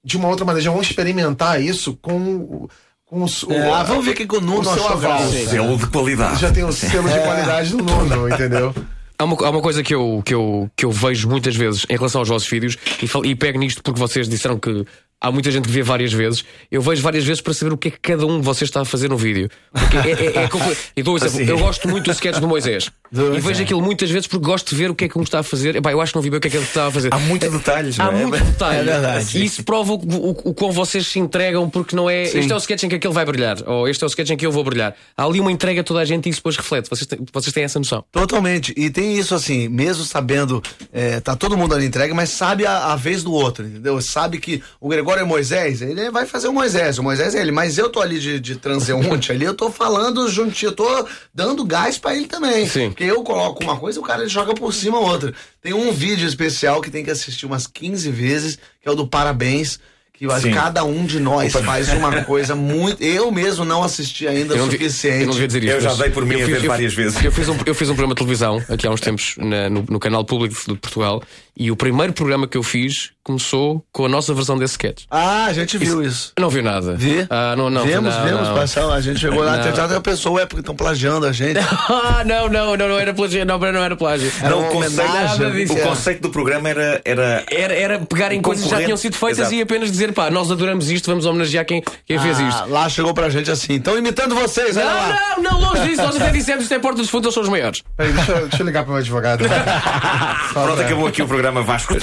de 0.04 0.16
uma 0.16 0.28
outra 0.28 0.44
maneira, 0.44 0.64
já 0.64 0.70
vão 0.72 0.82
experimentar 0.82 1.62
isso 1.62 1.96
com, 1.96 2.68
com 3.12 3.20
o, 3.20 3.26
o- 3.26 3.52
É, 3.52 3.70
ah, 3.70 3.82
vamos 3.82 4.04
ver 4.06 4.12
o 4.12 4.14
que 4.14 4.36
o 4.36 4.40
Nuno 4.40 4.64
seu 4.64 4.72
achou 4.72 4.88
aval. 4.88 5.20
Selo 5.28 5.76
de 5.76 5.86
qualidade. 5.88 6.40
Já 6.40 6.50
tem 6.50 6.64
o 6.64 6.72
selo 6.72 7.08
de 7.08 7.14
É. 7.14 7.18
qualidade 7.18 7.70
do 7.70 7.82
Nuno, 7.84 8.28
entendeu? 8.28 8.74
Há 9.18 9.24
uma, 9.24 9.36
há 9.46 9.50
uma 9.50 9.60
coisa 9.60 9.82
que 9.82 9.94
eu, 9.94 10.22
que, 10.24 10.34
eu, 10.34 10.68
que 10.74 10.84
eu 10.84 10.90
vejo 10.90 11.28
muitas 11.28 11.54
vezes 11.54 11.86
em 11.88 11.92
relação 11.96 12.22
aos 12.22 12.28
vossos 12.28 12.48
vídeos 12.48 12.76
e, 13.02 13.06
fal- 13.06 13.24
e 13.24 13.36
pego 13.36 13.58
nisto 13.58 13.82
porque 13.82 14.00
vocês 14.00 14.28
disseram 14.28 14.58
que 14.58 14.84
há 15.22 15.30
muita 15.30 15.50
gente 15.50 15.66
que 15.66 15.70
vê 15.70 15.82
várias 15.82 16.12
vezes. 16.12 16.44
Eu 16.70 16.82
vejo 16.82 17.00
várias 17.00 17.24
vezes 17.24 17.40
para 17.40 17.54
saber 17.54 17.72
o 17.72 17.76
que 17.76 17.88
é 17.88 17.90
que 17.92 18.00
cada 18.00 18.26
um 18.26 18.40
de 18.40 18.44
vocês 18.44 18.68
está 18.68 18.80
a 18.80 18.84
fazer 18.84 19.08
no 19.08 19.16
vídeo. 19.16 19.48
Porque 19.72 19.96
é, 19.96 20.10
é, 20.10 20.44
é 20.44 20.48
compli- 20.48 20.76
eu, 20.96 21.04
dou 21.04 21.14
um 21.14 21.16
exemplo. 21.16 21.48
Eu 21.48 21.58
gosto 21.58 21.88
muito 21.88 22.04
do 22.04 22.10
sketch 22.10 22.38
do 22.38 22.48
Moisés. 22.48 22.90
e 23.12 23.40
vejo 23.40 23.62
aquilo 23.62 23.80
muitas 23.80 24.10
vezes 24.10 24.26
porque 24.26 24.44
gosto 24.44 24.70
de 24.70 24.74
ver 24.76 24.90
o 24.90 24.94
que 24.94 25.04
é 25.04 25.08
que 25.08 25.16
um 25.16 25.22
está 25.22 25.38
a 25.38 25.42
fazer. 25.42 25.76
Epá, 25.76 25.92
eu 25.92 26.00
acho 26.00 26.12
que 26.12 26.16
não 26.16 26.22
vi 26.22 26.30
bem 26.30 26.38
o 26.38 26.40
que 26.40 26.48
é 26.48 26.50
que 26.50 26.56
ele 26.56 26.64
estava 26.64 26.88
a 26.88 26.90
fazer. 26.90 27.14
Há 27.14 27.18
muitos 27.18 27.50
detalhes, 27.50 28.00
Há 28.00 28.08
é? 28.08 28.10
muito 28.10 28.42
detalhe. 28.44 28.80
É 28.80 28.82
verdade. 28.82 29.38
E 29.38 29.44
isso 29.44 29.62
prova 29.62 29.92
o, 29.92 29.96
o, 29.96 30.30
o 30.50 30.54
quão 30.54 30.72
vocês 30.72 31.06
se 31.06 31.18
entregam, 31.18 31.70
porque 31.70 31.94
não 31.94 32.10
é. 32.10 32.24
Sim. 32.24 32.40
Este 32.40 32.52
é 32.52 32.54
o 32.54 32.58
sketch 32.58 32.82
em 32.82 32.88
que 32.88 32.96
aquele 32.96 33.14
vai 33.14 33.24
brilhar, 33.24 33.58
ou 33.66 33.88
este 33.88 34.02
é 34.02 34.06
o 34.06 34.08
sketch 34.08 34.30
em 34.30 34.36
que 34.36 34.44
eu 34.44 34.50
vou 34.50 34.64
brilhar. 34.64 34.94
Há 35.16 35.24
ali 35.24 35.40
uma 35.40 35.52
entrega 35.52 35.82
a 35.82 35.84
toda 35.84 36.00
a 36.00 36.04
gente 36.04 36.26
e 36.26 36.30
isso 36.30 36.40
depois 36.40 36.56
reflete. 36.56 36.88
Vocês 36.88 37.06
têm, 37.06 37.20
vocês 37.32 37.52
têm 37.52 37.64
essa 37.64 37.78
noção. 37.78 38.04
Totalmente. 38.10 38.74
E 38.76 38.90
tem 38.90 39.16
isso 39.16 39.34
assim, 39.34 39.68
mesmo 39.68 40.04
sabendo, 40.04 40.62
é, 40.92 41.20
tá 41.20 41.36
todo 41.36 41.56
mundo 41.56 41.74
ali 41.74 41.86
entregue, 41.86 42.14
mas 42.14 42.30
sabe 42.30 42.66
a, 42.66 42.92
a 42.92 42.96
vez 42.96 43.22
do 43.22 43.32
outro, 43.32 43.66
entendeu? 43.66 44.00
Sabe 44.00 44.38
que 44.38 44.62
o 44.80 44.88
Gregório 44.88 45.11
é 45.20 45.24
Moisés, 45.24 45.82
ele 45.82 46.10
vai 46.10 46.26
fazer 46.26 46.48
o 46.48 46.52
Moisés, 46.52 46.98
o 46.98 47.02
Moisés 47.02 47.34
é 47.34 47.40
ele, 47.40 47.52
mas 47.52 47.78
eu 47.78 47.88
tô 47.88 48.00
ali 48.00 48.18
de, 48.18 48.38
de 48.40 48.56
transeunte 48.56 49.30
ali, 49.32 49.44
eu 49.44 49.54
tô 49.54 49.70
falando 49.70 50.28
juntinho, 50.28 50.70
eu 50.70 50.74
tô 50.76 51.06
dando 51.34 51.64
gás 51.64 51.98
pra 51.98 52.14
ele 52.14 52.26
também. 52.26 52.66
Sim. 52.68 52.90
Porque 52.90 53.04
eu 53.04 53.22
coloco 53.22 53.62
uma 53.62 53.76
coisa, 53.76 53.98
o 54.00 54.02
cara 54.02 54.22
ele 54.22 54.30
joga 54.30 54.54
por 54.54 54.72
cima 54.72 54.98
outra. 54.98 55.32
Tem 55.60 55.72
um 55.72 55.92
vídeo 55.92 56.26
especial 56.26 56.80
que 56.80 56.90
tem 56.90 57.04
que 57.04 57.10
assistir 57.10 57.46
umas 57.46 57.66
15 57.66 58.10
vezes, 58.10 58.58
que 58.80 58.88
é 58.88 58.90
o 58.90 58.94
do 58.94 59.06
Parabéns. 59.06 59.78
Que 60.14 60.26
eu 60.26 60.30
acho 60.30 60.42
Sim. 60.42 60.50
que 60.50 60.54
cada 60.54 60.84
um 60.84 61.04
de 61.06 61.18
nós 61.18 61.52
Opa. 61.54 61.64
faz 61.64 61.88
uma 61.88 62.22
coisa 62.22 62.54
muito. 62.54 63.02
Eu 63.02 63.32
mesmo 63.32 63.64
não 63.64 63.82
assisti 63.82 64.28
ainda 64.28 64.54
Eu 64.54 64.66
o 64.66 64.70
suficiente. 64.70 65.20
eu 65.22 65.26
não 65.26 65.32
devia 65.32 65.46
dizer 65.48 65.64
isto. 65.64 65.74
Eu 65.74 65.80
já 65.80 65.94
dei 65.94 66.10
por 66.10 66.24
mim 66.26 66.34
eu 66.36 66.42
a 66.44 66.46
ver 66.46 66.66
várias 66.68 66.94
vezes. 66.94 67.24
Eu 67.24 67.32
fiz, 67.32 67.48
um, 67.48 67.56
eu 67.64 67.74
fiz 67.74 67.88
um 67.88 67.94
programa 67.94 68.14
de 68.14 68.18
televisão 68.18 68.62
aqui 68.68 68.86
há 68.86 68.90
uns 68.90 69.00
tempos 69.00 69.34
na- 69.38 69.70
no, 69.70 69.84
no 69.88 69.98
canal 69.98 70.22
público 70.24 70.54
de 70.54 70.78
Portugal 70.78 71.22
e 71.56 71.70
o 71.72 71.76
primeiro 71.76 72.12
programa 72.12 72.46
que 72.46 72.56
eu 72.58 72.62
fiz 72.62 73.10
começou 73.24 73.84
com 73.92 74.06
a 74.06 74.08
nossa 74.08 74.34
versão 74.34 74.58
desse 74.58 74.72
sketch. 74.72 75.04
Ah, 75.10 75.44
a 75.46 75.52
gente 75.52 75.78
viu 75.78 76.02
isso. 76.02 76.32
Eu 76.36 76.42
não 76.42 76.50
vi 76.50 76.60
nada. 76.62 76.94
Vi? 76.94 77.26
Ah, 77.30 77.54
não, 77.56 77.70
não, 77.70 77.84
vemos, 77.84 78.14
não, 78.14 78.24
vemos, 78.24 78.48
não. 78.48 78.54
passar, 78.54 78.90
a 78.92 79.00
gente 79.00 79.20
chegou 79.20 79.42
lá, 79.44 79.52
Não. 79.56 79.60
até 79.60 79.74
já 79.74 79.84
a 79.96 80.00
pessoa, 80.00 80.40
é 80.42 80.46
porque 80.46 80.60
estão 80.60 80.74
plagiando 80.74 81.26
a 81.26 81.32
gente. 81.32 81.58
Ah, 82.14 82.24
não, 82.24 82.48
não, 82.48 82.76
não, 82.76 82.88
não 82.88 82.98
era 82.98 83.12
plágio, 83.14 83.44
não, 83.44 83.58
não 83.58 83.82
era 83.84 83.96
plágio. 83.96 84.30
Era 84.40 84.50
Não, 84.50 84.64
conceito, 84.68 85.72
o 85.72 85.76
conceito 85.82 86.22
do 86.22 86.30
programa 86.30 86.68
era. 86.68 87.00
era 87.04 87.44
Era, 87.50 87.74
era 87.74 87.98
pegarem 88.00 88.40
coisas 88.40 88.64
que 88.64 88.70
já 88.70 88.82
tinham 88.82 88.96
sido 88.96 89.16
feitas 89.16 89.38
Exato. 89.40 89.54
e 89.54 89.62
apenas 89.62 89.90
dizer, 89.90 90.12
pá, 90.12 90.30
nós 90.30 90.50
adoramos 90.50 90.90
isto, 90.90 91.06
vamos 91.10 91.26
homenagear 91.26 91.64
quem, 91.64 91.82
quem 92.06 92.18
fez 92.18 92.38
Ah, 92.38 92.42
isto. 92.48 92.68
Lá 92.70 92.88
chegou 92.88 93.12
pra 93.14 93.28
gente 93.28 93.50
assim, 93.50 93.74
estão 93.74 93.96
imitando 93.98 94.34
vocês, 94.34 94.76
olha 94.76 94.86
lá. 94.86 95.18
Não, 95.36 95.42
não, 95.42 95.60
não, 95.60 95.68
longe 95.70 95.88
disso, 95.88 96.02
nós 96.02 96.16
até 96.16 96.30
dissemos 96.30 96.62
isto 96.64 96.74
é 96.74 96.78
porta 96.78 96.98
dos 97.00 97.10
fundos, 97.10 97.26
eles 97.26 97.34
são 97.34 97.42
os 97.42 97.48
maiores. 97.48 97.82
Peraí, 97.96 98.12
deixa, 98.12 98.32
eu- 98.32 98.48
deixa 98.48 98.62
eu 98.62 98.66
ligar 98.66 98.82
para 98.84 98.90
o 98.90 98.92
meu 98.94 99.00
advogado. 99.02 99.44
Pronto, 100.52 100.80
acabou 100.80 101.06
aqui 101.06 101.22
o 101.22 101.28
programa 101.28 101.62
Vasco. 101.62 101.94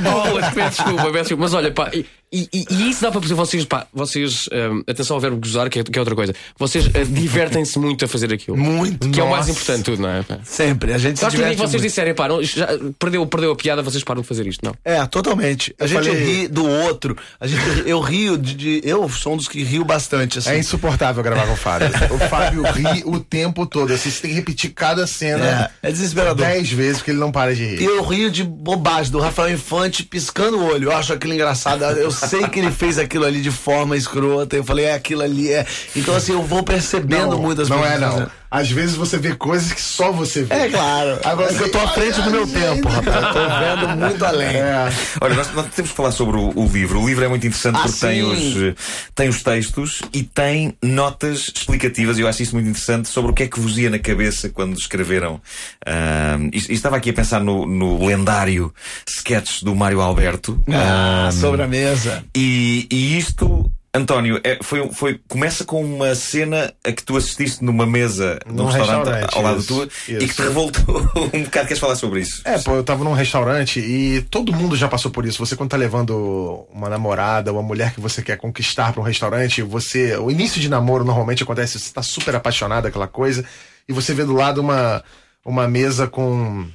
Bolas, 0.00 0.52
peço 0.64 0.82
desculpa, 0.82 1.02
peço 1.04 1.18
desculpa. 1.18 1.42
Mas 1.42 1.54
olha, 1.54 1.72
pá, 1.72 1.90
e, 2.32 2.48
e- 2.52 2.66
e 2.70 2.90
isso 2.90 3.02
dá 3.02 3.10
para 3.10 3.20
perceber 3.20 3.38
vocês, 3.40 3.64
pá, 3.64 3.86
vocês, 3.92 4.48
hum, 4.52 4.82
atenção 4.86 5.16
ao 5.16 5.20
verbo 5.20 5.36
gozar, 5.38 5.68
que 5.68 5.80
é, 5.80 5.84
que 5.84 5.98
é 5.98 6.00
outra 6.00 6.14
coisa. 6.14 6.34
Vocês 6.58 6.88
eh, 6.94 7.04
divertem-se 7.04 7.78
muito 7.78 8.04
a 8.04 8.08
fazer 8.08 8.32
aquilo. 8.32 8.56
Muito. 8.56 9.08
Que 9.10 9.20
é 9.20 9.22
o 9.24 9.28
mais 9.30 9.46
Nossa. 9.48 9.50
importante 9.52 9.78
de 9.78 9.84
tudo, 9.84 10.02
não 10.02 10.08
é? 10.10 10.22
pá? 10.22 10.38
Sempre, 10.44 10.92
a 10.92 10.98
gente 10.98 11.18
se 11.18 11.24
Eu 11.24 11.28
acho 11.28 11.36
que 11.36 11.42
o 11.42 11.44
dia 11.44 11.50
diverte 11.50 11.56
que 11.56 11.62
vocês 11.62 11.82
muito. 11.82 11.90
disserem, 11.90 12.14
pá, 12.14 12.28
não, 12.28 12.42
já, 12.42 12.68
perdeu, 12.98 13.26
perdeu 13.26 13.52
a 13.52 13.56
piada, 13.56 13.82
vocês 13.82 14.04
param 14.04 14.22
de 14.22 14.28
fazer 14.28 14.46
isto, 14.46 14.64
não. 14.64 14.74
É, 14.84 15.04
totalmente. 15.06 15.74
A 15.80 15.86
gente 15.86 16.04
falei- 16.04 16.24
ri 16.42 16.48
do 16.48 16.66
outro. 16.66 17.16
A 17.40 17.46
gente, 17.46 17.60
eu 17.86 18.00
rio 18.00 18.38
de, 18.38 18.54
de- 18.54 18.80
Eu 18.84 19.08
sou 19.08 19.34
um 19.34 19.36
dos 19.36 19.48
que 19.48 19.62
rio 19.62 19.84
bastante, 19.84 20.38
assim. 20.38 20.50
É 20.50 20.58
insuportável 20.58 21.22
gravar 21.22 21.46
com 21.46 21.52
o 21.54 21.56
Fábio. 21.56 21.88
O 22.14 22.18
Fábio 22.28 22.62
ri 22.62 23.02
o 23.06 23.18
tempo 23.18 23.66
todo. 23.66 23.92
Assim, 23.92 24.10
você 24.10 24.20
tem 24.22 24.30
que 24.30 24.36
repetir 24.36 24.70
cada 24.70 25.06
cena 25.06 25.70
É, 25.82 25.88
é 25.88 25.92
desesperador. 25.92 26.46
dez 26.46 26.70
vezes, 26.70 26.98
porque 26.98 27.10
ele 27.10 27.18
não 27.18 27.32
para 27.32 27.54
de 27.54 27.62
E 27.62 27.76
rir. 27.76 27.84
eu 27.84 28.02
rio 28.04 28.30
de 28.30 28.44
bobagem 28.44 29.10
do 29.12 29.18
Rafael 29.18 29.52
Infante 29.54 30.02
piscando 30.04 30.58
o 30.58 30.64
olho. 30.66 30.84
Eu 30.90 30.92
acho 30.96 31.12
aquilo 31.12 31.34
engraçado. 31.34 31.82
Eu 31.84 32.10
sei 32.28 32.46
que 32.48 32.58
ele 32.58 32.70
fez 32.70 32.98
aquilo 32.98 33.24
ali 33.24 33.40
de 33.40 33.50
forma 33.50 33.96
escrota. 33.96 34.56
Eu 34.56 34.64
falei, 34.64 34.84
é 34.86 34.94
aquilo 34.94 35.22
ali 35.22 35.52
é. 35.52 35.66
Então, 35.96 36.14
assim, 36.14 36.32
eu 36.32 36.42
vou 36.42 36.62
percebendo 36.62 37.30
Não, 37.30 37.42
muitas 37.42 37.68
não 37.68 37.84
é 37.84 37.90
coisas. 37.90 38.00
não. 38.10 38.20
né? 38.20 38.26
Às 38.50 38.70
vezes 38.70 38.96
você 38.96 39.16
vê 39.16 39.34
coisas 39.34 39.72
que 39.72 39.80
só 39.80 40.10
você 40.10 40.42
vê. 40.42 40.54
É 40.54 40.68
claro. 40.68 41.20
Agora 41.24 41.52
é 41.52 41.54
que 41.56 41.62
eu 41.62 41.70
tô 41.70 41.78
à 41.78 41.88
frente 41.88 42.20
do 42.22 42.30
meu 42.30 42.46
tempo, 42.46 42.88
rapaz. 42.88 43.16
Eu 43.16 43.32
tô 43.32 43.48
vendo 43.86 43.96
muito 43.96 44.24
além. 44.24 44.56
É. 44.56 44.88
Olha, 45.20 45.34
nós, 45.36 45.54
nós 45.54 45.66
temos 45.74 45.90
que 45.90 45.96
falar 45.96 46.10
sobre 46.10 46.36
o, 46.36 46.52
o 46.56 46.66
livro. 46.66 47.00
O 47.00 47.06
livro 47.08 47.24
é 47.24 47.28
muito 47.28 47.46
interessante 47.46 47.76
Ah, 47.76 47.82
porque 47.82 48.00
tem 48.00 48.22
os, 48.24 48.74
tem 49.14 49.28
os 49.28 49.42
textos 49.42 50.02
e 50.12 50.22
tem 50.24 50.74
notas 50.82 51.52
explicativas. 51.54 52.18
e 52.18 52.22
Eu 52.22 52.28
acho 52.28 52.42
isso 52.42 52.54
muito 52.54 52.68
interessante 52.68 53.08
sobre 53.08 53.30
o 53.30 53.34
que 53.34 53.44
é 53.44 53.46
que 53.48 53.60
vos 53.60 53.78
ia 53.78 53.88
na 53.90 53.98
cabeça 53.98 54.48
quando 54.48 54.76
escreveram. 54.76 55.40
Ahm, 55.86 56.50
e, 56.52 56.58
e 56.70 56.74
estava 56.74 56.96
aqui 56.96 57.10
a 57.10 57.12
pensar 57.14 57.40
no, 57.40 57.66
no 57.66 58.04
lendário 58.04 58.72
sketch 59.08 59.62
do 59.62 59.74
Mário 59.76 60.00
Alberto. 60.00 60.60
Ah, 60.68 61.30
sobre 61.32 61.62
a 61.62 61.68
mesa. 61.68 62.24
e, 62.36 62.86
e 62.90 63.16
isto. 63.18 63.70
António, 63.92 64.40
é- 64.44 64.58
foi, 64.62 64.88
foi, 64.92 65.20
começa 65.26 65.64
com 65.64 65.84
uma 65.84 66.14
cena 66.14 66.72
a 66.84 66.92
que 66.92 67.02
tu 67.02 67.16
assististe 67.16 67.64
numa 67.64 67.84
mesa 67.84 68.38
num 68.46 68.66
restaurante, 68.66 69.34
ao 69.34 69.42
lado 69.42 69.58
isso, 69.58 69.66
tua 69.66 69.88
e 70.08 70.18
que 70.18 70.24
isso. 70.26 70.34
te 70.36 70.42
revoltou 70.42 71.00
um 71.34 71.42
bocado. 71.42 71.66
Queres 71.66 71.78
falar 71.80 71.96
sobre 71.96 72.20
isso? 72.20 72.40
É, 72.44 72.56
pô, 72.58 72.76
eu 72.76 72.84
tava 72.84 73.02
num 73.02 73.12
restaurante 73.12 73.80
e 73.80 74.22
todo 74.30 74.52
mundo 74.52 74.76
já 74.76 74.86
passou 74.86 75.10
por 75.10 75.26
isso. 75.26 75.44
Você 75.44 75.56
quando 75.56 75.70
tá 75.70 75.76
levando 75.76 76.66
uma 76.72 76.88
namorada, 76.88 77.52
uma 77.52 77.62
mulher 77.62 77.92
que 77.92 78.00
você 78.00 78.22
quer 78.22 78.36
conquistar 78.36 78.92
pra 78.92 79.00
um 79.02 79.04
restaurante, 79.04 79.60
você. 79.60 80.16
O 80.18 80.30
início 80.30 80.60
de 80.60 80.68
namoro 80.68 81.02
normalmente 81.04 81.42
acontece, 81.42 81.78
você 81.80 81.92
tá 81.92 82.02
super 82.02 82.36
apaixonado 82.36 82.86
aquela 82.86 83.08
coisa, 83.08 83.44
e 83.88 83.92
você 83.92 84.14
vê 84.14 84.24
do 84.24 84.34
lado 84.34 84.60
uma, 84.60 85.02
uma 85.44 85.66
mesa 85.66 86.06
com 86.06 86.68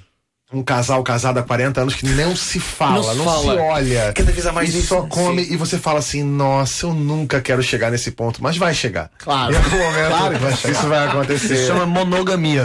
um 0.53 0.61
casal 0.63 1.01
casado 1.03 1.39
há 1.39 1.43
40 1.43 1.81
anos 1.81 1.95
que 1.95 2.05
não 2.07 2.35
se 2.35 2.59
fala, 2.59 2.97
Não 2.97 3.03
se 3.11 3.15
não, 3.17 3.25
fala. 3.25 3.53
se 3.55 3.59
olha. 3.59 4.13
Cada 4.13 4.31
vez 4.31 4.45
há 4.45 4.51
mais 4.51 4.73
e 4.73 4.81
só 4.81 5.01
come 5.07 5.43
Sim. 5.43 5.53
e 5.53 5.57
você 5.57 5.77
fala 5.79 5.99
assim, 5.99 6.23
nossa, 6.23 6.85
eu 6.85 6.93
nunca 6.93 7.41
quero 7.41 7.63
chegar 7.63 7.89
nesse 7.91 8.11
ponto, 8.11 8.41
mas 8.43 8.55
vai 8.55 8.73
chegar. 8.73 9.09
Claro. 9.17 9.53
Em 9.53 9.57
algum 9.57 9.77
momento 9.77 10.07
Claro 10.07 10.33
que 10.35 10.39
vai 10.41 10.55
chegar. 10.55 10.73
isso 10.79 10.87
vai 10.87 11.07
acontecer. 11.07 11.53
Isso 11.55 11.67
chama 11.67 11.85
monogamia. 11.87 12.63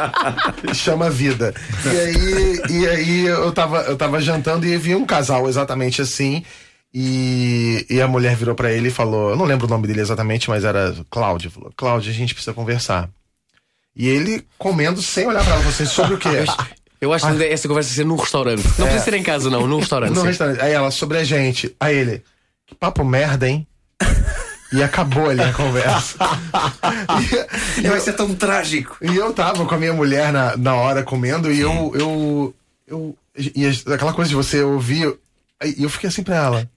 chama 0.74 1.10
vida. 1.10 1.54
E 1.84 1.88
aí, 1.88 2.62
e 2.70 2.86
aí 2.88 3.26
eu, 3.26 3.52
tava, 3.52 3.82
eu 3.82 3.96
tava 3.96 4.20
jantando 4.20 4.66
e 4.66 4.76
vi 4.78 4.94
um 4.94 5.04
casal 5.04 5.48
exatamente 5.48 6.00
assim. 6.00 6.42
E, 6.92 7.84
e 7.90 8.00
a 8.00 8.06
mulher 8.08 8.36
virou 8.36 8.54
pra 8.54 8.70
ele 8.72 8.88
e 8.88 8.90
falou: 8.92 9.30
Eu 9.30 9.36
não 9.36 9.44
lembro 9.44 9.66
o 9.66 9.70
nome 9.70 9.86
dele 9.86 10.00
exatamente, 10.00 10.48
mas 10.48 10.64
era 10.64 10.94
Cláudio. 11.10 11.50
Falou: 11.50 11.72
Cláudio, 11.76 12.10
a 12.10 12.14
gente 12.14 12.34
precisa 12.34 12.54
conversar. 12.54 13.08
E 13.96 14.08
ele 14.08 14.46
comendo 14.58 15.02
sem 15.02 15.26
olhar 15.26 15.44
pra 15.44 15.54
ela, 15.54 15.62
você 15.62 15.84
sobre 15.86 16.14
o 16.14 16.18
quê? 16.18 16.44
Eu 17.04 17.12
acho 17.12 17.26
que 17.36 17.44
essa 17.44 17.68
conversa 17.68 17.92
ser 17.92 18.06
num 18.06 18.16
restaurante. 18.16 18.64
Não 18.78 18.86
precisa 18.86 19.04
ser 19.04 19.14
em 19.14 19.22
casa, 19.22 19.50
não, 19.50 19.66
num 19.66 19.78
restaurante. 19.78 20.14
No 20.14 20.22
sim. 20.22 20.26
restaurante. 20.28 20.60
Aí 20.60 20.72
ela, 20.72 20.90
sobre 20.90 21.18
a 21.18 21.24
gente. 21.24 21.76
Aí 21.78 21.94
ele, 21.94 22.24
que 22.66 22.74
papo 22.74 23.04
merda, 23.04 23.46
hein? 23.46 23.66
E 24.72 24.82
acabou 24.82 25.28
ali 25.28 25.42
a 25.42 25.52
conversa. 25.52 26.16
e, 27.78 27.84
E 27.84 27.88
vai 27.88 28.00
ser 28.00 28.14
tão 28.14 28.34
trágico. 28.34 28.96
E 29.02 29.14
eu 29.14 29.32
tava 29.34 29.66
com 29.66 29.74
a 29.74 29.78
minha 29.78 29.92
mulher 29.92 30.32
na, 30.32 30.56
na 30.56 30.74
hora 30.74 31.02
comendo 31.02 31.52
e 31.52 31.60
eu, 31.60 31.92
eu. 31.94 32.54
eu. 32.86 33.16
E 33.36 33.66
aquela 33.92 34.14
coisa 34.14 34.30
de 34.30 34.34
você 34.34 34.62
ouvir. 34.62 35.14
E 35.62 35.82
eu 35.82 35.90
fiquei 35.90 36.08
assim 36.08 36.22
pra 36.22 36.36
ela. 36.36 36.70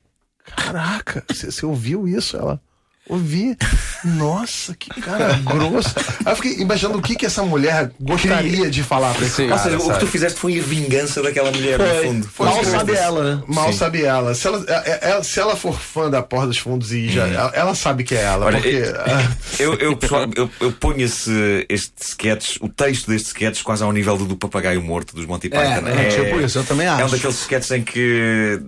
Caraca, 0.45 1.23
você, 1.29 1.49
você 1.49 1.65
ouviu 1.65 2.07
isso? 2.07 2.35
Ela. 2.35 2.61
Ouvi. 3.09 3.57
Nossa, 4.03 4.75
que 4.75 4.89
cara 5.01 5.33
grosso. 5.45 5.93
Aí 6.25 6.31
eu 6.31 6.35
fiquei 6.35 6.53
imaginando 6.59 6.97
o 6.97 7.01
que, 7.01 7.15
que 7.15 7.25
essa 7.25 7.41
mulher 7.43 7.91
gostaria 7.99 8.69
de 8.69 8.83
falar 8.83 9.13
pra 9.13 9.25
esse 9.25 9.35
Sim. 9.35 9.47
cara. 9.49 9.61
Ou 9.61 9.63
seja, 9.63 9.77
o 9.77 9.93
que 9.93 9.99
tu 9.99 10.07
fizeste 10.07 10.39
foi 10.39 10.59
a 10.59 10.61
vingança 10.61 11.21
daquela 11.21 11.51
mulher, 11.51 11.79
no 11.79 12.03
fundo. 12.03 12.27
Foi 12.27 12.45
Mal 12.45 12.63
sabe 12.63 12.93
ela, 12.93 13.35
né? 13.35 13.43
Mal 13.47 13.71
Sim. 13.71 13.77
sabe 13.77 14.03
ela. 14.03 14.35
Se 14.35 14.47
ela, 14.47 14.65
é- 14.67 15.09
é- 15.11 15.23
se 15.23 15.39
ela 15.39 15.55
for 15.55 15.79
fã 15.79 16.09
da 16.09 16.21
Porta 16.21 16.47
dos 16.47 16.57
Fundos 16.57 16.91
e 16.91 17.09
já. 17.09 17.27
Ela, 17.27 17.51
ela 17.55 17.75
sabe 17.75 18.03
que 18.03 18.15
é 18.15 18.21
ela. 18.23 18.45
Olha, 18.45 18.57
porque. 18.61 18.83
ah, 18.97 19.31
Eu, 19.59 19.73
eu, 19.75 19.95
pessoal, 19.97 20.25
eu, 20.35 20.49
eu 20.61 20.71
ponho 20.73 21.01
esse, 21.01 21.65
este 21.69 21.91
sketch, 22.01 22.57
o 22.61 22.69
texto 22.69 23.07
deste 23.09 23.27
sketch, 23.27 23.63
quase 23.63 23.83
ao 23.83 23.91
nível 23.91 24.17
do, 24.17 24.25
do 24.25 24.35
papagaio 24.37 24.81
morto 24.81 25.15
dos 25.15 25.25
Monty 25.25 25.49
Python. 25.49 25.87
é 25.87 26.05
tipo 26.09 26.39
isso, 26.41 26.59
eu 26.59 26.63
também 26.63 26.87
É 26.87 26.91
um 26.91 26.95
acho. 27.05 27.15
daqueles 27.15 27.39
sketches 27.41 27.71
em 27.71 27.83
que 27.83 28.59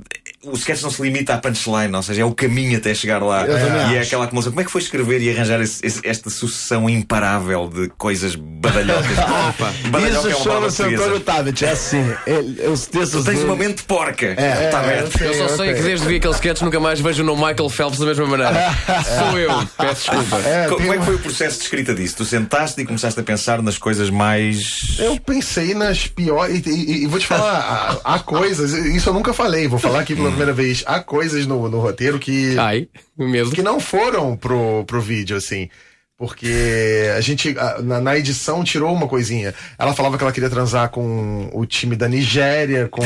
o 0.43 0.54
sketch 0.54 0.82
não 0.84 0.89
se 0.91 1.02
limita 1.02 1.34
à 1.34 1.38
punchline, 1.38 1.93
ou 1.93 2.02
seja, 2.02 2.21
é 2.21 2.25
o 2.25 2.34
caminho 2.34 2.78
até 2.78 2.93
chegar 2.93 3.21
lá. 3.21 3.45
Também 3.45 3.91
e 3.91 3.97
é 3.97 4.02
aquela 4.02 4.25
acumulação. 4.25 4.52
Como 4.52 4.62
é 4.62 4.63
que 4.63 4.71
foi 4.71 4.82
escrever 4.82 5.21
e 5.21 5.30
arranjar 5.36 5.60
esse- 5.62 5.86
esse- 5.86 5.99
esta 6.04 6.30
sucessão 6.30 6.89
imparável 6.89 7.67
de 7.67 7.89
coisas 7.97 8.36
badalhocas? 8.36 9.06
Badalhoca 9.89 10.28
é 10.28 10.32
Isso 10.32 10.38
uma 10.38 10.45
palavra 10.45 10.71
chama-se 10.71 10.84
portuguesa. 10.84 11.19
Tabet. 11.19 11.65
É 11.65 11.71
assim. 11.71 12.13
ele- 12.25 12.67
os 12.67 12.86
textos 12.88 13.25
Tens 13.25 13.43
uma 13.43 13.56
mente 13.56 13.84
porca. 13.84 14.28
É, 14.28 14.65
Está 14.65 14.82
é, 14.82 14.99
aberto. 14.99 15.21
Eu 15.21 15.34
só 15.34 15.58
sei 15.58 15.73
que 15.73 15.82
desde 15.82 16.06
vi 16.08 16.15
aquele 16.15 16.34
sketch 16.34 16.62
nunca 16.62 16.80
mais 16.80 16.99
vejo 16.99 17.21
o 17.21 17.25
nome 17.25 17.39
Michael 17.45 17.69
Phelps 17.69 17.99
da 17.99 18.06
mesma 18.06 18.25
maneira. 18.25 18.54
Sou 19.30 19.38
eu. 19.38 19.52
Peço 19.78 20.12
desculpa. 20.12 20.38
é, 20.47 20.67
Como 20.67 20.93
é 20.93 20.97
que 20.97 21.06
foi 21.06 21.15
o 21.15 21.19
processo 21.19 21.58
de 21.58 21.63
escrita 21.63 21.93
disso? 21.93 22.15
Tu 22.17 22.25
sentaste 22.25 22.80
e 22.82 22.86
começaste 22.86 23.19
a 23.19 23.23
pensar 23.23 23.62
nas 23.62 23.78
coisas 23.78 24.10
mais. 24.10 24.95
Eu 24.99 25.19
pensei 25.19 25.73
nas 25.73 26.08
piores. 26.08 26.65
E, 26.65 26.69
e- 26.69 27.04
e 27.04 27.08
vou 27.08 27.19
te 27.19 27.28
falar, 27.28 27.99
há, 28.06 28.15
há 28.15 28.19
coisas, 28.19 28.71
isso 28.73 29.10
eu 29.10 29.13
nunca 29.13 29.34
falei, 29.34 29.67
vou 29.67 29.80
falar 29.80 29.99
aqui 29.99 30.15
pela 30.30 30.32
primeira 30.32 30.54
vez. 30.54 30.84
Há 30.86 31.00
coisas 31.00 31.46
no, 31.46 31.67
no 31.69 31.80
roteiro 31.80 32.19
que, 32.19 32.58
Ai, 32.58 32.88
mesmo. 33.17 33.54
que 33.54 33.62
não 33.62 33.80
foram 33.80 34.36
pro, 34.36 34.84
pro 34.86 35.02
vídeo, 35.02 35.36
assim. 35.36 35.69
Porque 36.20 37.10
a 37.15 37.22
gente, 37.22 37.56
na, 37.82 38.02
na 38.02 38.17
edição, 38.17 38.62
tirou 38.62 38.94
uma 38.94 39.08
coisinha. 39.08 39.56
Ela 39.78 39.94
falava 39.96 40.17
que 40.17 40.24
ela 40.24 40.34
queria 40.34 40.50
transar 40.50 40.90
com 40.90 41.50
o 41.54 41.65
time 41.65 41.96
da 41.96 42.10
Nigéria, 42.10 42.90
com 42.90 43.02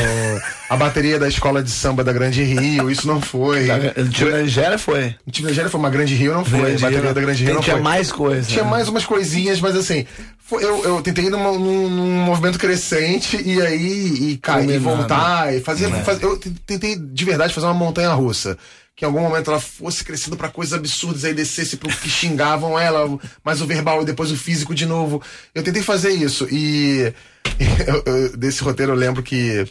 a 0.68 0.76
bateria 0.76 1.16
da 1.16 1.28
escola 1.28 1.62
de 1.62 1.70
samba 1.70 2.02
da 2.02 2.12
Grande 2.12 2.42
Rio. 2.42 2.90
Isso 2.90 3.06
não 3.06 3.20
foi. 3.20 3.68
O 3.70 4.08
time 4.10 4.32
da 4.32 4.38
Nigéria 4.42 4.76
foi. 4.78 5.14
O 5.24 5.30
time 5.30 5.44
da 5.46 5.50
Nigéria 5.50 5.70
foi 5.70 5.78
uma 5.78 5.90
Grande 5.90 6.12
Rio, 6.16 6.34
não 6.34 6.44
foi. 6.44 6.58
Grande 6.58 6.74
a 6.74 6.78
bateria 6.88 7.04
Rio, 7.04 7.14
da 7.14 7.20
Grande 7.20 7.44
Rio 7.44 7.54
não 7.54 7.60
tinha 7.62 7.76
foi. 7.76 7.82
mais 7.84 8.10
coisa, 8.10 8.48
Tinha 8.48 8.64
né? 8.64 8.70
mais 8.70 8.88
umas 8.88 9.04
coisinhas, 9.06 9.60
mas 9.60 9.76
assim. 9.76 10.04
foi- 10.44 10.64
eu, 10.64 10.82
eu 10.84 11.00
tentei 11.00 11.26
ir 11.26 11.30
numa- 11.30 11.52
num, 11.52 11.88
num 11.88 12.10
movimento 12.24 12.58
crescente 12.58 13.40
e 13.40 13.62
aí 13.62 14.32
e 14.32 14.36
cair, 14.38 14.68
e 14.70 14.78
voltar. 14.78 15.54
E 15.54 15.60
fazer, 15.60 15.86
É. 15.86 16.02
fazer- 16.02 16.24
eu 16.24 16.36
tentei 16.66 16.96
de 16.96 17.24
verdade 17.24 17.54
fazer 17.54 17.66
uma 17.68 17.74
montanha 17.74 18.12
russa. 18.12 18.58
Que 18.96 19.04
em 19.04 19.08
algum 19.08 19.20
momento 19.20 19.50
ela 19.50 19.58
fosse 19.60 20.04
crescendo 20.04 20.36
pra 20.36 20.48
coisas 20.48 20.72
absurdas, 20.78 21.24
aí 21.24 21.34
descesse 21.34 21.76
pro 21.76 21.88
que 21.88 22.08
xingavam 22.08 22.78
ela, 22.78 23.18
mais 23.44 23.60
o 23.60 23.66
verbal 23.66 24.02
e 24.02 24.04
depois 24.04 24.30
o 24.30 24.36
físico 24.36 24.72
de 24.74 24.86
novo. 24.86 25.20
Eu 25.52 25.64
tentei 25.64 25.82
fazer 25.82 26.10
isso. 26.10 26.46
E, 26.50 27.12
eu- 27.86 28.02
eu- 28.06 28.36
desse 28.36 28.62
roteiro 28.62 28.92
eu 28.92 28.96
lembro 28.96 29.20
que. 29.22 29.66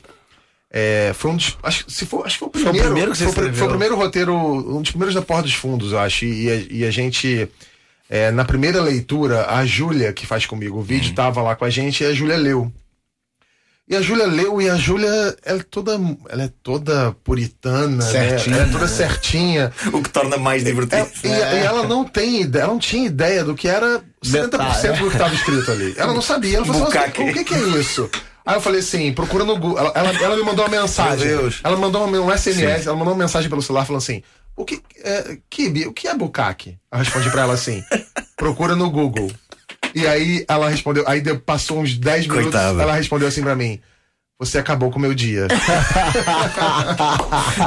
é, 0.69 1.13
foi 1.15 1.31
um 1.31 1.37
dos. 1.37 1.57
Acho, 1.63 1.85
se 1.89 2.05
for, 2.05 2.25
acho 2.25 2.37
que 2.37 2.39
foi 2.39 2.49
o 2.49 2.51
Foi 2.51 2.61
o 2.61 2.63
primeiro. 2.65 2.87
primeiro 2.89 3.11
que 3.13 3.17
você 3.17 3.31
foi, 3.31 3.53
foi 3.53 3.67
o 3.67 3.69
primeiro 3.69 3.95
roteiro, 3.95 4.35
um 4.35 4.81
dos 4.81 4.91
primeiros 4.91 5.15
da 5.15 5.21
Porta 5.21 5.43
dos 5.43 5.53
Fundos, 5.53 5.93
eu 5.93 5.99
acho. 5.99 6.25
E, 6.25 6.49
a, 6.51 6.55
e 6.69 6.83
a 6.85 6.91
gente. 6.91 7.47
é, 8.09 8.29
na 8.29 8.43
primeira 8.43 8.81
leitura, 8.81 9.47
a 9.49 9.65
Júlia, 9.65 10.11
que 10.11 10.25
faz 10.25 10.45
comigo 10.45 10.79
o 10.79 10.83
vídeo, 10.83 11.15
tava 11.15 11.41
lá 11.41 11.55
com 11.55 11.63
a 11.63 11.69
gente 11.69 12.03
e 12.03 12.07
a 12.07 12.13
Júlia 12.13 12.35
leu. 12.35 12.69
E 13.93 13.95
a 13.95 14.01
Júlia 14.01 14.25
leu 14.25 14.59
e 14.59 14.67
a 14.67 14.75
Júlia, 14.75 15.35
ela 15.45 15.59
é 15.59 15.63
toda, 15.69 15.91
ela 16.29 16.43
é 16.45 16.49
toda 16.63 17.15
puritana, 17.23 18.01
Certinha. 18.01 18.55
né? 18.55 18.61
Ela 18.63 18.69
é 18.69 18.71
toda 18.71 18.87
certinha. 18.87 19.71
O 19.93 20.01
que 20.01 20.09
torna 20.09 20.35
mais 20.37 20.63
divertido. 20.63 21.07
E, 21.23 21.27
e 21.27 21.31
ela 21.31 21.83
não 21.87 22.03
tem 22.03 22.41
ideia, 22.41 22.63
ela 22.63 22.71
não 22.73 22.79
tinha 22.79 23.05
ideia 23.05 23.43
do 23.43 23.53
que 23.53 23.67
era 23.67 24.01
70% 24.25 24.49
Detalhe. 24.49 24.97
do 24.97 25.07
que 25.09 25.15
estava 25.15 25.35
escrito 25.35 25.71
ali. 25.71 25.93
Ela 25.95 26.11
não 26.13 26.21
sabia. 26.23 26.57
Ela 26.57 26.65
falou 26.65 26.87
assim, 26.87 26.97
o 27.29 27.33
que, 27.33 27.43
que 27.43 27.53
é 27.53 27.59
isso? 27.79 28.09
Aí 28.45 28.55
eu 28.55 28.61
falei 28.61 28.79
assim, 28.79 29.13
procura 29.13 29.43
no 29.45 29.57
Google. 29.57 29.77
Ela, 29.77 29.91
ela, 29.93 30.23
ela 30.23 30.35
me 30.37 30.41
mandou 30.43 30.65
uma 30.65 30.81
mensagem. 30.81 31.27
Meu 31.27 31.37
Deus. 31.41 31.59
Ela 31.63 31.77
mandou 31.77 32.03
uma- 32.05 32.19
um 32.19 32.31
SMS, 32.35 32.81
Sim. 32.83 32.87
ela 32.89 32.97
mandou 32.97 33.13
uma 33.13 33.23
mensagem 33.23 33.47
pelo 33.49 33.61
celular 33.61 33.85
falando 33.85 34.01
assim: 34.01 34.23
o 34.55 34.65
que, 34.65 34.81
é, 35.03 35.37
Kibi, 35.49 35.85
o 35.87 35.93
que 35.93 36.07
é 36.07 36.15
bucaque? 36.15 36.77
Eu 36.91 36.97
respondi 36.97 37.29
pra 37.29 37.43
ela 37.43 37.53
assim: 37.53 37.83
procura 38.35 38.75
no 38.75 38.89
Google. 38.89 39.31
E 39.95 40.07
aí 40.07 40.43
ela 40.47 40.69
respondeu, 40.69 41.03
aí 41.07 41.21
deu- 41.21 41.39
passou 41.39 41.79
uns 41.79 41.97
10 41.97 42.27
minutos, 42.27 42.51
Coitada. 42.51 42.81
ela 42.81 42.93
respondeu 42.95 43.27
assim 43.27 43.41
pra 43.43 43.55
mim: 43.55 43.79
Você 44.39 44.57
acabou 44.57 44.89
com 44.91 44.97
o 44.97 45.01
meu 45.01 45.13
dia. 45.13 45.47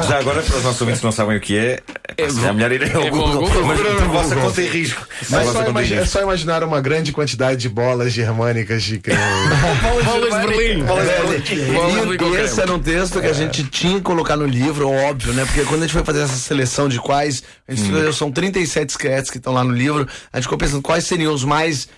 Já 0.08 0.18
agora, 0.18 0.42
para 0.42 0.56
os 0.56 0.62
nossos 0.64 0.80
ouvintes 0.80 1.00
que 1.00 1.04
não 1.06 1.12
sabem 1.12 1.36
o 1.36 1.40
que 1.40 1.56
é, 1.56 1.80
é, 2.16 2.22
é 2.24 2.52
melhor 2.52 2.72
ir 2.72 2.94
ao 2.96 3.02
é 3.02 3.10
Google, 3.10 3.40
Google, 3.46 3.64
mas 3.66 3.80
por 3.80 4.08
vossa 4.08 4.34
conta 4.36 4.62
e 4.62 4.68
risco. 4.68 5.06
Mas 5.30 5.46
só, 5.46 5.52
conta 5.54 5.70
imagi- 5.70 5.94
é 5.94 5.98
risco. 6.00 6.10
só 6.12 6.22
imaginar 6.22 6.64
uma 6.64 6.80
grande 6.80 7.12
quantidade 7.12 7.60
de 7.60 7.68
bolas 7.68 8.12
germânicas 8.12 8.82
de 8.82 8.98
creme. 8.98 9.20
Bolas 10.04 10.40
de 10.40 10.46
Berlim. 10.48 10.84
Bolas 10.84 11.08
de 11.08 11.14
Bolas 11.22 11.44
de 11.44 11.54
Berlim. 11.56 12.36
E 12.36 12.40
esse 12.44 12.60
era 12.60 12.72
um 12.72 12.78
texto 12.78 13.20
que 13.20 13.26
a 13.26 13.32
gente 13.32 13.64
tinha 13.64 13.94
que 13.96 14.02
colocar 14.02 14.36
no 14.36 14.46
livro, 14.46 14.88
óbvio, 14.90 15.32
né? 15.32 15.44
Porque 15.44 15.62
quando 15.64 15.82
a 15.82 15.86
gente 15.86 15.92
foi 15.92 16.04
fazer 16.04 16.20
essa 16.22 16.36
seleção 16.36 16.88
de 16.88 16.98
quais, 16.98 17.42
a 17.68 17.72
gente 17.74 17.84
escolheu, 17.84 18.12
são 18.12 18.30
37 18.30 18.90
sketches 18.90 19.30
que 19.30 19.38
estão 19.38 19.52
lá 19.52 19.62
no 19.64 19.72
livro, 19.72 20.06
a 20.32 20.36
gente 20.36 20.44
ficou 20.44 20.58
pensando 20.58 20.82
quais 20.82 21.04
seriam 21.04 21.32
os 21.32 21.44
mais 21.44 21.88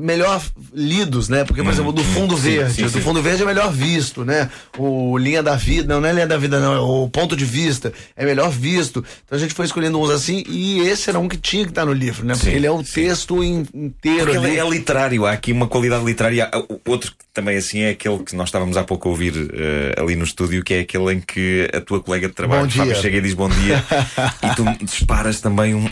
melhor 0.00 0.42
lidos, 0.72 1.28
né? 1.28 1.44
Porque, 1.44 1.62
por 1.62 1.72
exemplo, 1.72 1.92
do 1.92 2.02
Fundo 2.04 2.36
Sim, 2.36 2.42
Verde, 2.50 2.74
sim, 2.74 2.82
do 2.82 2.90
sim. 2.90 3.00
Fundo 3.00 3.20
Verde 3.22 3.42
é 3.42 3.46
melhor 3.46 3.72
visto, 3.72 4.24
né? 4.24 4.48
O 4.78 5.18
Linha 5.18 5.42
da 5.42 5.56
Vida, 5.56 5.92
não, 5.92 6.00
não 6.00 6.08
é 6.08 6.12
Linha 6.12 6.26
da 6.26 6.36
Vida, 6.36 6.60
não, 6.60 6.74
é 6.74 6.78
o 6.80 7.08
Ponto 7.08 7.36
de 7.36 7.44
Vista, 7.44 7.92
é 8.16 8.24
melhor 8.24 8.50
visto. 8.50 9.04
Então 9.24 9.36
a 9.36 9.40
gente 9.40 9.52
foi 9.54 9.64
escolhendo 9.66 10.00
uns 10.00 10.10
assim, 10.10 10.44
e 10.48 10.80
esse 10.80 11.10
era 11.10 11.18
um 11.18 11.28
que 11.28 11.36
tinha 11.36 11.64
que 11.64 11.70
estar 11.70 11.84
no 11.84 11.92
livro, 11.92 12.24
né? 12.24 12.34
Porque 12.34 12.50
Sim, 12.50 12.56
ele 12.56 12.66
é 12.66 12.70
o 12.70 12.82
texto 12.82 13.42
in- 13.42 13.66
inteiro 13.74 14.24
Porque 14.24 14.36
ali. 14.38 14.50
ele 14.50 14.58
é 14.60 14.68
literário, 14.70 15.26
há 15.26 15.32
aqui 15.32 15.52
uma 15.52 15.66
qualidade 15.66 16.04
literária. 16.04 16.50
Outro 16.86 17.10
que 17.12 17.24
também 17.32 17.56
assim 17.56 17.80
é 17.80 17.90
aquele 17.90 18.18
que 18.20 18.36
nós 18.36 18.48
estávamos 18.48 18.76
há 18.76 18.84
pouco 18.84 19.08
a 19.08 19.10
ouvir 19.10 19.32
eh, 19.52 19.94
ali 20.00 20.14
no 20.14 20.22
estúdio, 20.24 20.62
que 20.62 20.74
é 20.74 20.80
aquele 20.80 21.12
em 21.14 21.20
que 21.20 21.68
a 21.74 21.80
tua 21.80 22.00
colega 22.00 22.28
de 22.28 22.34
trabalho. 22.34 22.70
Fábio, 22.70 22.94
chega 22.94 23.16
e 23.18 23.20
diz 23.20 23.34
bom 23.34 23.48
dia 23.48 23.84
e 24.42 24.54
tu 24.54 24.64
disparas 24.84 25.40
também 25.40 25.74
um, 25.74 25.88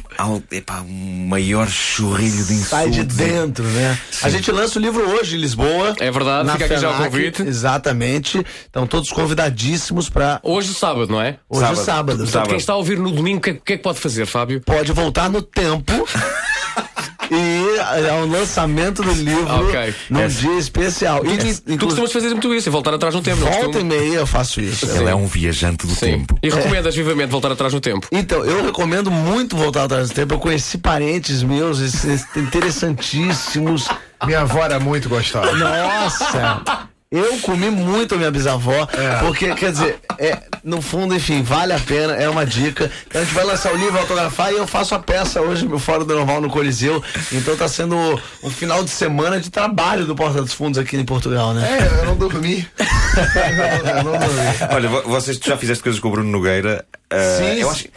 epá, 0.53 0.81
um 0.83 1.27
maior 1.29 1.69
chorrilho 1.69 2.45
de 2.45 2.53
insultos. 2.55 2.69
Sai 2.69 2.91
de 2.91 3.03
dentro, 3.05 3.65
né? 3.73 3.99
A 4.23 4.29
gente 4.29 4.51
lança 4.53 4.79
o 4.79 4.83
livro 4.83 5.09
hoje 5.09 5.37
em 5.37 5.41
Lisboa. 5.41 5.95
É 5.99 6.11
verdade, 6.11 6.47
na 6.47 6.53
fica 6.53 6.67
aqui 6.67 6.77
já 6.79 6.91
o 6.91 6.93
FENAC, 6.95 7.11
convite. 7.11 7.43
Exatamente. 7.43 8.45
Estão 8.67 8.87
todos 8.87 9.11
convidadíssimos 9.11 10.09
para. 10.09 10.41
Hoje 10.43 10.73
sábado, 10.75 11.11
não 11.11 11.21
é? 11.21 11.39
Hoje 11.49 11.61
sábado. 11.63 11.85
sábado. 11.85 12.19
Portanto, 12.25 12.49
quem 12.49 12.59
está 12.59 12.73
a 12.75 12.77
ouvir 12.77 12.99
no 12.99 13.11
domingo, 13.11 13.39
o 13.39 13.41
que, 13.41 13.51
é- 13.51 13.55
que 13.55 13.73
é 13.75 13.77
que 13.77 13.83
pode 13.83 13.99
fazer, 13.99 14.27
Fábio? 14.27 14.61
Pode 14.65 14.93
voltar 14.93 15.29
no 15.31 15.43
tempo. 15.43 15.93
E 17.35 17.79
é 18.07 18.13
o 18.23 18.27
lançamento 18.27 19.03
do 19.03 19.11
livro 19.13 19.67
Ok. 19.69 19.95
num 20.11 20.21
É. 20.21 20.29
dia 20.29 20.59
especial. 20.59 21.23
E, 21.25 21.77
Tu 21.77 21.85
costumas 21.87 22.13
fazer 22.13 22.29
muito 22.29 22.55
isso, 22.55 22.69
é 22.69 22.73
voltar 22.73 22.93
atrás 22.95 23.15
no 23.15 23.23
tempo, 23.23 23.41
não 23.41 23.47
Volta 23.51 23.67
costumo? 23.67 23.81
e 23.93 23.99
meia 23.99 24.15
eu 24.19 24.27
faço 24.27 24.61
isso. 24.61 24.85
Ele 24.91 25.09
é 25.09 25.15
um 25.15 25.27
viajante 25.27 25.87
do 25.87 25.97
tempo. 25.97 26.39
E 26.43 26.51
recomendas 26.51 26.95
vivamente 26.95 27.31
voltar 27.31 27.51
atrás 27.53 27.73
no 27.73 27.81
tempo? 27.81 28.07
Então, 28.13 28.45
eu 28.45 28.67
recomendo 28.67 29.11
muito 29.11 29.57
voltar 29.57 29.85
atrás 29.85 30.11
do 30.11 30.15
tempo. 30.15 30.35
Eu 30.35 30.39
conheci 30.39 30.77
parentes 30.79 31.43
meus 31.43 31.81
esses 31.81 32.27
interessantíssimos. 32.37 33.89
Minha 34.27 34.41
avó 34.43 34.63
era 34.65 34.79
muito 34.79 35.09
gostosa. 35.09 35.53
Nossa! 35.53 36.92
Eu 37.13 37.39
comi 37.41 37.69
muito 37.71 38.15
a 38.15 38.19
minha 38.19 38.31
bisavó, 38.31 38.89
É. 38.95 39.17
porque, 39.21 39.55
quer 39.55 39.71
dizer, 39.71 39.99
é, 40.19 40.39
no 40.65 40.81
fundo, 40.81 41.15
enfim, 41.15 41.43
vale 41.43 41.75
a 41.75 41.79
pena, 41.79 42.15
é 42.15 42.27
uma 42.27 42.47
dica. 42.47 42.91
Então 43.07 43.21
a 43.21 43.25
gente 43.25 43.35
vai 43.35 43.45
lançar 43.45 43.71
o 43.73 43.77
livro, 43.77 43.99
autografar 43.99 44.51
e 44.51 44.57
eu 44.57 44.67
faço 44.67 44.95
a 44.95 44.99
peça 44.99 45.43
hoje, 45.43 45.69
meu 45.69 45.79
Fora 45.79 46.05
do 46.07 46.15
Normal, 46.15 46.41
no 46.41 46.49
Coliseu. 46.49 47.03
Então 47.31 47.55
tá 47.55 47.69
sendo 47.69 47.95
um 48.43 48.49
final 48.51 48.83
de 48.83 48.89
semana 48.91 49.39
de 49.39 49.51
trabalho 49.51 50.07
do 50.07 50.17
Porta 50.17 50.41
dos 50.41 50.55
Fundos 50.55 50.79
aqui 50.79 50.97
em 50.97 51.05
Portugal, 51.05 51.53
né? 51.53 51.79
É, 51.83 52.01
eu 52.01 52.07
não 52.07 52.17
dormi. 52.17 52.67
eu 52.81 54.05
não 54.05 54.13
dormi. 54.13 54.75
Olha, 54.75 54.89
vo- 54.89 55.03
vocês 55.03 55.39
já 55.45 55.57
fizeste 55.59 55.83
coisas 55.83 56.01
com 56.01 56.09
o 56.09 56.11
Bruno 56.13 56.31
Nogueira. 56.31 56.83
ah, 57.11 57.17
Sim, 57.39 57.59
eu 57.61 57.67
sim. 57.69 57.73
acho 57.75 57.83
que 57.85 57.91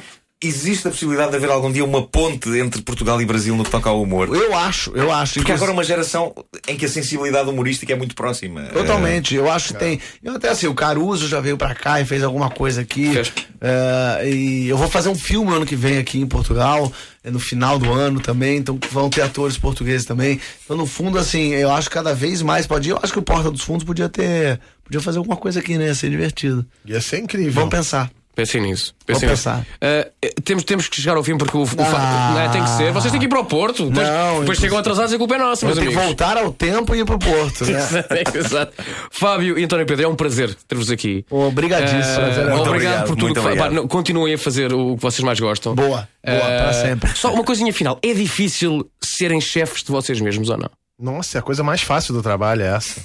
existe 0.43 0.87
a 0.87 0.91
possibilidade 0.91 1.31
de 1.31 1.37
haver 1.37 1.49
algum 1.49 1.71
dia 1.71 1.83
uma 1.83 2.05
ponte 2.05 2.49
entre 2.59 2.81
Portugal 2.81 3.19
e 3.21 3.25
Brasil 3.25 3.55
no 3.55 3.63
que 3.63 3.71
toca 3.71 3.89
ao 3.89 4.01
humor. 4.01 4.27
Eu 4.35 4.55
acho, 4.55 4.91
eu 4.95 5.11
acho. 5.11 5.35
Porque 5.35 5.51
Inclusive- 5.51 5.53
agora 5.53 5.71
é 5.71 5.73
uma 5.73 5.83
geração 5.83 6.33
em 6.67 6.75
que 6.75 6.85
a 6.85 6.89
sensibilidade 6.89 7.49
humorística 7.49 7.91
é 7.91 7.95
muito 7.95 8.13
próxima. 8.15 8.63
Totalmente, 8.63 9.33
eu 9.33 9.49
acho 9.49 9.69
que 9.73 9.79
tem. 9.79 9.99
Eu 10.23 10.35
até 10.35 10.49
assim, 10.49 10.67
o 10.67 10.73
Caruso 10.75 11.27
já 11.27 11.39
veio 11.39 11.57
pra 11.57 11.73
cá 11.73 11.99
e 12.01 12.05
fez 12.05 12.23
alguma 12.23 12.49
coisa 12.49 12.81
aqui. 12.81 13.13
É, 13.61 14.29
e 14.29 14.67
eu 14.67 14.77
vou 14.77 14.89
fazer 14.89 15.09
um 15.09 15.15
filme 15.15 15.51
ano 15.55 15.65
que 15.65 15.75
vem 15.75 15.97
aqui 15.97 16.19
em 16.19 16.27
Portugal, 16.27 16.91
é 17.23 17.31
no 17.31 17.39
final 17.39 17.79
do 17.79 17.91
ano 17.91 18.19
também, 18.19 18.57
então 18.57 18.77
vão 18.91 19.09
ter 19.09 19.21
atores 19.21 19.57
portugueses 19.57 20.05
também. 20.05 20.39
Então, 20.63 20.77
no 20.77 20.85
fundo, 20.85 21.17
assim, 21.17 21.53
eu 21.53 21.71
acho 21.71 21.89
que 21.89 21.95
cada 21.95 22.13
vez 22.13 22.41
mais 22.41 22.67
pode 22.67 22.89
ir. 22.89 22.91
Eu 22.91 22.99
acho 23.01 23.11
que 23.13 23.19
o 23.19 23.23
Porta 23.23 23.49
dos 23.49 23.61
Fundos 23.61 23.83
podia 23.83 24.09
ter. 24.09 24.59
Podia 24.83 25.01
fazer 25.01 25.17
alguma 25.17 25.35
coisa 25.37 25.59
aqui, 25.59 25.77
né? 25.79 25.85
Ia 25.87 25.95
ser 25.95 26.11
divertido. 26.11 26.63
Ia 26.85 27.01
ser 27.01 27.17
incrível. 27.19 27.53
Vamos 27.53 27.71
pensar. 27.71 28.11
Pensem 28.35 28.61
nisso. 28.61 28.93
Pensem 29.05 29.29
nisso. 29.29 29.43
pensar. 29.43 29.65
Ah, 29.81 30.07
eh, 30.21 30.33
temos, 30.43 30.63
temos 30.65 30.87
que 30.89 30.99
chegar 31.01 31.15
ao 31.15 31.23
fim 31.23 31.37
porque 31.37 31.55
o, 31.55 31.61
o 31.61 31.65
fa- 31.65 31.75
Ah. 31.79 32.31
não 32.33 32.41
é, 32.41 32.49
tem 32.49 32.61
que 32.63 32.69
ser. 32.71 32.91
Vocês 32.91 33.11
têm 33.11 33.19
que 33.19 33.25
ir 33.27 33.29
para 33.29 33.39
o 33.39 33.45
Porto. 33.45 33.87
Depois, 33.89 34.07
Não, 34.07 34.39
depois 34.41 34.57
chegam 34.59 34.77
atrasados 34.77 35.11
e 35.11 35.15
a 35.15 35.17
culpa 35.17 35.35
é 35.35 35.37
nossa, 35.37 35.61
tenho 35.65 35.73
que 35.75 35.81
amigos. 35.87 36.03
voltar 36.03 36.37
ao 36.37 36.51
tempo 36.51 36.93
e 36.93 36.99
ir 36.99 37.05
pro 37.05 37.17
Porto, 37.17 37.65
né? 37.65 37.79
Exato. 38.35 38.73
Fábio 39.11 39.57
e 39.57 39.63
António 39.63 39.85
Pedro, 39.85 40.05
é 40.05 40.07
um 40.07 40.15
prazer 40.15 40.53
ter-vos 40.67 40.91
aqui. 40.91 41.25
Obrigadíssimo. 41.29 42.03
Ah, 42.03 42.25
Muito 42.25 42.41
obrigado, 42.41 42.67
obrigado, 42.69 43.07
por 43.07 43.15
tudo 43.15 43.33
que 43.33 43.39
fa- 43.39 43.47
obrigado. 43.47 43.81
pá, 43.83 43.87
Continuem 43.87 44.33
a 44.33 44.37
fazer 44.37 44.73
o 44.73 44.95
que 44.95 45.01
vocês 45.01 45.23
mais 45.23 45.39
gostam. 45.39 45.73
Boa, 45.75 45.87
boa, 45.89 46.07
Ah, 46.23 46.63
para 46.63 46.73
sempre. 46.73 47.11
Só 47.15 47.33
uma 47.33 47.43
coisinha 47.43 47.71
final: 47.73 47.97
é 48.03 48.13
difícil 48.13 48.89
serem 49.01 49.39
chefes 49.39 49.81
de 49.83 49.91
vocês 49.91 50.19
mesmos 50.19 50.49
ou 50.49 50.57
não? 50.57 50.69
Nossa, 50.99 51.37
é 51.37 51.39
a 51.39 51.41
coisa 51.41 51.63
mais 51.63 51.81
fácil 51.81 52.13
do 52.13 52.21
trabalho 52.21 52.61
é 52.63 52.75
essa. 52.75 53.01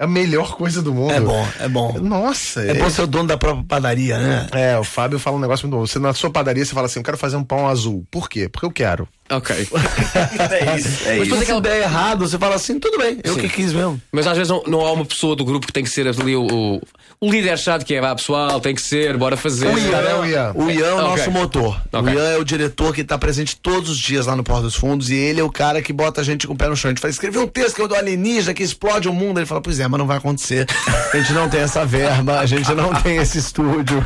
É 0.00 0.04
a 0.04 0.06
melhor 0.06 0.56
coisa 0.56 0.80
do 0.80 0.94
mundo. 0.94 1.12
É 1.12 1.20
bom, 1.20 1.46
é 1.58 1.68
bom. 1.68 1.92
Nossa, 2.00 2.62
É 2.62 2.72
bom 2.72 2.88
ser 2.88 3.02
o 3.02 3.06
dono 3.06 3.28
da 3.28 3.36
própria 3.36 3.62
padaria, 3.68 4.16
né? 4.16 4.46
É, 4.52 4.78
o 4.78 4.82
Fábio 4.82 5.18
fala 5.18 5.36
um 5.36 5.40
negócio 5.40 5.68
muito 5.68 5.78
bom. 5.78 5.86
Você 5.86 5.98
na 5.98 6.14
sua 6.14 6.30
padaria 6.30 6.64
você 6.64 6.72
fala 6.72 6.86
assim: 6.86 7.00
eu 7.00 7.04
quero 7.04 7.18
fazer 7.18 7.36
um 7.36 7.44
pão 7.44 7.68
azul. 7.68 8.02
Por 8.10 8.26
quê? 8.26 8.48
Porque 8.48 8.64
eu 8.64 8.70
quero. 8.70 9.06
Ok. 9.30 9.54
é 10.50 10.76
isso. 10.78 11.06
É 11.06 11.18
Mas 11.18 11.28
se 11.28 11.34
aquela 11.34 11.58
ideia 11.58 11.82
errada, 11.82 12.26
você 12.26 12.38
fala 12.38 12.54
assim, 12.54 12.80
tudo 12.80 12.96
bem, 12.96 13.20
eu 13.22 13.34
Sim. 13.34 13.40
que 13.40 13.48
quis 13.50 13.74
mesmo. 13.74 14.00
Mas 14.10 14.26
às 14.26 14.38
vezes 14.38 14.50
não, 14.50 14.62
não 14.66 14.80
há 14.80 14.90
uma 14.90 15.04
pessoa 15.04 15.36
do 15.36 15.44
grupo 15.44 15.66
que 15.66 15.72
tem 15.72 15.84
que 15.84 15.90
ser 15.90 16.08
ali 16.08 16.34
o, 16.34 16.46
o, 16.46 16.80
o 17.22 17.30
líder 17.30 17.58
chato 17.58 17.84
que 17.84 17.94
é, 17.94 18.00
vá 18.00 18.14
pessoal, 18.14 18.60
tem 18.60 18.74
que 18.74 18.80
ser, 18.80 19.16
bora 19.18 19.36
fazer. 19.36 19.66
O 19.66 19.78
Ian, 19.78 19.98
é 19.98 20.14
o 20.14 20.24
Ian. 20.24 20.52
o 20.54 20.70
Ian 20.70 20.86
é 20.86 20.92
o 20.94 20.96
Ok. 20.96 21.08
nosso 21.10 21.30
motor. 21.30 21.82
Ok. 21.92 22.12
O 22.14 22.16
Ian 22.16 22.28
é 22.30 22.36
o 22.38 22.44
diretor 22.44 22.94
que 22.94 23.04
tá 23.04 23.18
presente 23.18 23.56
todos 23.56 23.90
os 23.90 23.98
dias 23.98 24.24
lá 24.24 24.34
no 24.34 24.42
Porto 24.42 24.62
dos 24.62 24.74
Fundos 24.74 25.10
e 25.10 25.14
ele 25.16 25.38
é 25.38 25.44
o 25.44 25.50
cara 25.50 25.82
que 25.82 25.92
bota 25.92 26.22
a 26.22 26.24
gente 26.24 26.46
com 26.46 26.54
o 26.54 26.56
pé 26.56 26.66
no 26.68 26.76
chão. 26.76 26.88
A 26.88 26.92
gente 26.92 27.00
fala, 27.00 27.10
escrever 27.10 27.38
um 27.38 27.46
texto 27.46 27.74
que 27.76 27.82
é 27.82 27.84
o 27.84 27.88
do 27.88 27.94
alienígena 27.94 28.54
que 28.54 28.62
explode 28.62 29.06
o 29.06 29.12
mundo. 29.12 29.38
Ele 29.38 29.44
fala, 29.46 29.60
pois 29.60 29.78
é, 29.78 29.86
mas 29.86 29.98
não 29.98 30.06
vai 30.06 30.16
acontecer. 30.16 30.66
A 31.12 31.16
gente 31.18 31.32
não 31.34 31.46
tem 31.48 31.60
essa 31.60 31.84
verba, 31.84 32.40
a 32.40 32.46
gente 32.46 32.72
não 32.74 32.94
tem 33.02 33.16
esse 33.18 33.36
estúdio. 33.38 34.02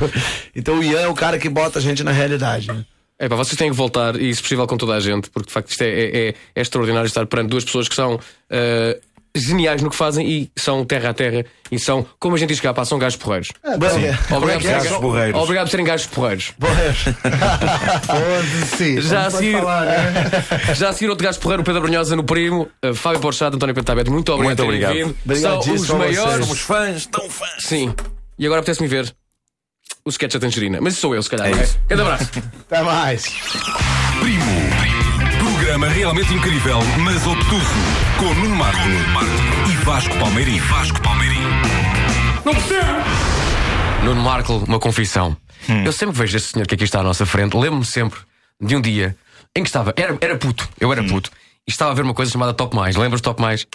Então 0.54 0.78
o 0.80 0.82
Ian 0.82 1.00
é 1.02 1.08
o 1.08 1.14
cara 1.14 1.38
que 1.38 1.48
bota 1.48 1.78
a 1.78 1.82
gente 1.82 2.02
na 2.02 2.10
realidade. 2.10 2.66
né? 2.66 2.84
É 3.16 3.28
pá, 3.28 3.36
vocês 3.36 3.56
têm 3.56 3.70
que 3.70 3.76
voltar, 3.76 4.20
e 4.20 4.34
se 4.34 4.42
possível 4.42 4.66
com 4.66 4.76
toda 4.76 4.92
a 4.94 4.98
gente, 4.98 5.30
porque 5.30 5.46
de 5.46 5.52
facto 5.52 5.70
isto 5.70 5.82
é, 5.82 5.86
é- 5.88 6.28
é- 6.30 6.34
é 6.56 6.60
extraordinário 6.60 7.06
estar 7.06 7.24
perante 7.26 7.48
duas 7.50 7.64
pessoas 7.64 7.88
que 7.88 7.94
são. 7.94 8.18
eh, 8.50 8.98
geniais 9.36 9.82
no 9.82 9.90
que 9.90 9.96
fazem 9.96 10.28
e 10.28 10.50
são 10.56 10.84
terra 10.84 11.10
a 11.10 11.14
terra 11.14 11.44
e 11.70 11.78
são, 11.78 12.06
como 12.20 12.36
a 12.36 12.38
gente 12.38 12.50
diz 12.50 12.60
cá, 12.60 12.72
pá, 12.72 12.84
são 12.84 12.98
gajos 12.98 13.18
porreiros. 13.18 13.48
É, 13.64 13.76
bem, 13.76 13.90
Sim. 13.90 14.04
é. 14.04 14.18
Obrigado, 14.34 14.34
é 14.34 14.38
por 14.40 14.48
é? 14.50 14.60
serem, 14.60 14.82
Gajos 14.82 14.98
porreiros. 14.98 15.40
obrigado 15.40 15.64
por 15.64 15.70
serem 15.70 15.86
gajos 15.86 16.06
porreiros. 16.06 16.54
Foda-se. 18.06 19.00
Já 19.00 19.26
a 19.26 19.30
seguir, 19.30 19.52
falar, 19.58 19.84
né? 19.86 20.12
já 20.74 20.88
a 20.88 20.92
seguir 20.92 21.08
outro 21.10 21.24
gajo 21.24 21.40
porreiro, 21.40 21.62
o 21.62 21.64
Pedro 21.64 21.80
Brunhosa 21.82 22.14
no 22.16 22.24
primo, 22.24 22.68
uh, 22.84 22.94
Fábio 22.94 23.20
Porchat, 23.20 23.54
António 23.54 23.74
Pentabete. 23.74 24.10
Muito 24.10 24.32
obrigado 24.32 24.64
Muito 24.64 24.84
por 24.84 24.92
terem 24.92 25.44
obrigado. 25.44 25.64
São 25.64 25.74
os 25.74 25.90
maiores. 25.90 26.46
Somos 26.46 26.60
fãs, 26.60 27.06
tão 27.06 27.28
fãs. 27.28 27.50
Sim. 27.60 27.94
E 28.38 28.46
agora 28.46 28.60
apetece-me 28.60 28.88
ver 28.88 29.12
o 30.04 30.10
sketch 30.10 30.34
da 30.34 30.40
Tangerina. 30.40 30.78
Mas 30.80 30.96
sou 30.96 31.14
eu, 31.14 31.22
se 31.22 31.30
calhar. 31.30 31.48
É 31.48 31.52
ok? 31.52 31.62
isso. 31.64 31.78
Grande 31.88 32.02
abraço. 32.02 32.30
Até 32.68 32.82
mais. 32.82 33.24
Primo. 34.20 34.73
Programa 35.74 35.92
realmente 35.92 36.32
incrível, 36.32 36.78
mas 37.02 37.26
obtuso. 37.26 37.66
Com 38.16 38.32
Nuno 38.34 38.54
Marco 38.54 38.78
e 39.68 39.72
Vasco 39.84 40.16
Palmeirim. 40.20 40.60
Vasco 40.60 41.02
Palmeirim. 41.02 41.40
Não 42.44 42.54
percebo! 42.54 42.92
Nuno 44.04 44.22
Marco, 44.22 44.52
uma 44.68 44.78
confissão. 44.78 45.36
Eu 45.84 45.90
sempre 45.90 46.16
vejo 46.16 46.36
este 46.36 46.52
senhor 46.52 46.68
que 46.68 46.76
aqui 46.76 46.84
está 46.84 47.00
à 47.00 47.02
nossa 47.02 47.26
frente, 47.26 47.56
lembro-me 47.56 47.84
sempre 47.84 48.20
de 48.60 48.76
um 48.76 48.80
dia 48.80 49.16
em 49.56 49.64
que 49.64 49.68
estava, 49.68 49.92
era, 49.96 50.16
era 50.20 50.36
puto, 50.36 50.68
eu 50.78 50.92
era 50.92 51.02
puto, 51.02 51.28
e 51.66 51.72
estava 51.72 51.90
a 51.90 51.94
ver 51.94 52.02
uma 52.02 52.14
coisa 52.14 52.30
chamada 52.30 52.54
Top 52.54 52.76
Mais. 52.76 52.94
Lembras 52.94 53.20
Top 53.20 53.42
Mais? 53.42 53.66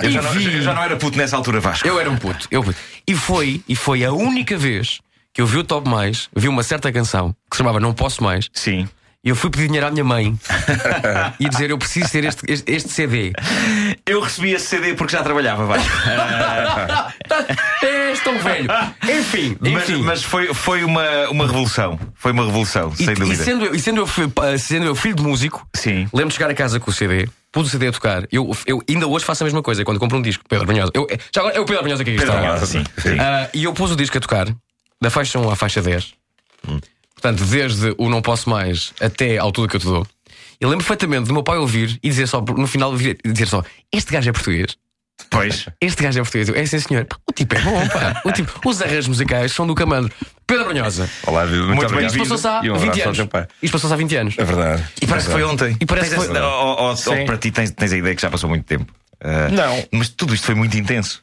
Eu 0.00 0.12
já, 0.12 0.22
não, 0.22 0.30
vi- 0.30 0.44
eu 0.58 0.62
já 0.62 0.72
não 0.72 0.84
era 0.84 0.94
puto 0.96 1.18
nessa 1.18 1.36
altura, 1.36 1.58
Vasco. 1.58 1.88
Eu 1.88 1.98
era 1.98 2.08
um 2.08 2.16
puto. 2.18 2.46
Eu... 2.52 2.64
E 3.04 3.16
foi, 3.16 3.60
e 3.68 3.74
foi 3.74 4.04
a 4.04 4.12
única 4.12 4.56
vez 4.56 5.00
que 5.34 5.42
eu 5.42 5.46
vi 5.46 5.58
o 5.58 5.64
Top 5.64 5.88
Mais, 5.90 6.28
vi 6.36 6.46
uma 6.46 6.62
certa 6.62 6.92
canção 6.92 7.34
que 7.50 7.56
se 7.56 7.58
chamava 7.58 7.80
Não 7.80 7.92
Posso 7.92 8.22
Mais. 8.22 8.48
Sim. 8.52 8.88
E 9.24 9.28
eu 9.28 9.36
fui 9.36 9.50
pedir 9.50 9.66
dinheiro 9.66 9.86
à 9.86 9.90
minha 9.92 10.02
mãe 10.02 10.36
e 11.38 11.48
dizer 11.48 11.70
eu 11.70 11.78
preciso 11.78 12.10
ter 12.10 12.24
este, 12.24 12.42
este, 12.50 12.72
este 12.72 12.88
CD. 12.90 13.32
Eu 14.04 14.20
recebi 14.20 14.50
esse 14.52 14.66
CD 14.66 14.94
porque 14.94 15.12
já 15.16 15.22
trabalhava, 15.22 15.64
Vasco. 15.64 15.88
És 17.82 18.20
tão 18.20 18.36
velho. 18.40 18.68
Enfim, 19.08 19.56
Mas, 19.60 19.72
enfim. 19.88 20.02
mas 20.02 20.22
foi, 20.24 20.52
foi 20.52 20.82
uma, 20.82 21.04
uma 21.30 21.46
revolução. 21.46 21.98
Foi 22.14 22.32
uma 22.32 22.44
revolução, 22.44 22.92
E, 22.98 23.04
sem 23.04 23.10
e 23.10 23.14
dúvida. 23.14 23.44
sendo, 23.44 23.64
eu- 23.66 23.74
e 23.74 23.78
sendo, 23.78 24.00
eu, 24.00 24.58
sendo 24.58 24.86
eu 24.86 24.94
filho 24.96 25.14
de 25.14 25.22
músico, 25.22 25.66
Sim. 25.74 26.08
lembro 26.12 26.28
de 26.30 26.34
chegar 26.34 26.50
a 26.50 26.54
casa 26.54 26.80
com 26.80 26.90
o 26.90 26.92
CD, 26.92 27.28
pus 27.52 27.68
o 27.68 27.70
CD 27.70 27.86
a 27.88 27.92
tocar. 27.92 28.24
Eu, 28.32 28.50
eu 28.66 28.82
ainda 28.88 29.06
hoje 29.06 29.24
faço 29.24 29.44
a 29.44 29.46
mesma 29.46 29.62
coisa 29.62 29.84
quando 29.84 30.00
compro 30.00 30.18
um 30.18 30.22
disco, 30.22 30.42
Pedro 30.48 30.66
Brunhosa. 30.66 30.90
Eu, 30.94 31.06
é- 31.08 31.16
já 31.32 31.42
agora 31.42 31.56
é 31.56 31.60
o 31.60 31.64
Pedro 31.64 31.82
Brunhosa 31.82 32.02
que 32.04 32.10
aqui 32.10 32.18
Pedro 32.18 32.34
está. 32.34 32.42
Brunhosa, 32.44 32.66
sim, 32.66 32.84
sim. 32.98 33.18
Ah, 33.20 33.48
e 33.54 33.62
eu 33.64 33.72
pus 33.72 33.92
o 33.92 33.96
disco 33.96 34.18
a 34.18 34.20
tocar, 34.20 34.48
da 35.00 35.10
faixa 35.10 35.38
1 35.38 35.48
à 35.48 35.54
faixa 35.56 35.80
10. 35.80 36.12
Hum. 36.68 36.78
Portanto, 37.22 37.44
desde 37.44 37.94
o 37.98 38.10
Não 38.10 38.20
Posso 38.20 38.50
Mais 38.50 38.92
até 39.00 39.38
ao 39.38 39.52
Tudo 39.52 39.68
Que 39.68 39.76
Eu 39.76 39.80
Te 39.80 39.86
Dou. 39.86 40.04
Eu 40.60 40.68
lembro 40.68 40.84
perfeitamente 40.84 41.28
do 41.28 41.32
meu 41.32 41.44
pai 41.44 41.56
ouvir 41.56 41.98
e 42.02 42.08
dizer 42.08 42.26
só, 42.26 42.40
no 42.40 42.66
final, 42.66 42.92
dizer 42.96 43.46
só: 43.46 43.62
Este 43.92 44.12
gajo 44.12 44.28
é 44.28 44.32
português. 44.32 44.76
Pois. 45.30 45.66
Este 45.80 46.02
gajo 46.02 46.18
é 46.18 46.22
português. 46.22 46.48
É 46.48 46.66
sim, 46.66 46.80
senhor. 46.80 47.06
O 47.28 47.32
tipo 47.32 47.54
é 47.54 47.60
bom, 47.60 47.88
pá. 47.88 48.20
O 48.24 48.32
tipo, 48.32 48.68
os 48.68 48.82
arranjos 48.82 49.06
musicais 49.06 49.52
são 49.52 49.66
do 49.68 49.74
camando. 49.74 50.10
Pedro 50.48 50.64
Brunhosa. 50.64 51.08
Olá, 51.24 51.46
muito, 51.46 51.66
Muito 51.66 51.84
obrigado. 51.86 52.10
Isto 52.10 52.18
passou-se 52.18 52.46
há 52.48 52.60
E 52.64 52.70
um 52.70 52.74
20 52.74 52.82
abraço 52.82 53.02
ao 53.02 53.08
anos. 53.40 53.48
Isto 53.62 53.72
passou-se 53.72 53.94
há 53.94 53.96
20 53.96 54.16
anos. 54.16 54.34
É 54.38 54.44
verdade. 54.44 54.84
E 55.00 55.06
parece 55.06 55.26
que 55.28 55.32
foi 55.32 55.44
ontem. 55.44 55.76
E 55.80 55.86
parece 55.86 56.10
que 56.10 56.16
foi- 56.16 56.40
ou, 56.40 56.50
ou- 56.50 56.82
ou 56.88 56.96
Sim. 56.96 57.24
para 57.24 57.36
ti 57.38 57.50
tens, 57.52 57.70
tens 57.70 57.92
a 57.92 57.96
ideia 57.96 58.16
que 58.16 58.22
já 58.22 58.30
passou 58.30 58.50
muito 58.50 58.64
tempo. 58.64 58.92
Ah, 59.20 59.48
Não. 59.48 59.84
Mas 59.92 60.08
tudo 60.08 60.34
isto 60.34 60.44
foi 60.44 60.56
muito 60.56 60.76
intenso. 60.76 61.20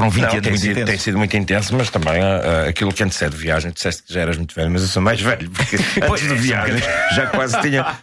Foram 0.00 0.10
20 0.10 0.22
Não, 0.22 0.30
anos 0.32 0.42
tem, 0.46 0.56
sido, 0.56 0.84
tem 0.86 0.98
sido 0.98 1.18
muito 1.18 1.36
intenso, 1.36 1.74
mas 1.76 1.90
também 1.90 2.22
ah, 2.22 2.66
aquilo 2.68 2.92
que 2.92 3.02
antecede 3.02 3.36
viagem, 3.36 3.70
disseste 3.70 4.02
que 4.02 4.12
já 4.14 4.20
eras 4.22 4.36
muito 4.36 4.54
velho, 4.54 4.70
mas 4.70 4.82
eu 4.82 4.88
sou 4.88 5.02
mais 5.02 5.20
velho, 5.20 5.50
porque 5.50 5.76
antes 6.02 6.26
de 6.26 6.32
é, 6.32 6.36
viagem 6.36 6.82
já 7.14 7.26
quase 7.26 7.60
tinha. 7.60 7.98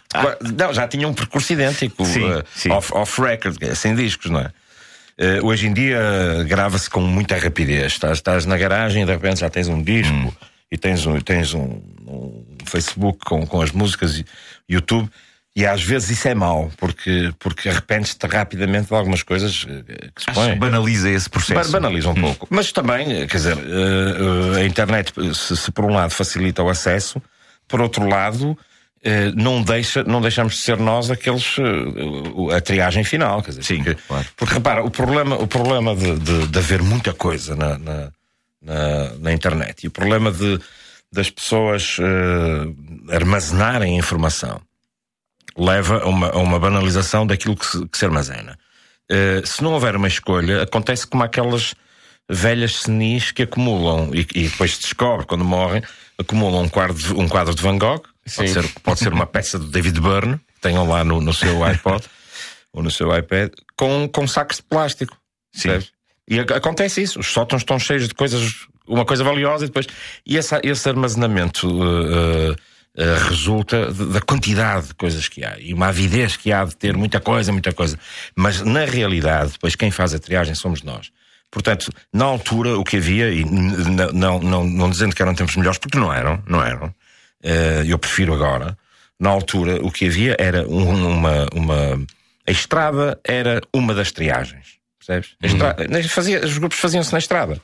Não, 0.56 0.72
já 0.72 0.86
tinha 0.86 1.08
um 1.08 1.12
percurso 1.14 1.52
idêntico, 1.52 2.04
Sim, 2.06 2.30
ah, 2.32 2.44
sim. 2.54 2.70
off- 2.70 2.92
off-record, 2.94 3.56
sem 3.74 3.94
discos, 3.94 4.30
não 4.30 4.40
é? 4.40 4.50
Ah, 5.20 5.44
hoje 5.44 5.66
em 5.66 5.72
dia 5.72 6.00
grava-se 6.46 6.88
com 6.88 7.00
muita 7.00 7.36
rapidez. 7.36 7.92
Estás, 7.92 8.18
estás 8.18 8.46
na 8.46 8.56
garagem 8.56 9.02
e 9.02 9.06
de 9.06 9.12
repente 9.12 9.40
já 9.40 9.50
tens 9.50 9.66
um 9.68 9.82
disco 9.82 10.12
Hum. 10.14 10.32
e 10.70 10.78
tens 10.78 11.04
um, 11.06 11.18
tens 11.20 11.54
um, 11.54 11.80
um 12.06 12.44
Facebook 12.66 13.18
com, 13.24 13.44
com 13.46 13.60
as 13.60 13.72
músicas 13.72 14.18
e 14.18 14.24
YouTube. 14.68 15.10
E 15.58 15.66
às 15.66 15.82
vezes 15.82 16.10
isso 16.10 16.28
é 16.28 16.34
mau, 16.36 16.70
porque, 16.76 17.32
porque 17.36 17.68
arrependes-te 17.68 18.24
rapidamente 18.28 18.88
de 18.88 18.94
algumas 18.94 19.24
coisas 19.24 19.66
eh, 19.68 20.08
que 20.14 20.22
se 20.22 20.32
põem. 20.32 20.56
banaliza 20.56 21.10
esse 21.10 21.28
processo. 21.28 21.72
Ba- 21.72 21.80
Banaliza 21.80 22.10
um 22.10 22.14
pouco. 22.14 22.46
Mas 22.48 22.70
também, 22.70 23.26
quer 23.26 23.36
dizer, 23.38 23.56
eh, 23.58 24.56
eh, 24.56 24.60
a 24.60 24.64
internet, 24.64 25.12
se, 25.34 25.56
se 25.56 25.72
por 25.72 25.84
um 25.84 25.92
lado 25.92 26.10
facilita 26.12 26.62
o 26.62 26.68
acesso, 26.68 27.20
por 27.66 27.80
outro 27.80 28.06
lado, 28.06 28.56
eh, 29.02 29.32
não, 29.34 29.60
deixa, 29.60 30.04
não 30.04 30.20
deixamos 30.20 30.52
de 30.54 30.60
ser 30.60 30.78
nós 30.78 31.10
aqueles. 31.10 31.56
eh, 31.58 32.56
a 32.56 32.60
triagem 32.60 33.02
final. 33.02 33.42
Quer 33.42 33.50
dizer, 33.50 33.64
Sim, 33.64 33.82
porque, 33.82 34.00
claro. 34.06 34.26
porque 34.36 34.54
repara, 34.54 34.84
o 34.84 34.90
problema, 34.92 35.34
o 35.36 35.48
problema 35.48 35.96
de, 35.96 36.16
de, 36.20 36.46
de 36.46 36.58
haver 36.58 36.82
muita 36.82 37.12
coisa 37.12 37.56
na, 37.56 37.76
na, 37.78 38.10
na, 38.62 39.12
na 39.18 39.32
internet 39.32 39.82
e 39.82 39.88
o 39.88 39.90
problema 39.90 40.30
de, 40.30 40.60
das 41.12 41.30
pessoas 41.30 41.96
eh, 41.98 43.12
armazenarem 43.16 43.98
informação 43.98 44.60
leva 45.58 46.02
a 46.02 46.06
uma, 46.06 46.28
a 46.30 46.38
uma 46.38 46.58
banalização 46.58 47.26
daquilo 47.26 47.56
que 47.56 47.66
se, 47.66 47.86
que 47.88 47.98
se 47.98 48.04
armazena. 48.04 48.56
Eh, 49.10 49.42
se 49.44 49.62
não 49.62 49.72
houver 49.72 49.96
uma 49.96 50.06
escolha, 50.08 50.62
acontece 50.62 51.06
como 51.06 51.22
aquelas 51.24 51.74
velhas 52.30 52.76
senis 52.80 53.30
que 53.32 53.42
acumulam 53.42 54.10
e, 54.14 54.20
e 54.34 54.48
depois 54.48 54.74
se 54.76 54.82
descobre, 54.82 55.26
quando 55.26 55.44
morrem, 55.44 55.82
acumulam 56.18 56.62
um 56.64 56.68
quadro 56.68 56.94
de, 56.94 57.12
um 57.14 57.26
quadro 57.28 57.54
de 57.54 57.62
Van 57.62 57.78
Gogh, 57.78 58.00
pode 58.02 58.10
Sim. 58.26 58.46
ser, 58.48 58.68
pode 58.82 58.98
ser 59.00 59.12
uma 59.12 59.26
peça 59.26 59.58
de 59.58 59.66
David 59.66 60.00
Byrne, 60.00 60.36
que 60.36 60.60
tenham 60.60 60.86
lá 60.88 61.02
no, 61.04 61.20
no 61.20 61.32
seu 61.32 61.64
iPod 61.64 62.04
ou 62.72 62.82
no 62.82 62.90
seu 62.90 63.16
iPad, 63.16 63.50
com, 63.76 64.06
com 64.08 64.26
sacos 64.28 64.58
de 64.58 64.62
plástico. 64.64 65.16
percebes? 65.52 65.90
E 66.28 66.38
ac- 66.40 66.52
acontece 66.52 67.00
isso, 67.02 67.18
os 67.18 67.28
sótãos 67.28 67.62
estão 67.62 67.78
cheios 67.78 68.06
de 68.06 68.14
coisas, 68.14 68.66
uma 68.86 69.06
coisa 69.06 69.24
valiosa 69.24 69.64
e 69.64 69.68
depois. 69.68 69.86
E 70.26 70.36
essa- 70.36 70.60
esse 70.62 70.86
armazenamento 70.86 71.66
eh, 71.66 72.52
eh, 72.52 72.56
eh, 72.98 73.16
resulta 73.28 73.92
de- 73.92 74.06
da 74.12 74.20
quantidade 74.20 74.88
de 74.88 74.94
coisas 74.94 75.28
que 75.28 75.44
há 75.44 75.56
e 75.58 75.72
uma 75.72 75.86
avidez 75.88 76.36
que 76.36 76.52
há 76.52 76.64
de 76.64 76.74
ter 76.76 76.96
muita 76.96 77.20
coisa, 77.20 77.52
muita 77.52 77.72
coisa. 77.72 77.96
Mas 78.34 78.60
na 78.62 78.84
realidade, 78.84 79.52
depois 79.52 79.74
quem 79.76 79.90
faz 79.90 80.12
a 80.14 80.18
triagem 80.18 80.54
somos 80.54 80.82
nós. 80.82 81.10
Portanto, 81.50 81.90
na 82.12 82.24
altura 82.26 82.76
o 82.78 82.84
que 82.84 82.96
havia, 82.98 83.30
e 83.30 83.44
não, 83.44 84.40
não, 84.40 84.64
não 84.64 84.90
dizendo 84.90 85.14
que 85.14 85.22
eram 85.22 85.34
tempos 85.34 85.56
melhores, 85.56 85.78
porque 85.78 85.96
não 85.98 86.12
eram, 86.12 86.42
não 86.46 86.62
eram, 86.62 86.92
eh, 87.42 87.84
eu 87.86 87.98
prefiro 87.98 88.34
agora. 88.34 88.76
Na 89.18 89.30
altura 89.30 89.78
o 89.82 89.90
que 89.90 90.06
havia 90.06 90.36
era 90.38 90.66
um- 90.68 91.06
uma, 91.16 91.46
uma. 91.54 92.06
A 92.46 92.50
estrada 92.50 93.18
era 93.24 93.60
uma 93.72 93.94
das 93.94 94.12
triagens. 94.12 94.76
Percebes? 94.98 95.36
A 95.42 95.46
estra- 95.46 96.08
fazia- 96.08 96.44
os 96.44 96.58
grupos 96.58 96.78
faziam-se 96.78 97.12
na 97.12 97.18
estrada. 97.18 97.60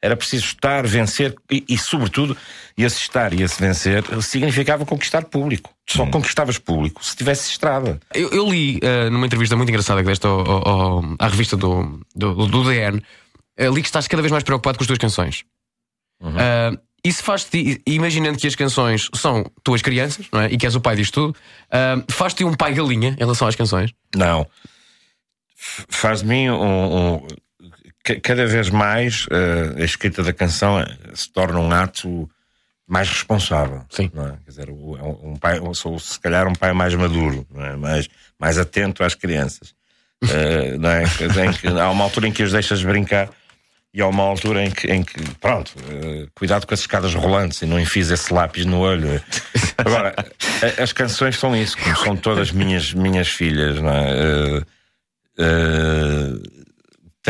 Era 0.00 0.16
preciso 0.16 0.44
estar, 0.46 0.86
vencer 0.86 1.34
e, 1.50 1.64
e, 1.68 1.76
sobretudo, 1.76 2.36
esse 2.76 2.98
estar 3.00 3.32
e 3.32 3.42
esse 3.42 3.60
vencer 3.60 4.04
significava 4.22 4.86
conquistar 4.86 5.24
público. 5.24 5.70
Só 5.88 6.06
conquistavas 6.06 6.56
público 6.58 7.04
se 7.04 7.16
tivesse 7.16 7.50
estrada. 7.50 7.98
Eu, 8.14 8.28
eu 8.30 8.48
li 8.48 8.78
eh, 8.80 9.10
numa 9.10 9.26
entrevista 9.26 9.56
muito 9.56 9.70
engraçada 9.70 10.00
que 10.00 10.06
deste 10.06 10.24
ao- 10.26 10.48
ao- 10.48 10.68
ao- 10.68 11.04
à 11.18 11.26
revista 11.26 11.56
do, 11.56 12.00
do, 12.14 12.46
do 12.46 12.62
DN, 12.64 13.02
eh, 13.56 13.68
li 13.68 13.82
que 13.82 13.88
estás 13.88 14.06
cada 14.06 14.22
vez 14.22 14.30
mais 14.30 14.44
preocupado 14.44 14.78
com 14.78 14.84
as 14.84 14.86
tuas 14.86 14.98
canções. 15.00 15.44
Eh, 16.22 16.78
isso 17.04 17.22
faz-te, 17.24 17.80
imaginando 17.86 18.38
que 18.38 18.46
as 18.46 18.54
canções 18.54 19.08
são 19.14 19.50
tuas 19.64 19.82
crianças, 19.82 20.26
não 20.32 20.40
é? 20.42 20.46
E 20.52 20.56
que 20.56 20.66
és 20.66 20.76
o 20.76 20.80
pai 20.80 20.94
disto 20.94 21.14
tudo, 21.14 21.36
eh, 21.72 21.96
faz-te 22.08 22.44
um 22.44 22.54
pai 22.54 22.72
galinha 22.72 23.10
em 23.16 23.18
relação 23.18 23.48
às 23.48 23.56
canções. 23.56 23.92
Não. 24.14 24.46
F- 25.56 25.84
Faz 25.88 26.20
de 26.20 26.26
mim 26.28 26.48
um. 26.50 27.14
um- 27.16 27.26
cada 28.16 28.46
vez 28.46 28.70
mais 28.70 29.26
eh, 29.30 29.82
a 29.82 29.84
escrita 29.84 30.22
da 30.22 30.32
canção 30.32 30.78
eh, 30.80 30.86
se 31.14 31.30
torna 31.32 31.58
um 31.58 31.70
ato 31.72 32.28
mais 32.86 33.08
responsável. 33.08 33.84
Sim. 33.90 34.10
Não 34.14 34.26
é? 34.26 34.30
Quer 34.44 34.50
dizer, 34.50 34.68
é 34.68 34.72
um, 34.72 35.32
um 35.32 35.36
pai, 35.36 35.58
eu 35.58 35.74
sou 35.74 35.98
se 35.98 36.18
calhar 36.18 36.46
um 36.48 36.54
pai 36.54 36.72
mais 36.72 36.94
maduro, 36.94 37.46
não 37.54 37.64
é? 37.64 37.76
mais, 37.76 38.08
mais 38.38 38.56
atento 38.58 39.02
às 39.04 39.14
crianças. 39.14 39.74
Eh, 40.20 40.76
não 40.78 40.90
é? 40.90 41.04
Que 41.60 41.68
há 41.68 41.88
uma 41.90 42.02
altura 42.02 42.26
em 42.26 42.32
que 42.32 42.42
os 42.42 42.50
deixas 42.50 42.82
brincar 42.82 43.30
e 43.94 44.02
há 44.02 44.06
uma 44.08 44.24
altura 44.24 44.64
em 44.64 44.70
que, 44.72 44.88
em 44.88 45.04
que 45.04 45.14
pronto, 45.40 45.72
eh, 45.88 46.26
cuidado 46.34 46.66
com 46.66 46.74
as 46.74 46.80
escadas 46.80 47.14
rolantes 47.14 47.62
e 47.62 47.66
não 47.66 47.78
enfies 47.78 48.10
esse 48.10 48.34
lápis 48.34 48.64
no 48.66 48.80
olho. 48.80 49.22
Agora, 49.78 50.12
a- 50.18 50.82
as 50.82 50.92
canções 50.92 51.38
são 51.38 51.54
isso, 51.56 51.78
como 51.78 51.96
são 51.98 52.16
todas 52.16 52.50
minhas, 52.50 52.92
minhas 52.92 53.28
filhas, 53.28 53.80
não 53.80 53.90
é? 53.92 54.64
Eh, 55.38 56.57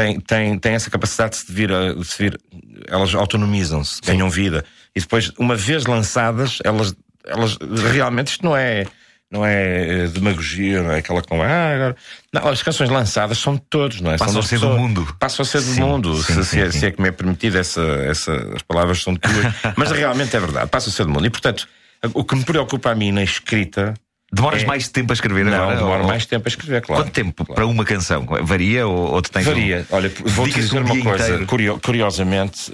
tem, 0.00 0.20
tem, 0.20 0.58
tem 0.58 0.72
essa 0.74 0.90
capacidade 0.90 1.32
de 1.32 1.38
se 1.38 1.52
vir, 1.52 1.72
a- 1.72 1.92
de 1.94 2.04
se 2.04 2.16
vir 2.22 2.40
elas 2.88 3.14
autonomizam-se, 3.14 4.00
ganham 4.04 4.28
vida 4.30 4.64
e 4.94 5.00
depois, 5.00 5.30
uma 5.38 5.54
vez 5.56 5.86
lançadas, 5.86 6.58
elas, 6.64 6.94
elas 7.26 7.56
realmente 7.92 8.28
isto 8.28 8.44
não 8.44 8.56
é. 8.56 8.84
Não 9.30 9.44
é 9.44 10.04
eh, 10.04 10.06
demagogia, 10.06 10.82
não 10.82 10.90
é 10.90 11.00
aquela 11.00 11.20
com. 11.20 11.42
Ah, 11.42 11.74
agora... 11.74 11.96
Não, 12.32 12.48
as 12.48 12.62
canções 12.62 12.88
lançadas 12.88 13.36
são 13.36 13.56
de 13.56 13.60
todos, 13.68 14.00
não 14.00 14.10
é? 14.10 14.16
Passam 14.16 14.40
a 14.40 14.42
ser 14.42 14.54
do 14.58 14.60
pessoas. 14.62 14.80
mundo. 14.80 15.16
Passam 15.20 15.42
a 15.42 15.46
ser 15.46 15.58
do 15.58 15.64
Sim, 15.74 15.80
mundo. 15.82 16.14
sim, 16.22 16.22
se, 16.22 16.32
sim, 16.32 16.42
se 16.44 16.60
é, 16.62 16.70
sim. 16.72 16.78
se 16.78 16.86
é 16.86 16.90
que 16.90 17.02
me 17.02 17.08
é 17.08 17.12
permitido, 17.12 17.58
essa, 17.58 17.82
essa, 17.82 18.32
as 18.56 18.62
palavras 18.62 19.02
são 19.02 19.14
tuas. 19.14 19.36
Mas 19.76 19.90
realmente 19.90 20.34
é 20.34 20.40
verdade, 20.40 20.70
passam 20.70 20.90
a 20.90 20.96
ser 20.96 21.04
do 21.04 21.10
mundo. 21.10 21.26
E 21.26 21.30
portanto, 21.30 21.68
o 22.14 22.24
que 22.24 22.36
me 22.36 22.42
preocupa 22.42 22.90
a 22.90 22.94
mim 22.94 23.12
na 23.12 23.22
escrita 23.22 23.92
Demoras 24.30 24.62
É- 24.62 24.66
mais 24.66 24.88
tempo 24.88 25.10
a 25.10 25.14
escrever 25.14 25.46
Não, 25.46 25.54
agora? 25.54 25.76
demora 25.76 26.02
Ou- 26.02 26.06
mais 26.08 26.26
tempo 26.26 26.46
a 26.46 26.50
escrever, 26.50 26.82
claro. 26.82 27.02
Quanto 27.02 27.12
tempo 27.14 27.46
para 27.46 27.66
uma 27.66 27.82
canção? 27.84 28.26
Varia 28.42 28.86
ou, 28.86 29.14
ou 29.14 29.22
tens 29.22 29.46
Varia. 29.46 29.86
um- 29.90 29.96
Olha, 29.96 30.12
vou-te 30.22 30.54
dizer 30.54 30.82
um 30.82 30.84
uma 30.84 31.02
coisa. 31.02 31.46
Curio- 31.46 31.80
curiosamente, 31.82 32.70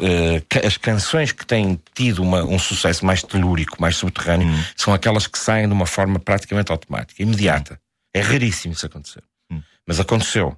ca- 0.48 0.66
as 0.66 0.76
canções 0.76 1.30
que 1.30 1.46
têm 1.46 1.80
tido 1.94 2.22
uma- 2.22 2.42
um 2.44 2.58
sucesso 2.58 3.06
mais 3.06 3.22
telúrico, 3.22 3.80
mais 3.80 3.96
subterrâneo, 3.96 4.48
Hum. 4.48 4.64
são 4.76 4.92
aquelas 4.92 5.28
que 5.28 5.38
saem 5.38 5.68
de 5.68 5.72
uma 5.72 5.86
forma 5.86 6.18
praticamente 6.18 6.72
automática, 6.72 7.22
imediata. 7.22 7.78
É 8.12 8.20
raríssimo 8.20 8.74
isso 8.74 8.86
acontecer. 8.86 9.22
Hum. 9.50 9.60
Mas 9.86 10.00
aconteceu. 10.00 10.56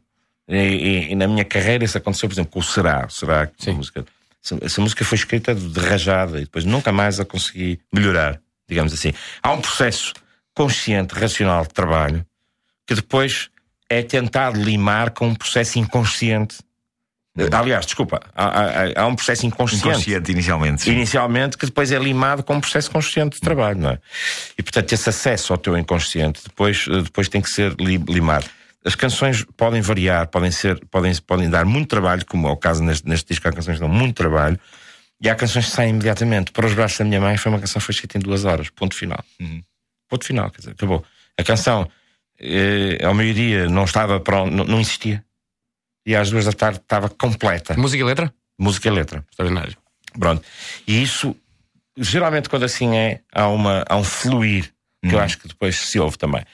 E, 0.48 0.56
e- 0.56 1.12
e 1.12 1.14
na 1.14 1.26
minha 1.28 1.44
carreira 1.44 1.84
isso 1.84 1.98
aconteceu, 1.98 2.26
por 2.28 2.34
exemplo, 2.34 2.52
com 2.52 2.60
o 2.60 2.62
Será. 2.62 3.04
O 3.06 3.10
Será, 3.10 3.46
que 3.46 3.70
música. 3.70 4.02
Essa 4.62 4.80
música 4.80 5.04
foi 5.04 5.18
escrita 5.18 5.54
de 5.54 5.80
rajada 5.80 6.38
e 6.38 6.42
depois 6.42 6.64
nunca 6.64 6.90
mais 6.92 7.18
a 7.20 7.24
consegui 7.24 7.80
melhorar, 7.92 8.40
digamos 8.68 8.92
assim. 8.94 9.12
Há 9.42 9.52
um 9.52 9.60
processo 9.60 10.12
consciente, 10.56 11.14
racional 11.14 11.62
de 11.62 11.68
trabalho 11.68 12.26
que 12.86 12.94
depois 12.94 13.50
é 13.90 14.02
tentado 14.02 14.60
limar 14.60 15.10
com 15.10 15.28
um 15.28 15.34
processo 15.34 15.78
inconsciente. 15.78 16.56
Aliás, 17.52 17.84
desculpa, 17.84 18.18
há, 18.34 18.44
há- 18.46 19.02
há 19.02 19.06
um 19.06 19.14
processo 19.14 19.44
inconsciente. 19.46 19.86
Inconsciente, 19.86 20.32
inicialmente. 20.32 20.82
sim. 20.82 20.92
Inicialmente, 20.92 21.58
que 21.58 21.66
depois 21.66 21.92
é 21.92 21.98
limado 21.98 22.42
com 22.42 22.54
um 22.54 22.60
processo 22.60 22.90
consciente 22.90 23.34
de 23.34 23.40
trabalho, 23.42 23.78
não 23.78 23.90
é? 23.90 23.98
E 24.58 24.62
portanto, 24.62 24.90
esse 24.92 25.08
acesso 25.10 25.52
ao 25.52 25.58
teu 25.58 25.76
inconsciente 25.76 26.40
depois, 26.44 26.86
eh, 26.88 27.02
depois 27.02 27.28
tem 27.28 27.42
que 27.42 27.50
ser 27.50 27.74
li- 27.78 27.98
limado. 28.08 28.46
As 28.84 28.94
canções 28.94 29.44
podem 29.56 29.82
variar, 29.82 30.28
podem 30.28 30.50
ser, 30.50 30.80
podem, 30.86 31.12
podem 31.26 31.50
dar 31.50 31.66
muito 31.66 31.88
trabalho, 31.88 32.24
como 32.24 32.48
é 32.48 32.50
o 32.50 32.56
caso 32.56 32.82
neste, 32.82 33.06
neste 33.06 33.28
disco, 33.28 33.46
há 33.46 33.52
canções 33.52 33.74
que 33.74 33.80
dão 33.80 33.88
muito 33.88 34.14
trabalho, 34.14 34.58
e 35.20 35.28
há 35.28 35.34
canções 35.34 35.66
que 35.66 35.72
saem 35.72 35.90
imediatamente. 35.90 36.52
Para 36.52 36.66
os 36.66 36.72
braços 36.72 36.96
da 36.98 37.04
minha 37.04 37.20
mãe 37.20 37.36
foi 37.36 37.52
uma 37.52 37.58
canção 37.60 37.80
que 37.80 37.84
foi 37.86 37.92
escrita 37.94 38.16
em 38.16 38.20
duas 38.22 38.44
horas, 38.46 38.70
ponto 38.70 38.94
final. 38.96 39.22
Ponto 40.08 40.24
final, 40.24 40.50
quer 40.50 40.58
dizer, 40.58 40.70
acabou. 40.72 41.04
A 41.38 41.42
canção 41.42 41.88
eh, 42.38 42.98
ao 43.04 43.14
meio-dia 43.14 43.68
não 43.68 43.84
estava 43.84 44.20
pronto, 44.20 44.52
não, 44.52 44.64
não 44.64 44.80
existia. 44.80 45.24
E 46.04 46.14
às 46.14 46.30
duas 46.30 46.44
da 46.44 46.52
tarde 46.52 46.78
estava 46.78 47.08
completa. 47.08 47.76
Música 47.76 48.02
e 48.02 48.04
letra? 48.04 48.32
Música 48.58 48.88
e 48.88 48.90
letra. 48.92 49.24
Extraordinário. 49.30 49.76
Pronto. 50.18 50.42
E 50.86 51.02
isso, 51.02 51.36
geralmente, 51.96 52.48
quando 52.48 52.64
assim 52.64 52.96
é, 52.96 53.20
há, 53.32 53.48
uma, 53.48 53.84
há 53.88 53.96
um 53.96 54.04
fluir 54.04 54.72
que 55.06 55.14
eu 55.14 55.20
acho 55.20 55.38
que 55.38 55.48
depois 55.48 55.76
se 55.76 55.98
ouve 55.98 56.18
também. 56.18 56.44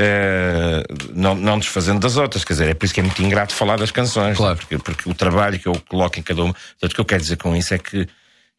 Eh, 0.00 0.84
não, 1.12 1.34
não 1.34 1.58
desfazendo 1.58 1.98
das 1.98 2.16
outras, 2.16 2.44
quer 2.44 2.52
dizer, 2.52 2.68
é 2.68 2.74
por 2.74 2.84
isso 2.84 2.94
que 2.94 3.00
é 3.00 3.02
muito 3.02 3.20
ingrato 3.20 3.52
falar 3.52 3.76
das 3.76 3.90
canções, 3.90 4.36
claro. 4.36 4.56
porque, 4.56 4.78
porque 4.78 5.10
o 5.10 5.14
trabalho 5.14 5.58
que 5.58 5.66
eu 5.66 5.72
coloco 5.88 6.18
em 6.20 6.22
cada 6.22 6.44
uma. 6.44 6.54
Portanto, 6.54 6.92
o 6.92 6.94
que 6.94 7.00
eu 7.00 7.04
quero 7.04 7.20
dizer 7.20 7.36
com 7.36 7.56
isso 7.56 7.74
é 7.74 7.78
que, 7.78 8.06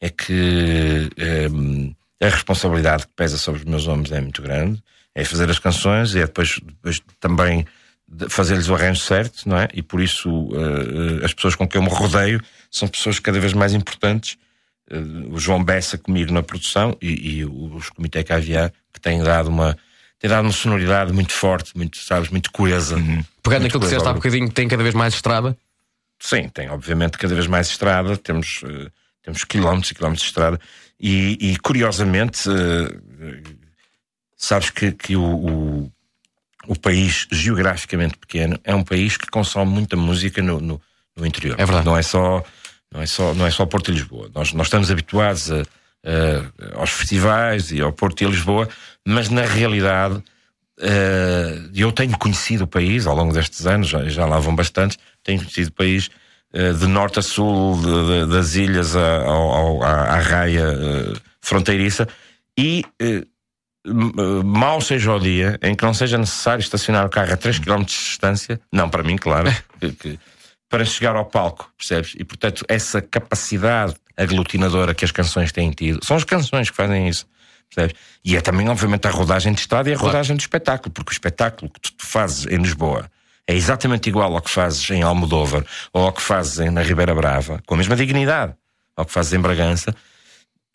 é 0.02 0.10
que 0.10 1.10
eh, 1.18 1.48
a 2.22 2.28
responsabilidade 2.28 3.08
que 3.08 3.14
pesa 3.16 3.38
sobre 3.38 3.62
os 3.62 3.66
meus 3.66 3.88
ombros 3.88 4.12
é 4.12 4.20
muito 4.20 4.42
grande. 4.42 4.82
É 5.16 5.24
fazer 5.24 5.50
as 5.50 5.60
canções 5.60 6.14
e 6.14 6.20
é 6.20 6.26
depois, 6.26 6.60
depois 6.62 7.02
também 7.20 7.66
fazer-lhes 8.30 8.68
o 8.70 8.76
arranjo 8.76 9.02
certo, 9.02 9.48
não 9.48 9.58
é? 9.58 9.68
E 9.74 9.82
por 9.82 10.02
isso 10.02 10.50
eh, 10.54 11.26
as 11.26 11.34
pessoas 11.34 11.56
com 11.56 11.68
quem 11.68 11.82
eu 11.82 11.88
me 11.88 11.94
rodeio 11.94 12.42
são 12.72 12.88
pessoas 12.88 13.20
cada 13.20 13.40
vez 13.40 13.54
mais 13.54 13.74
importantes. 13.74 14.38
Eh, 14.90 14.98
o 15.32 15.40
João 15.40 15.64
Bessa 15.64 15.98
comigo 15.98 16.32
na 16.32 16.42
produção 16.44 16.98
e, 17.02 17.40
e 17.40 17.46
os 17.46 17.90
Comitê 17.90 18.24
Caviar 18.24 18.72
que 18.94 19.00
têm 19.00 19.24
dado 19.24 19.50
uma 19.50 19.78
têm 20.20 20.30
dado 20.30 20.44
uma 20.44 20.52
sonoridade 20.52 21.14
muito 21.14 21.32
forte, 21.32 21.76
muito, 21.78 21.98
sabes, 21.98 22.30
muito 22.30 22.52
coesa. 22.52 22.96
Pegando 22.96 23.14
Muito 23.14 23.48
naquilo 23.48 23.80
que 23.80 23.86
disseste 23.86 24.08
há 24.08 24.14
bocadinho, 24.14 24.52
tem 24.52 24.68
cada 24.68 24.84
vez 24.84 24.94
mais 24.94 25.14
estrada. 25.14 25.58
Sim, 26.20 26.50
tem 26.50 26.70
obviamente 26.70 27.18
cada 27.18 27.34
vez 27.34 27.48
mais 27.48 27.70
estrada, 27.70 28.18
temos, 28.18 28.62
eh, 28.66 28.90
temos 29.24 29.44
quilómetros 29.46 29.92
e 29.92 29.96
quilómetros 29.96 30.24
de 30.24 30.30
estrada 30.30 30.60
e, 31.00 31.52
e, 31.52 31.58
curiosamente 31.58 32.50
eh, 32.50 33.42
sabes 34.36 34.70
que, 34.70 34.92
que 34.92 35.16
o, 35.16 35.24
o, 35.24 35.92
o 36.68 36.76
país 36.80 37.28
geograficamente 37.32 38.18
pequeno 38.18 38.60
é 38.64 38.74
um 38.76 38.84
país 38.84 39.18
que 39.18 39.28
consome 39.28 39.72
muita 39.72 39.96
música 39.96 40.42
no, 40.42 40.60
no, 40.60 40.82
no 41.16 41.26
interior. 41.26 41.56
É 41.60 41.66
verdade. 41.66 41.86
Não 41.86 41.98
é 41.98 42.02
só, 42.02 42.44
não 42.92 43.02
é 43.02 43.06
só, 43.06 43.34
não 43.34 43.46
é 43.46 43.52
só 43.52 43.66
Porto 43.66 43.92
e 43.92 43.94
Lisboa. 43.94 44.30
Nós, 44.34 44.54
nós 44.54 44.68
estamos 44.68 44.92
habituados 44.92 45.52
a, 45.52 45.62
a- 45.62 46.80
aos 46.80 46.90
festivais 46.92 47.72
e 47.72 47.82
ao 47.82 47.92
Porto 47.94 48.22
e 48.22 48.26
a 48.26 48.30
Lisboa, 48.30 48.68
mas 49.06 49.30
na 49.30 49.44
realidade 49.44 50.22
eh, 50.80 51.60
eu 51.76 51.92
tenho 51.92 52.18
conhecido 52.18 52.64
o 52.64 52.68
país 52.68 53.06
ao 53.08 53.16
longo 53.16 53.34
destes 53.34 53.66
anos, 53.66 53.88
já, 53.90 54.08
já 54.10 54.26
lá 54.26 54.40
vão 54.40 54.56
bastantes, 54.56 54.98
tenho 55.24 55.40
conhecido 55.40 55.70
o 55.70 55.74
país 55.74 56.10
de 56.52 56.88
norte 56.88 57.20
a 57.20 57.22
sul, 57.22 57.78
de- 57.80 58.26
de- 58.26 58.34
das 58.34 58.56
ilhas 58.56 58.96
ao- 58.96 59.52
ao- 59.52 59.84
à, 59.84 59.92
à 60.16 60.20
raia 60.20 60.64
eh, 60.66 61.14
fronteiriça, 61.42 62.08
e 62.58 62.84
eh, 63.00 63.24
eh, 63.86 63.92
mal 64.44 64.82
seja 64.82 65.14
o 65.14 65.20
dia 65.20 65.58
em 65.62 65.76
que 65.76 65.84
não 65.84 65.94
seja 65.94 66.18
necessário 66.18 66.62
estacionar 66.62 67.06
o 67.06 67.10
carro 67.10 67.32
a 67.34 67.38
3 67.38 67.60
km 67.60 67.80
de 67.84 67.86
distância, 67.94 68.60
não 68.72 68.90
para 68.90 69.04
mim, 69.04 69.16
claro, 69.16 69.50
que- 69.80 69.92
que- 69.92 70.20
para 70.68 70.86
chegar 70.86 71.16
ao 71.16 71.26
palco, 71.26 71.72
percebes? 71.78 72.14
E 72.18 72.24
portanto, 72.24 72.64
essa 72.68 73.02
capacidade 73.02 73.96
aglutinadora 74.16 74.94
que 74.94 75.04
as 75.06 75.12
canções 75.12 75.52
têm 75.52 75.72
tido, 75.72 76.00
são 76.06 76.16
as 76.18 76.24
canções 76.24 76.70
que 76.70 76.76
fazem 76.76 77.08
isso. 77.08 77.26
Percebes? 77.74 77.96
E 78.26 78.36
é 78.36 78.42
também, 78.42 78.68
obviamente, 78.68 79.08
a 79.08 79.12
rodagem 79.12 79.54
de 79.54 79.60
estrada 79.62 79.90
e 79.90 79.94
a 79.94 79.98
rodagem 79.98 80.36
do 80.36 80.40
espetáculo, 80.40 80.92
porque 80.92 81.12
o 81.12 81.14
espetáculo 81.14 81.72
que 81.72 81.80
tu, 81.80 81.92
tu 81.94 82.06
fazes 82.06 82.46
em 82.48 82.58
Lisboa 82.58 83.10
é 83.50 83.56
exatamente 83.56 84.08
igual 84.08 84.36
ao 84.36 84.42
que 84.44 84.52
fazes 84.52 84.88
em 84.92 85.02
Almodóvar 85.02 85.66
ou 85.92 86.06
ao 86.06 86.14
que 86.14 86.22
fazes 86.22 86.72
na 86.72 86.84
Ribeira 86.84 87.16
Brava, 87.16 87.60
com 87.66 87.74
a 87.74 87.78
mesma 87.78 87.96
dignidade, 87.96 88.54
ao 88.96 89.04
que 89.04 89.12
fazes 89.12 89.34
em 89.34 89.40
Bragança, 89.40 89.96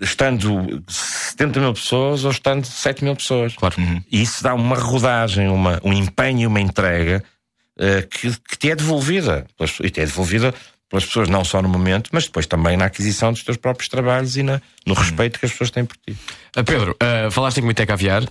estando 0.00 0.82
70 0.88 1.60
mil 1.60 1.72
pessoas 1.72 2.24
ou 2.24 2.32
estando 2.32 2.64
7 2.64 3.04
mil 3.04 3.14
pessoas. 3.14 3.54
Claro. 3.54 3.76
E 4.10 4.20
isso 4.20 4.42
dá 4.42 4.54
uma 4.54 4.74
rodagem, 4.74 5.48
uma, 5.48 5.80
um 5.84 5.92
empenho 5.92 6.40
e 6.40 6.46
uma 6.48 6.60
entrega 6.60 7.22
eh, 7.78 8.02
que, 8.02 8.36
que 8.40 8.58
te 8.58 8.72
é 8.72 8.74
devolvida. 8.74 9.46
E 9.80 9.88
te 9.88 10.00
é 10.00 10.04
devolvida 10.04 10.52
pelas 10.88 11.04
pessoas, 11.04 11.28
não 11.28 11.44
só 11.44 11.60
no 11.62 11.68
momento, 11.68 12.10
mas 12.12 12.24
depois 12.24 12.46
também 12.46 12.76
na 12.76 12.86
aquisição 12.86 13.32
dos 13.32 13.42
teus 13.42 13.56
próprios 13.56 13.88
trabalhos 13.88 14.36
e 14.36 14.42
na, 14.42 14.60
no 14.86 14.94
respeito 14.94 15.38
que 15.38 15.46
as 15.46 15.52
pessoas 15.52 15.70
têm 15.70 15.84
por 15.84 15.96
ti. 15.96 16.16
Uh, 16.56 16.64
Pedro, 16.64 16.92
uh, 16.92 17.30
falaste 17.30 17.58
em 17.58 17.62
Comitê 17.62 17.86
Caviar, 17.86 18.22
uh, 18.22 18.28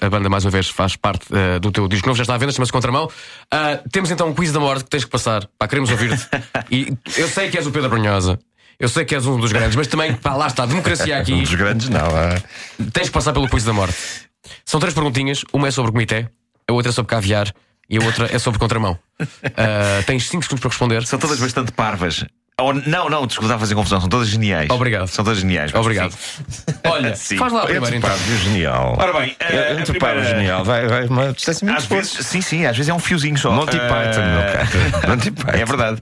a 0.00 0.10
banda 0.10 0.28
mais 0.28 0.44
uma 0.44 0.50
vez 0.50 0.68
faz 0.68 0.96
parte 0.96 1.26
uh, 1.32 1.58
do 1.58 1.72
teu 1.72 1.88
disco 1.88 2.06
novo, 2.06 2.16
já 2.16 2.22
está 2.22 2.34
à 2.34 2.38
venda, 2.38 2.52
chama-se 2.52 2.72
Contramão. 2.72 3.10
Temos 3.90 4.10
então 4.10 4.28
um 4.28 4.34
quiz 4.34 4.52
da 4.52 4.60
morte 4.60 4.84
que 4.84 4.90
tens 4.90 5.04
que 5.04 5.10
passar. 5.10 5.48
Pá, 5.58 5.66
queremos 5.66 5.90
ouvir-te. 5.90 6.28
e 6.70 6.92
eu 7.16 7.28
sei 7.28 7.50
que 7.50 7.56
és 7.56 7.66
o 7.66 7.70
Pedro 7.70 7.88
Brunhosa. 7.88 8.38
Eu 8.78 8.88
sei 8.88 9.04
que 9.04 9.14
és 9.14 9.24
um 9.26 9.38
dos 9.38 9.52
grandes, 9.52 9.76
mas 9.76 9.86
também, 9.86 10.14
pá, 10.14 10.34
lá 10.34 10.48
está, 10.48 10.64
a 10.64 10.66
democracia 10.66 11.18
aqui. 11.18 11.32
Um 11.32 11.42
dos 11.42 11.54
grandes, 11.54 11.88
não. 11.88 12.06
é? 12.18 12.42
Tens 12.92 13.08
que 13.08 13.12
passar 13.12 13.32
pelo 13.32 13.48
quiz 13.48 13.64
da 13.64 13.72
morte. 13.72 13.96
São 14.64 14.80
três 14.80 14.92
perguntinhas, 14.94 15.42
uma 15.52 15.68
é 15.68 15.70
sobre 15.70 15.92
comitê, 15.92 16.28
a 16.68 16.72
outra 16.72 16.90
é 16.90 16.92
sobre 16.92 17.08
caviar 17.08 17.52
e 17.88 17.98
a 17.98 18.04
outra 18.04 18.28
é 18.34 18.38
sobre 18.38 18.58
contramão. 18.58 18.98
Uh, 19.20 20.02
tens 20.06 20.28
5 20.28 20.42
segundos 20.42 20.60
para 20.60 20.70
responder. 20.70 21.06
São 21.06 21.18
todas 21.18 21.38
bastante 21.40 21.72
parvas. 21.72 22.24
Ou, 22.60 22.72
não, 22.72 23.10
não, 23.10 23.26
desculpa, 23.26 23.46
estava 23.46 23.56
a 23.56 23.58
fazer 23.58 23.74
confusão. 23.74 24.00
São 24.00 24.08
todas 24.08 24.28
geniais. 24.28 24.70
Obrigado. 24.70 25.08
São 25.08 25.24
todas 25.24 25.40
geniais. 25.40 25.74
Obrigado. 25.74 26.12
sim. 26.12 26.72
Olha, 26.84 27.16
Sim. 27.16 27.36
faz 27.36 27.52
lá 27.52 27.62
a 27.62 27.66
primeira 27.66 27.96
então. 27.96 28.08
Parvo 28.08 28.36
genial. 28.38 28.94
Ora 28.96 29.12
bem, 29.12 29.36
eh, 29.40 29.46
a 29.46 29.72
Entre 29.72 29.98
primeira- 29.98 30.20
parvo 30.22 30.24
genial. 30.38 30.64
Vai, 30.64 30.86
vai, 30.86 31.06
uma 31.06 31.32
distância 31.32 31.64
muito 31.66 31.76
Às 31.78 31.86
vezes, 31.86 32.12
sim, 32.24 32.40
sim, 32.40 32.64
às 32.64 32.76
vezes 32.76 32.88
é 32.88 32.94
um 32.94 33.00
fiozinho 33.00 33.36
só. 33.36 33.50
Monty 33.50 33.76
Eh, 33.76 33.80
Python, 33.88 34.20
meu 34.20 34.42
cara. 34.52 34.68
Monty 35.10 35.30
Python. 35.32 35.50
É 35.58 35.64
verdade. 35.64 36.00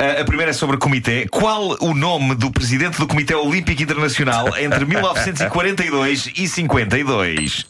Eh, 0.00 0.20
a 0.22 0.24
primeira 0.24 0.50
é 0.50 0.52
sobre 0.52 0.74
o 0.74 0.78
comitê. 0.80 1.28
Qual 1.30 1.76
o 1.80 1.94
nome 1.94 2.34
do 2.34 2.50
presidente 2.50 2.98
do 2.98 3.06
Comitê 3.06 3.36
Olímpico 3.36 3.80
Internacional 3.80 4.48
entre 4.58 4.84
1942 4.84 6.30
e 6.36 6.48
52? 6.48 7.64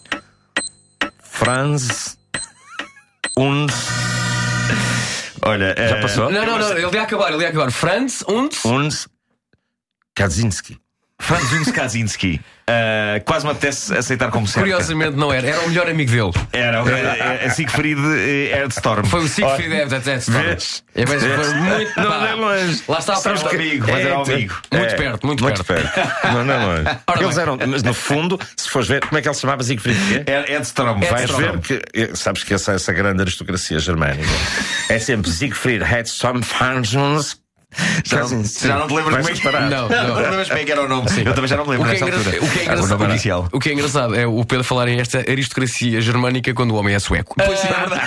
Franz 1.23 2.17
und. 3.37 3.73
Olha, 5.45 5.75
Já 5.77 5.97
eh, 5.97 6.01
passou? 6.01 6.31
Não, 6.31 6.47
não, 6.47 6.59
não, 6.59 6.71
ele 6.71 6.97
ia 6.97 7.03
acabar, 7.03 7.33
ele 7.33 7.43
ia 7.43 7.49
acabar. 7.49 7.71
Franz 7.71 8.23
und. 8.23 8.57
Und 8.65 9.09
Kaczynski. 10.15 10.79
Franz 11.21 11.53
Uns 11.53 11.73
Kaczynski. 11.73 12.41
Eh, 12.67 13.21
quase 13.27 13.45
me 13.45 13.51
apetece 13.53 13.93
aceitar 13.97 14.31
como 14.31 14.47
certo. 14.47 14.61
Curiosamente 14.65 15.17
não 15.17 15.33
era, 15.33 15.47
era 15.49 15.61
o 15.63 15.69
melhor 15.69 15.89
amigo 15.89 16.11
dele. 16.11 16.31
Era 16.53 16.79
eh, 16.89 17.47
a 17.47 17.51
Siegfried 17.51 17.99
eh, 18.01 18.57
Erdstorm. 18.61 19.05
Foi 19.05 19.25
o 19.25 19.29
Siegfried 19.29 19.73
Erdstorm. 19.73 20.43
Vês? 20.45 20.85
É, 20.95 21.05
mas 21.07 21.23
foi 21.25 21.55
muito. 21.55 22.01
Não, 22.01 22.27
é 22.27 22.35
longe. 22.35 22.83
Lá 22.87 22.99
está 22.99 23.15
a 23.15 23.17
Sabes 23.17 23.43
que 23.43 23.57
amigo, 23.57 23.87
mas 23.91 24.01
era 24.07 24.15
amigo. 24.17 24.55
Muito 24.73 24.93
É, 24.93 24.95
perto, 24.97 25.27
muito, 25.27 25.43
Muito 25.43 25.65
perto. 25.65 25.91
Não, 26.33 26.45
não 26.45 26.55
é 26.55 26.59
longe. 26.67 26.99
Eles 27.21 27.39
eram, 27.39 27.59
mas 27.69 27.83
no 27.83 27.93
fundo, 27.95 28.39
se 28.57 28.69
fores 28.71 28.89
ver, 28.89 29.01
como 29.07 29.19
é 29.19 29.23
que 29.23 29.29
ele 29.29 29.35
se 29.35 29.41
chamava 29.41 29.63
Siegfried? 29.63 30.25
Er- 30.27 30.51
Erdstorm. 30.53 31.01
Vais 31.01 31.23
Erdstorm. 31.23 31.43
ver 31.43 31.61
que, 31.61 31.83
eh, 31.95 32.11
sabes 32.15 32.45
que 32.45 32.55
essa, 32.55 32.73
essa 32.73 32.93
grande 32.93 33.23
aristocracia 33.23 33.79
germânica 33.79 34.29
é 34.89 34.99
sempre 34.99 35.31
Siegfried 35.31 35.83
Hedstrom 35.83 36.43
Franzons. 36.43 37.42
Já 38.05 38.21
não, 38.21 38.45
já 38.45 38.77
não 38.79 38.87
te 38.87 38.95
lembras 38.95 39.17
como 39.17 39.29
é 39.29 39.33
que 39.33 39.41
parar. 39.43 39.71
Não, 39.71 39.89
Não, 39.89 40.15
lembras 40.15 40.49
como 40.49 40.61
é 40.61 40.65
que 40.65 40.73
era 40.73 40.83
o 40.83 40.89
nome. 40.89 41.09
Eu 41.25 41.35
também 41.35 41.49
já 41.49 41.57
não 41.57 41.65
me 41.65 41.71
O 41.71 41.73
lembro 41.73 41.89
que, 41.89 41.97
é 41.97 42.05
nessa 42.05 42.17
altura. 42.17 42.37
o 42.45 42.51
que 42.51 42.59
é 42.59 42.63
Ah, 42.63 42.75
o 42.75 43.05
engraçado, 43.05 43.49
o 43.53 43.59
que 43.61 43.69
é 43.69 43.73
engraçado 43.73 44.15
é 44.15 44.27
o 44.27 44.45
Pedro 44.45 44.65
falar 44.65 44.89
em 44.89 45.01
esta 45.01 45.19
aristocracia 45.19 46.01
germânica 46.01 46.53
quando 46.53 46.73
o 46.73 46.75
homem 46.75 46.95
é 46.95 46.99
sueco. 46.99 47.35
Pois 47.37 47.65
é, 47.65 47.69
verdade. 47.69 48.03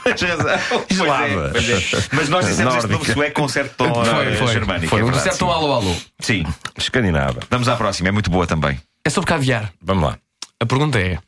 É, 0.10 1.50
pois 1.52 1.68
é. 1.70 2.08
Mas 2.12 2.28
nós 2.28 2.46
dissemos 2.46 2.74
este 2.76 2.88
nome 2.88 3.04
sueco 3.04 3.40
com 3.40 3.48
certo 3.48 3.74
tom 3.76 4.04
Foi, 4.04 4.26
eh, 4.32 4.36
foi. 4.36 4.46
germânico. 4.52 4.88
Foi 4.88 5.02
um 5.02 5.06
verdade, 5.06 5.24
certo 5.24 5.46
sim. 5.46 5.52
alô 5.52 5.72
alô. 5.72 5.96
Sim. 6.20 6.44
Escandinava. 6.76 7.40
Vamos 7.50 7.68
à 7.68 7.76
próxima, 7.76 8.08
é 8.08 8.12
muito 8.12 8.30
boa 8.30 8.46
também. 8.46 8.80
É 9.04 9.10
sobre 9.10 9.28
caviar. 9.28 9.72
Vamos 9.82 10.04
lá. 10.04 10.18
A 10.60 10.66
pergunta 10.66 10.98
é: 11.00 11.18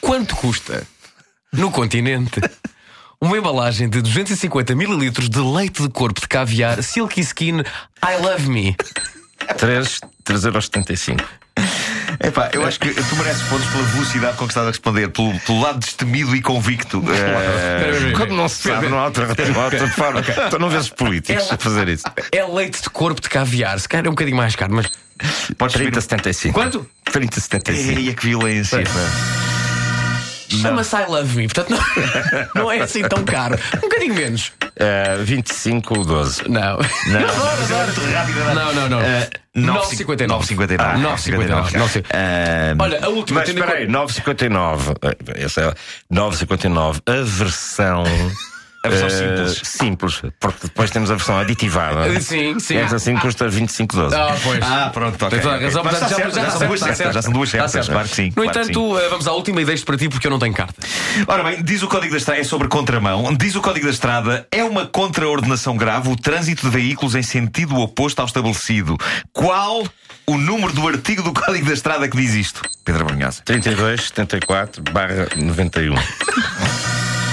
Quanto 0.00 0.34
custa 0.36 0.86
no 1.52 1.70
continente 1.70 2.40
uma 3.20 3.36
embalagem 3.36 3.88
de 3.88 4.00
250 4.00 4.72
ml 4.72 5.10
de 5.10 5.40
leite 5.40 5.82
de 5.82 5.88
corpo 5.88 6.20
de 6.20 6.28
caviar 6.28 6.82
Silky 6.82 7.20
Skin 7.20 7.60
I 7.60 8.16
Love 8.22 8.48
Me? 8.48 8.76
3, 9.56 10.00
3,75€. 10.24 11.20
Epá, 12.20 12.50
eu 12.52 12.64
acho 12.66 12.80
que 12.80 12.90
tu 12.92 13.16
mereces 13.16 13.42
pontos 13.44 13.66
pela 13.68 13.82
velocidade 13.84 14.36
com 14.36 14.44
que 14.46 14.50
estás 14.50 14.66
a 14.66 14.70
responder, 14.70 15.08
pelo, 15.08 15.38
pelo 15.40 15.60
lado 15.60 15.78
destemido 15.78 16.34
e 16.34 16.40
convicto. 16.42 17.02
Eh, 17.08 18.12
Quando 18.16 18.34
não 18.34 18.48
se 18.48 18.68
sabe, 18.68 18.88
não 18.88 18.98
há 18.98 19.04
outra, 19.06 19.26
não 19.26 19.60
há 19.60 19.64
outra 19.66 19.88
forma. 19.88 20.22
Tu 20.22 20.58
não 20.58 20.68
vês 20.68 20.84
os 20.84 20.90
políticos 20.90 21.48
É- 21.50 21.54
a 21.54 21.58
fazer 21.58 21.88
isso. 21.88 22.04
É 22.32 22.44
leite 22.44 22.82
de 22.82 22.90
corpo 22.90 23.20
de 23.20 23.28
caviar. 23.28 23.78
Se 23.78 23.88
calhar 23.88 24.06
é 24.06 24.08
um 24.08 24.12
bocadinho 24.12 24.36
mais 24.36 24.56
caro, 24.56 24.74
mas. 24.74 24.90
Podes 25.56 25.76
30,75. 25.76 26.52
Quanto? 26.52 26.88
30,75. 27.12 27.98
Ei, 27.98 28.14
que 28.14 28.26
violência. 28.26 28.82
pá. 28.82 29.47
Chama-se 30.48 30.96
I 30.96 31.04
Love 31.06 31.36
Me, 31.36 31.46
portanto 31.48 31.70
não, 31.70 31.82
não 32.62 32.72
é 32.72 32.80
assim 32.80 33.02
tão 33.02 33.24
caro. 33.24 33.58
Um 33.76 33.80
bocadinho 33.80 34.14
menos. 34.14 34.52
Uh, 34.64 35.24
25 35.24 35.98
ou 35.98 36.04
12. 36.04 36.48
Não. 36.48 36.78
Não, 36.78 36.84
Não, 38.54 38.74
não, 38.74 38.88
não. 38.88 39.00
Eh, 39.00 39.28
9,59. 39.56 40.26
9,59. 40.26 40.76
Ah, 40.78 40.94
9,59. 40.96 41.72
Não 41.78 41.88
sei. 41.88 42.04
Eh, 42.10 42.74
Olha, 42.78 43.04
a 43.04 43.08
última. 43.08 43.40
Mas 43.40 43.48
espera 43.48 43.72
aí, 43.74 43.86
9,59. 43.86 44.96
Eh, 45.02 45.44
Essa 45.44 45.60
é 45.62 45.74
9,59. 46.14 47.00
A 47.06 47.22
versão. 47.24 48.04
A 48.88 48.90
versão 48.90 49.08
eh, 49.08 49.46
simples. 49.48 49.60
simples, 49.64 50.22
porque 50.40 50.58
depois 50.64 50.90
temos 50.90 51.10
a 51.10 51.14
versão 51.14 51.38
aditivada. 51.38 52.08
Sim, 52.20 52.58
sim. 52.58 52.76
Essa 52.76 52.96
assim 52.96 53.16
custa 53.16 53.48
25,12. 53.48 54.12
Ah, 54.12 54.36
pois. 54.42 54.62
Ah, 54.62 54.90
pronto, 54.92 55.14
ok. 55.24 55.28
Tens 55.30 55.42
toda 55.42 55.54
a 55.54 55.56
ok. 55.56 55.64
razão, 55.66 55.84
Mas 55.84 55.92
portanto, 55.92 56.10
já- 56.10 56.16
certo, 56.16 56.34
já 56.34 56.44
já 56.44 56.50
são 56.50 56.66
duas 56.66 56.80
certas, 56.80 57.14
já 57.14 57.22
são 57.22 57.32
duas 57.32 57.48
certas, 57.50 57.70
certo. 57.72 57.90
claro 57.92 58.08
que 58.08 58.14
sim. 58.16 58.28
No 58.28 58.34
claro 58.34 58.50
que 58.50 58.64
sim. 58.64 58.70
entanto, 58.70 58.98
eh, 58.98 59.08
vamos 59.08 59.26
à 59.28 59.32
última 59.32 59.60
e 59.60 59.64
deixo 59.64 59.84
para 59.84 59.96
ti 59.96 60.08
porque 60.08 60.26
eu 60.26 60.30
não 60.30 60.38
tenho 60.38 60.54
carta. 60.54 60.74
Ora 61.26 61.42
bem, 61.44 61.62
diz 61.62 61.82
o 61.82 61.88
Código 61.88 62.12
da 62.12 62.18
Estrada, 62.18 62.40
é 62.40 62.44
sobre 62.44 62.68
contramão. 62.68 63.34
Diz 63.34 63.54
o 63.54 63.60
Código 63.60 63.86
da 63.86 63.92
Estrada, 63.92 64.46
é 64.50 64.64
uma 64.64 64.86
contraordenação 64.86 65.76
grave 65.76 66.08
o 66.10 66.16
trânsito 66.16 66.66
de 66.68 66.70
veículos 66.76 67.14
em 67.14 67.22
sentido 67.22 67.76
oposto 67.76 68.20
ao 68.20 68.26
estabelecido. 68.26 68.96
Qual 69.32 69.84
o 70.26 70.36
número 70.36 70.72
do 70.72 70.86
artigo 70.88 71.22
do 71.22 71.32
Código 71.32 71.66
da 71.66 71.72
Estrada 71.72 72.08
que 72.08 72.16
diz 72.16 72.34
isto? 72.34 72.62
Pedro 72.84 73.04
Brunhosa. 73.04 73.42
32, 73.44 74.08
74, 74.08 74.82
barra 74.92 75.28
91. 75.36 75.94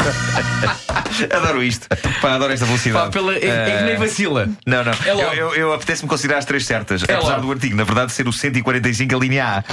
Adoro 1.36 1.64
isto. 1.64 1.88
Pá, 2.22 2.34
adoro 2.36 2.52
esta 2.54 2.66
velocidade. 2.66 3.06
Pá, 3.06 3.12
pela, 3.12 3.34
é, 3.34 3.38
é 3.38 3.78
que 3.78 3.84
nem 3.84 3.94
Eh, 3.94 3.98
vacila. 3.98 4.50
Não, 4.66 4.84
não. 4.84 4.92
É 4.92 5.12
eu 5.12 5.20
eu, 5.34 5.56
eu 5.56 5.74
apetece-me 5.74 6.10
considerar 6.10 6.40
as 6.40 6.46
três 6.46 6.66
certas. 6.66 7.04
É 7.08 7.14
apesar 7.14 7.36
logo. 7.36 7.42
do 7.48 7.52
artigo, 7.54 7.76
na 7.76 7.84
verdade, 7.84 8.12
ser 8.12 8.28
o 8.28 8.34
145 8.34 9.16
a 9.16 9.20
linha 9.20 9.46
A. 9.46 9.64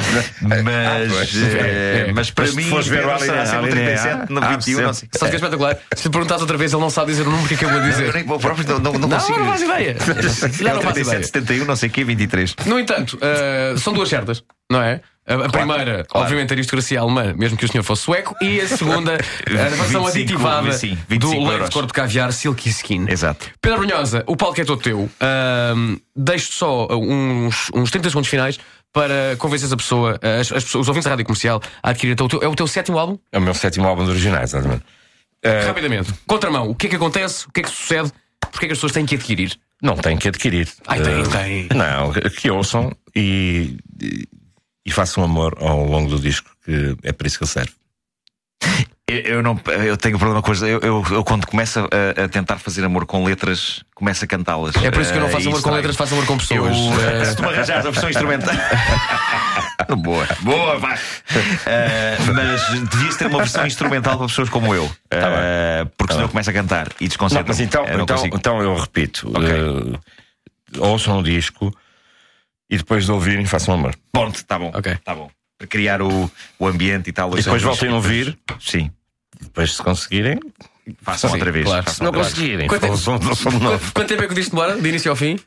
Mas, 0.40 1.12
pois. 1.12 1.42
eh, 1.42 2.06
É. 2.08 2.12
mas 2.12 2.30
para 2.30 2.44
Mas 2.44 2.50
se 2.52 2.56
mim, 2.56 2.64
fores 2.70 2.86
ver 2.86 2.98
Pedro, 2.98 3.10
a 3.12 3.18
linha 3.18 3.46
será 3.46 3.60
linha 3.60 3.70
37, 3.72 4.32
no 4.32 4.44
A, 4.44 4.48
21, 4.48 4.80
não 4.82 4.94
sei. 4.94 5.08
Sabe 5.12 5.24
o 5.24 5.28
que 5.28 5.34
é 5.34 5.38
espetacular? 5.38 5.78
Se 5.96 6.04
lhe 6.04 6.10
perguntares 6.12 6.40
outra 6.42 6.56
vez, 6.56 6.72
ele 6.72 6.82
não 6.82 6.90
sabe 6.90 7.10
dizer 7.10 7.22
o 7.26 7.30
número 7.30 7.48
que 7.48 7.54
acabou 7.54 7.80
de 7.80 7.86
Eu 7.86 7.92
dizer. 7.92 8.14
nem, 8.14 8.28
eu 8.28 8.38
próprio 8.38 8.68
não, 8.68 8.78
não, 8.78 8.92
não 8.92 9.08
Não, 9.08 9.18
consigo. 9.18 9.38
não 9.38 9.46
faz 9.46 9.62
ideia. 9.62 9.96
Não 10.72 10.80
faz 10.82 10.94
37, 10.94 11.00
ideia. 11.00 11.22
71, 11.24 11.64
não 11.64 11.76
sei 11.76 11.88
o 11.88 11.92
quê, 11.92 12.04
23. 12.04 12.54
No 12.66 12.78
entanto, 12.78 13.18
eh, 13.20 13.74
são 13.78 13.92
duas 13.92 14.08
certas, 14.08 14.42
não 14.70 14.80
é? 14.82 15.00
A, 15.24 15.34
a 15.34 15.48
primeira, 15.48 16.04
obviamente, 16.12 16.50
a 16.50 16.54
aristocracia 16.54 16.98
alemã, 17.00 17.32
mesmo 17.36 17.56
que 17.56 17.64
o 17.64 17.68
senhor 17.68 17.84
fosse 17.84 18.02
sueco, 18.02 18.34
e 18.40 18.60
a 18.60 18.66
segunda, 18.66 19.14
a 19.46 19.68
versão 19.68 20.04
25, 20.04 20.08
aditivada 20.08 20.72
sim, 20.72 20.94
do 21.08 21.28
25 21.28 21.48
leite 21.48 21.64
de 21.64 21.70
cor 21.70 21.86
de 21.86 21.92
caviar 21.92 22.32
Silky 22.32 22.68
Skin. 22.70 23.06
Exato. 23.08 23.46
Pedro 23.60 23.78
Brunhosa, 23.78 24.24
o 24.26 24.36
palco 24.36 24.60
é 24.60 24.64
todo 24.64 24.80
teu. 24.82 25.08
Ahm, 25.20 25.96
Deixo 26.14 26.52
só 26.52 26.88
uns, 26.90 27.70
uns 27.74 27.90
30 27.90 28.10
segundos 28.10 28.28
finais 28.28 28.58
para 28.92 29.36
convencer 29.38 29.72
a 29.72 29.76
pessoa, 29.76 30.18
as, 30.22 30.52
as 30.52 30.64
pessoas, 30.64 30.82
os 30.82 30.88
ouvintes 30.88 31.04
da 31.04 31.10
rádio 31.10 31.24
comercial, 31.24 31.62
a 31.82 31.90
adquirir 31.90 32.20
o 32.20 32.28
teu, 32.28 32.42
é 32.42 32.48
o 32.48 32.54
teu 32.54 32.66
sétimo 32.66 32.98
álbum? 32.98 33.16
É 33.30 33.38
o 33.38 33.40
meu 33.40 33.54
sétimo 33.54 33.86
álbum 33.86 34.04
de 34.04 34.10
originais, 34.10 34.52
exatamente. 34.52 34.84
Eh, 35.42 35.64
Rapidamente. 35.66 36.12
Contramão, 36.26 36.68
o 36.68 36.74
que 36.74 36.86
é 36.88 36.90
que 36.90 36.96
acontece? 36.96 37.46
O 37.46 37.52
que 37.52 37.60
é 37.60 37.62
que 37.62 37.70
sucede? 37.70 38.12
Porquê 38.40 38.66
é 38.66 38.68
que 38.68 38.72
as 38.72 38.78
pessoas 38.78 38.92
têm 38.92 39.06
que 39.06 39.14
adquirir? 39.14 39.56
Não 39.82 39.96
tem 39.96 40.16
que 40.16 40.28
adquirir. 40.28 40.68
Ai, 40.86 41.00
tem, 41.00 41.20
Eh, 41.20 41.28
tem. 41.28 41.68
Não, 41.76 42.12
que 42.12 42.50
ouçam 42.50 42.92
e, 43.16 43.76
e, 44.00 44.28
e 44.84 44.90
façam 44.90 45.22
amor 45.22 45.56
ao 45.60 45.84
longo 45.84 46.10
do 46.10 46.18
disco, 46.18 46.50
que 46.64 46.96
é 47.02 47.12
para 47.12 47.26
isso 47.26 47.38
que 47.38 47.44
ele 47.44 47.50
serve. 47.50 47.72
Eu, 49.08 49.42
não, 49.42 49.60
eu 49.84 49.96
tenho 49.96 50.16
um 50.16 50.18
problema 50.18 50.40
com 50.40 50.46
coisa. 50.46 50.66
Eu, 50.66 50.80
eu, 50.80 51.04
eu 51.10 51.24
quando 51.24 51.46
começo 51.46 51.80
a, 51.80 52.24
a 52.24 52.28
tentar 52.28 52.58
fazer 52.58 52.82
amor 52.82 53.04
com 53.04 53.22
letras, 53.24 53.82
começo 53.94 54.24
a 54.24 54.28
cantá-las. 54.28 54.74
É 54.76 54.90
por 54.90 55.02
isso 55.02 55.12
que 55.12 55.18
eu 55.18 55.22
não 55.22 55.28
faço 55.28 55.44
e 55.44 55.48
amor 55.48 55.60
com 55.62 55.70
letras, 55.70 55.96
faço 55.96 56.14
amor 56.14 56.26
com 56.26 56.38
pessoas. 56.38 56.76
Eu, 56.76 57.10
Eh, 57.10 57.24
se 57.26 57.36
tu 57.36 57.42
me 57.42 57.48
arranjares 57.48 57.84
a 57.84 57.90
versão 57.90 58.08
instrumental. 58.08 58.54
boa, 59.98 60.26
boa, 60.40 60.78
vai. 60.78 60.98
Eh, 61.66 62.16
mas 62.34 62.88
devias 62.88 63.16
ter 63.16 63.26
uma 63.26 63.38
versão 63.38 63.66
instrumental 63.66 64.16
para 64.16 64.26
pessoas 64.28 64.48
como 64.48 64.74
eu. 64.74 64.90
Eh, 65.10 65.86
porque 65.98 66.14
senão 66.14 66.26
eu 66.26 66.30
começo 66.30 66.48
a 66.48 66.52
cantar 66.52 66.86
e 66.98 67.02
Não, 67.02 67.08
desconcentro. 67.08 67.44
mas 67.48 67.60
então, 67.60 67.84
não 67.84 68.04
então, 68.04 68.26
então 68.26 68.62
eu 68.62 68.74
repito: 68.76 69.30
eh, 69.36 69.98
ouçam 70.78 71.18
o 71.18 71.22
disco 71.22 71.74
e 72.72 72.76
depois 72.78 73.04
de 73.04 73.12
ouvirem, 73.12 73.44
façam 73.46 73.74
amor. 73.74 73.94
Ponto, 74.10 74.36
está 74.36 74.58
bom. 74.58 74.70
Ok. 74.74 74.96
Tá 75.04 75.14
bom. 75.14 75.30
Para 75.58 75.66
criar 75.68 76.00
o, 76.02 76.30
o 76.58 76.66
ambiente 76.66 77.08
e 77.10 77.12
tal. 77.12 77.30
E 77.38 77.42
depois 77.42 77.62
voltem 77.62 77.90
a 77.90 77.94
ouvir. 77.94 78.36
Sim. 78.58 78.90
Depois, 79.40 79.74
se 79.76 79.82
conseguirem, 79.82 80.40
Façam 81.00 81.30
Sim, 81.30 81.36
outra 81.36 81.52
vez. 81.52 81.64
claro. 81.64 81.84
façam 81.84 81.94
se 81.94 82.00
não 82.00 82.06
outra 82.08 82.22
vez. 82.24 82.34
conseguirem, 82.34 82.66
Quanto 82.66 82.80
tempo- 82.80 82.92
ouçam- 82.94 83.20
ouçam 83.28 83.52
de 83.52 83.58
novo. 83.60 83.78
Quanto, 83.78 83.92
quanto 83.92 84.08
tempo 84.08 84.22
é 84.22 84.26
que 84.26 84.32
o 84.32 84.34
disco 84.34 84.50
demora? 84.56 84.80
De 84.80 84.88
início 84.88 85.10
ao 85.12 85.16
fim? 85.16 85.38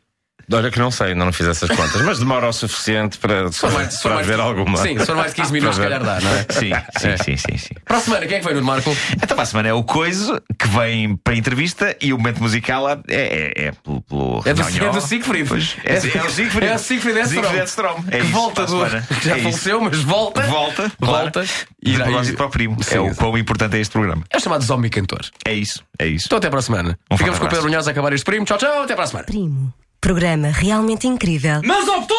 Olha 0.54 0.70
que 0.70 0.78
não 0.78 0.92
sei, 0.92 1.08
ainda 1.08 1.26
não 1.26 1.34
fiz 1.34 1.48
essas 1.48 1.68
contas, 1.70 2.00
mas 2.04 2.20
demora 2.20 2.48
o 2.48 2.54
suficiente 2.54 3.18
para, 3.18 3.52
for 3.52 3.72
mais- 3.72 3.98
para 3.98 4.14
mais- 4.14 4.28
ver 4.28 4.40
alguma. 4.40 4.78
Sim, 4.78 5.00
se 5.00 5.06
for 5.08 5.16
mais 5.16 5.32
de 5.34 5.42
15 5.42 5.52
minutos, 5.52 5.76
se 5.78 5.82
Para 5.82 5.98
calhar 6.00 6.22
dá, 6.22 6.22
não 6.22 6.36
é? 6.38 6.46
Sim, 6.54 6.72
sim, 7.00 7.08
É. 7.08 7.18
sim, 7.18 7.38
sim, 7.38 7.58
sim. 7.58 7.74
Para 7.84 7.98
a 7.98 8.00
semana, 8.00 8.28
quem 8.28 8.38
é 8.38 8.40
que 8.42 8.46
vem 8.46 8.54
no 8.56 8.64
Marco? 8.64 8.96
Então, 9.16 9.30
para 9.36 9.42
a 9.42 9.46
semana 9.48 9.70
é 9.70 9.74
o 9.74 9.84
Coiso 9.84 10.40
que 10.60 10.68
vem 10.68 11.16
para 11.18 11.34
a 11.34 11.38
entrevista 11.38 11.98
e 12.00 12.14
o 12.14 12.18
momento 12.20 12.44
musical 12.44 12.88
é, 12.92 12.96
é, 13.10 13.54
é 13.70 13.72
pelo. 13.72 14.02
pelo 14.04 14.44
É 14.46 14.54
do, 14.54 14.62
é 14.62 14.90
do 14.92 15.02
Siegfried. 15.02 15.48
Pois, 15.50 15.78
é, 15.84 15.96
é 15.96 16.24
o 16.24 16.30
Siegfried. 16.30 16.68
É 16.68 16.76
o 16.76 16.78
Siegfried 16.80 17.18
Edstrom. 17.18 17.56
Edstrom. 17.56 18.04
É 18.12 18.18
que 18.20 18.28
volta 18.28 18.66
do. 18.68 18.86
que 18.86 18.90
já 19.28 19.38
É 19.38 19.42
faleceu, 19.42 19.82
mas 19.82 20.00
volta. 20.04 20.44
Volta, 20.44 20.92
Volta. 21.00 21.32
claro. 21.44 21.50
E 21.84 21.90
E 21.90 21.90
de 21.90 21.96
irá- 21.96 22.06
propósito 22.06 22.38
para 22.38 22.46
o 22.46 22.50
primo. 22.52 22.84
Sim, 22.84 22.96
é 22.98 23.00
o 23.00 23.16
quão 23.16 23.36
importante 23.36 23.78
é 23.78 23.80
este 23.80 23.92
programa. 23.94 24.24
É 24.30 24.38
o 24.38 24.40
chamado 24.40 24.64
Zombie 24.64 24.92
Cantor. 24.92 25.22
É 25.44 25.54
isso, 25.56 25.84
é 25.98 26.06
isso. 26.06 26.28
Então 26.28 26.38
até 26.38 26.52
para 26.52 26.60
a 26.60 26.62
semana. 26.62 27.00
Um 27.10 27.18
Ficamos 27.18 27.40
com 27.40 27.46
o 27.46 27.50
Pedro. 27.50 27.64
Brunhosa 27.64 27.90
a 27.90 27.94
acabar 27.94 28.14
este 28.14 28.24
primo. 28.26 28.46
Tchau, 28.46 28.60
tchau. 28.60 28.84
Até 28.84 28.94
para 28.94 29.06
a 29.06 29.08
semana. 29.08 29.26
Primo. 29.26 29.74
Programa 30.06 30.51
realmente 30.51 31.08
incrível. 31.08 31.62
Mas 31.64 31.88
obtuso! 31.89 32.16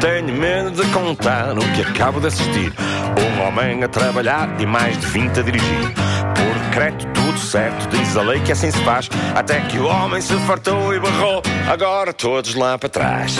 Tenho 0.00 0.32
medo 0.32 0.70
de 0.70 0.90
contar 0.92 1.52
o 1.58 1.60
que 1.74 1.82
acabo 1.82 2.20
de 2.20 2.28
assistir. 2.28 2.72
Um 3.18 3.42
homem 3.42 3.84
a 3.84 3.88
trabalhar 3.88 4.48
e 4.58 4.64
mais 4.64 4.98
de 4.98 5.06
20 5.06 5.40
a 5.40 5.42
dirigir. 5.42 5.92
Por 6.34 6.58
decreto, 6.64 7.06
tudo 7.12 7.38
certo, 7.38 7.86
diz 7.94 8.16
a 8.16 8.22
lei 8.22 8.40
que 8.40 8.50
assim 8.50 8.70
se 8.70 8.78
faz. 8.82 9.10
Até 9.34 9.60
que 9.60 9.78
o 9.78 9.86
homem 9.86 10.22
se 10.22 10.34
fartou 10.46 10.94
e 10.94 10.98
barrou. 10.98 11.42
Agora 11.70 12.14
todos 12.14 12.54
lá 12.54 12.78
para 12.78 12.88
trás. 12.88 13.36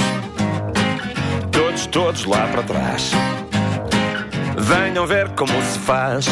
Todos, 1.50 1.86
todos 1.86 2.24
lá 2.26 2.46
para 2.48 2.62
trás. 2.62 3.10
Venham 4.58 5.06
ver 5.06 5.30
como 5.30 5.52
se 5.62 5.78
faz. 5.78 6.26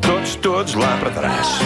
Todos, 0.00 0.36
todos 0.36 0.74
lá 0.74 0.96
para 1.00 1.10
trás. 1.10 1.58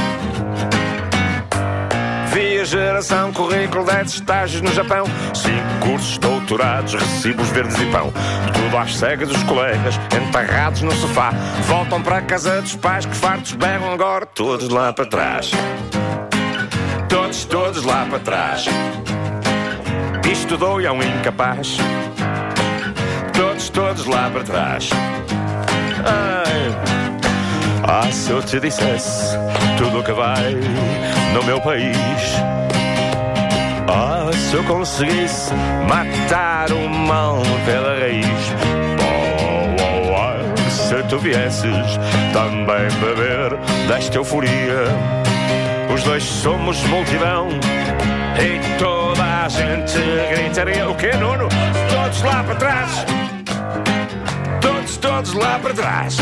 Geração, 2.64 3.32
currículo, 3.32 3.84
10 3.84 4.14
estágios 4.14 4.62
no 4.62 4.72
Japão, 4.72 5.04
5 5.34 5.56
cursos, 5.80 6.18
doutorados, 6.18 6.94
recibos 6.94 7.48
verdes 7.48 7.76
e 7.80 7.86
pão. 7.86 8.12
Tudo 8.54 8.78
às 8.78 8.96
cegas 8.96 9.28
dos 9.28 9.42
colegas, 9.42 9.98
enterrados 10.16 10.80
no 10.82 10.92
sofá. 10.92 11.30
Voltam 11.66 12.00
para 12.00 12.22
casa 12.22 12.62
dos 12.62 12.76
pais 12.76 13.04
que 13.04 13.14
fartos 13.16 13.52
berram 13.52 13.92
agora, 13.92 14.24
todos 14.26 14.68
lá 14.68 14.92
para 14.92 15.06
trás. 15.06 15.50
Todos, 17.08 17.44
todos 17.44 17.84
lá 17.84 18.06
para 18.08 18.18
trás. 18.20 18.66
Estudou 20.30 20.80
e 20.80 20.86
é 20.86 20.92
um 20.92 21.02
incapaz. 21.02 21.76
Todos, 23.32 23.68
todos 23.70 24.06
lá 24.06 24.30
para 24.30 24.44
trás. 24.44 24.90
Ai. 26.06 27.01
Ah, 27.84 28.10
se 28.10 28.30
eu 28.30 28.42
te 28.42 28.60
dissesse 28.60 29.36
tudo 29.76 30.00
o 30.00 30.04
que 30.04 30.12
vai 30.12 30.54
no 31.34 31.42
meu 31.44 31.60
país. 31.60 31.96
Ah, 33.88 34.30
se 34.32 34.54
eu 34.54 34.64
conseguisse 34.64 35.52
matar 35.88 36.70
o 36.72 36.88
mal 36.88 37.42
pela 37.66 37.98
raiz. 37.98 38.26
Oh, 39.00 39.82
oh, 39.82 40.66
oh, 40.66 40.70
se 40.70 41.02
tu 41.08 41.18
viesses 41.18 41.98
também 42.32 42.88
beber 43.00 43.56
desta 43.88 44.16
euforia. 44.16 44.84
Os 45.92 46.02
dois 46.04 46.22
somos 46.22 46.82
multidão 46.84 47.48
e 48.38 48.78
toda 48.78 49.44
a 49.44 49.48
gente 49.48 49.98
gritaria. 50.30 50.88
O 50.88 50.94
que, 50.94 51.12
Nuno? 51.16 51.48
Todos 51.90 52.22
lá 52.22 52.42
para 52.44 52.54
trás. 52.54 53.04
Todos, 54.60 54.96
todos 54.96 55.34
lá 55.34 55.58
para 55.58 55.74
trás. 55.74 56.16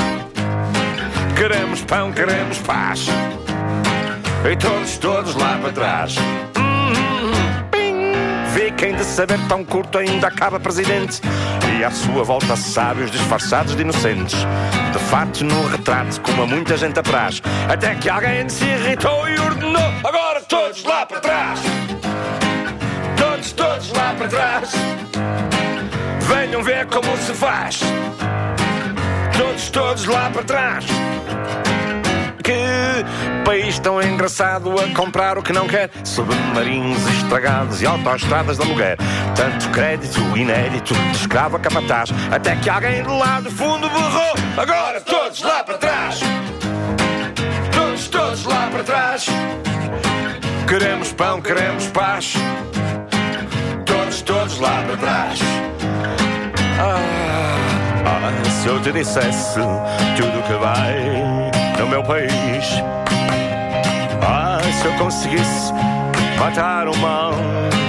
Queremos 1.41 1.81
pão, 1.85 2.13
queremos 2.13 2.59
paz. 2.59 3.07
E 4.45 4.57
todos, 4.57 4.99
todos 4.99 5.35
lá 5.37 5.57
para 5.57 5.73
trás. 5.73 6.15
Fiquem 8.53 8.95
de 8.95 9.03
saber 9.05 9.39
tão 9.49 9.65
curto 9.65 9.97
ainda 9.97 10.27
acaba 10.27 10.61
presidente. 10.61 11.23
E 11.79 11.83
à 11.83 11.91
sua 11.91 12.25
volta 12.25 12.55
sábios 12.57 13.11
disfarçados 13.11 13.75
de 13.75 13.81
inocentes. 13.81 14.37
De 14.93 14.99
fato 14.99 15.43
no 15.43 15.67
retrato 15.69 16.21
como 16.21 16.43
a 16.43 16.47
muita 16.47 16.77
gente 16.77 17.01
apraz. 17.01 17.41
Até 17.73 17.95
que 17.95 18.11
alguém 18.11 18.47
se 18.47 18.67
irritou 18.67 19.27
e 19.27 19.39
ordenou 19.41 19.93
Agora 20.05 20.43
todos 20.43 20.85
lá 20.85 21.07
para 21.07 21.21
trás. 21.21 21.61
Todos, 23.17 23.53
todos 23.53 23.91
lá 23.93 24.15
para 24.19 24.29
trás. 24.29 24.73
Venham 26.21 26.63
ver 26.63 26.85
como 26.85 27.17
se 27.17 27.33
faz 27.33 27.81
Todos, 29.41 29.71
todos 29.71 30.05
lá 30.05 30.29
para 30.29 30.43
trás. 30.43 30.85
Que 32.45 33.43
país 33.43 33.79
tão 33.79 34.03
engraçado 34.03 34.79
a 34.79 34.95
comprar 34.95 35.39
o 35.39 35.43
que 35.43 35.51
não 35.51 35.67
quer? 35.67 35.89
Submarinos 36.05 37.07
estragados 37.07 37.81
e 37.81 37.87
autoestradas 37.87 38.59
de 38.59 38.65
aluguer. 38.65 38.99
Tanto 39.35 39.71
crédito 39.71 40.21
inédito 40.37 40.93
de 40.93 41.17
escravo 41.17 41.57
a 41.57 41.61
capataz 41.61 42.11
Até 42.31 42.55
que 42.57 42.69
alguém 42.69 43.03
do 43.03 43.17
lado 43.17 43.45
do 43.45 43.51
fundo 43.51 43.89
berrou 43.89 44.35
Agora 44.59 45.01
todos 45.01 45.41
lá 45.41 45.65
para 45.65 45.79
trás. 45.79 46.21
Todos, 47.73 48.09
todos 48.09 48.45
lá 48.45 48.69
para 48.71 48.85
trás. 48.85 49.27
Queremos 50.69 51.15
pão, 51.15 51.41
queremos 51.41 51.87
paz. 51.87 52.35
Todos, 53.87 54.21
todos 54.21 54.59
lá 54.59 54.83
para 54.87 54.97
trás. 54.99 55.41
Ah, 56.79 57.20
se 58.51 58.69
eu 58.69 58.81
te 58.81 58.93
dissesse 58.93 59.61
tudo 60.17 60.43
que 60.47 60.55
vai 60.55 61.51
no 61.79 61.87
meu 61.87 62.03
país. 62.03 62.83
Ah, 64.23 64.59
se 64.81 64.87
eu 64.87 64.93
conseguisse 64.95 65.73
matar 66.39 66.89
o 66.89 66.97
mal 66.99 67.33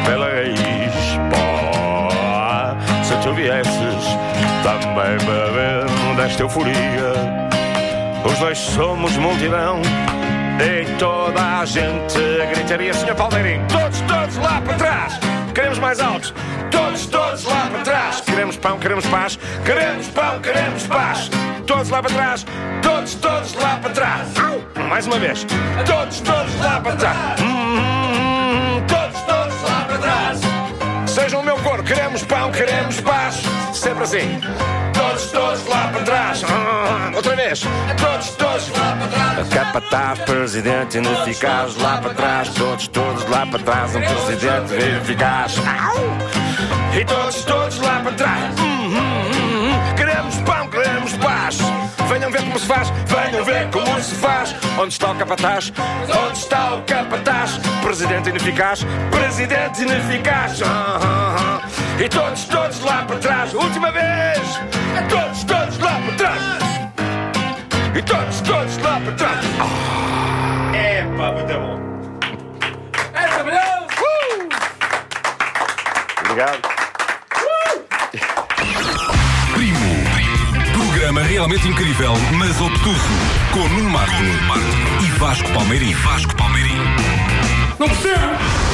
pela 0.06 0.28
raiz. 0.28 1.20
Ah, 2.34 2.76
se 3.04 3.16
tu 3.18 3.34
viesses 3.34 4.18
também 4.64 5.18
beber 5.20 6.16
desta 6.16 6.44
euforia. 6.44 7.14
Os 8.24 8.38
dois 8.38 8.58
somos 8.58 9.16
multidão 9.18 9.82
e 10.60 10.86
toda 10.98 11.60
a 11.60 11.66
gente 11.66 12.20
gritaria, 12.54 12.94
Senhor 12.94 13.16
Palmeirinho, 13.16 13.66
todos, 13.68 14.00
todos 14.02 14.38
lá 14.38 14.62
para 14.62 14.74
trás. 14.76 15.20
Queremos 15.56 15.80
mais 15.80 16.00
altos, 16.00 16.34
Queremos 18.42 18.58
pão, 18.58 18.80
queremos 18.80 19.06
paz, 19.06 19.40
queremos 19.64 20.08
pão, 20.08 20.40
queremos 20.42 20.88
paz. 20.88 21.30
Todos 21.68 21.90
lá 21.90 22.02
para 22.02 22.12
trás, 22.12 22.44
todos, 22.82 23.14
todos 23.14 23.54
lá 23.54 23.78
para 23.80 23.92
trás. 23.92 24.30
Mais 24.90 25.06
uma 25.06 25.20
vez, 25.20 25.46
todos, 25.86 26.22
todos 26.22 26.60
lá 26.60 26.82
para 26.82 26.96
trás. 26.96 27.40
Hum, 27.40 28.82
todos, 28.88 29.22
todos 29.22 29.62
lá 29.62 29.86
para 29.86 29.98
trás. 30.00 30.40
Sejam 31.06 31.42
o 31.42 31.44
meu 31.44 31.56
coro, 31.58 31.84
queremos 31.84 32.24
pão, 32.24 32.52
queremos 32.52 33.00
paz. 33.02 33.44
Sempre 33.82 34.04
assim. 34.04 34.40
Todos, 34.94 35.32
todos 35.32 35.66
lá 35.66 35.88
para 35.92 36.04
trás. 36.04 36.44
Hum, 36.44 37.16
outra 37.16 37.36
vez. 37.36 37.62
Todos, 38.00 38.30
todos 38.30 38.70
lá 38.78 38.96
para 38.96 39.08
trás. 39.08 39.50
Capataz, 39.50 40.20
presidente 40.20 40.98
ineficaz 41.00 41.76
lá 41.78 41.98
para 41.98 42.14
trás. 42.14 42.50
Todos, 42.50 42.88
todos 42.90 43.28
lá 43.28 43.44
para 43.48 43.58
trás. 43.58 43.96
Um 43.96 44.02
presidente 44.02 44.76
eficaz. 44.76 45.56
E 46.94 47.06
todos, 47.06 47.44
todos 47.44 47.80
lá 47.80 48.02
para 48.04 48.12
trás. 48.12 48.60
Hum, 48.60 48.86
hum, 48.86 49.72
hum. 49.72 49.96
Queremos 49.96 50.36
pão, 50.42 50.68
queremos 50.70 51.14
paz. 51.14 51.58
Venham 52.08 52.30
ver 52.30 52.44
como 52.44 52.60
se 52.60 52.68
faz, 52.68 52.94
venham 53.08 53.44
ver 53.44 53.68
como 53.72 54.00
se 54.04 54.14
faz. 54.14 54.56
Onde 54.78 54.94
está 54.94 55.10
o 55.10 55.16
capataz? 55.16 55.74
Onde 56.28 56.38
está 56.38 56.76
o 56.76 56.84
capataz? 56.84 57.58
Presidente 57.82 58.30
ineficaz, 58.30 58.86
presidente 59.10 59.82
ineficaz. 59.82 60.62
Ah, 60.62 61.00
ah, 61.02 61.62
ah. 61.66 61.81
E 62.00 62.10
todos, 62.10 62.46
todos 62.46 62.80
lá 62.82 63.04
para 63.06 63.18
trás. 63.18 63.54
Última 63.54 63.92
vez. 63.92 64.40
Todos, 65.10 65.44
todos 65.44 65.78
lá 65.80 66.00
para 66.06 66.16
trás. 66.16 66.42
E 67.96 68.02
todos, 68.02 68.42
todos 68.42 68.78
lá 68.78 69.00
para 69.00 69.12
trás. 69.14 69.46
É 70.74 71.04
pá, 71.18 71.32
muito 71.32 71.54
bom. 71.54 71.80
É 73.14 73.28
trabalhoso! 73.28 73.82
Obrigado. 76.22 76.62
Primo. 79.54 79.80
Programa 80.74 81.22
realmente 81.24 81.68
incrível, 81.68 82.14
mas 82.38 82.60
obtuso. 82.62 83.00
Com 83.54 83.68
Nuno 83.68 83.90
Marco 83.90 84.24
e 85.04 85.12
Vasco 85.20 85.50
Palmeirim. 85.52 85.94
Vasco 85.94 86.36
Palmeirim. 86.36 86.78
Não 87.78 87.88
percebo! 87.90 88.71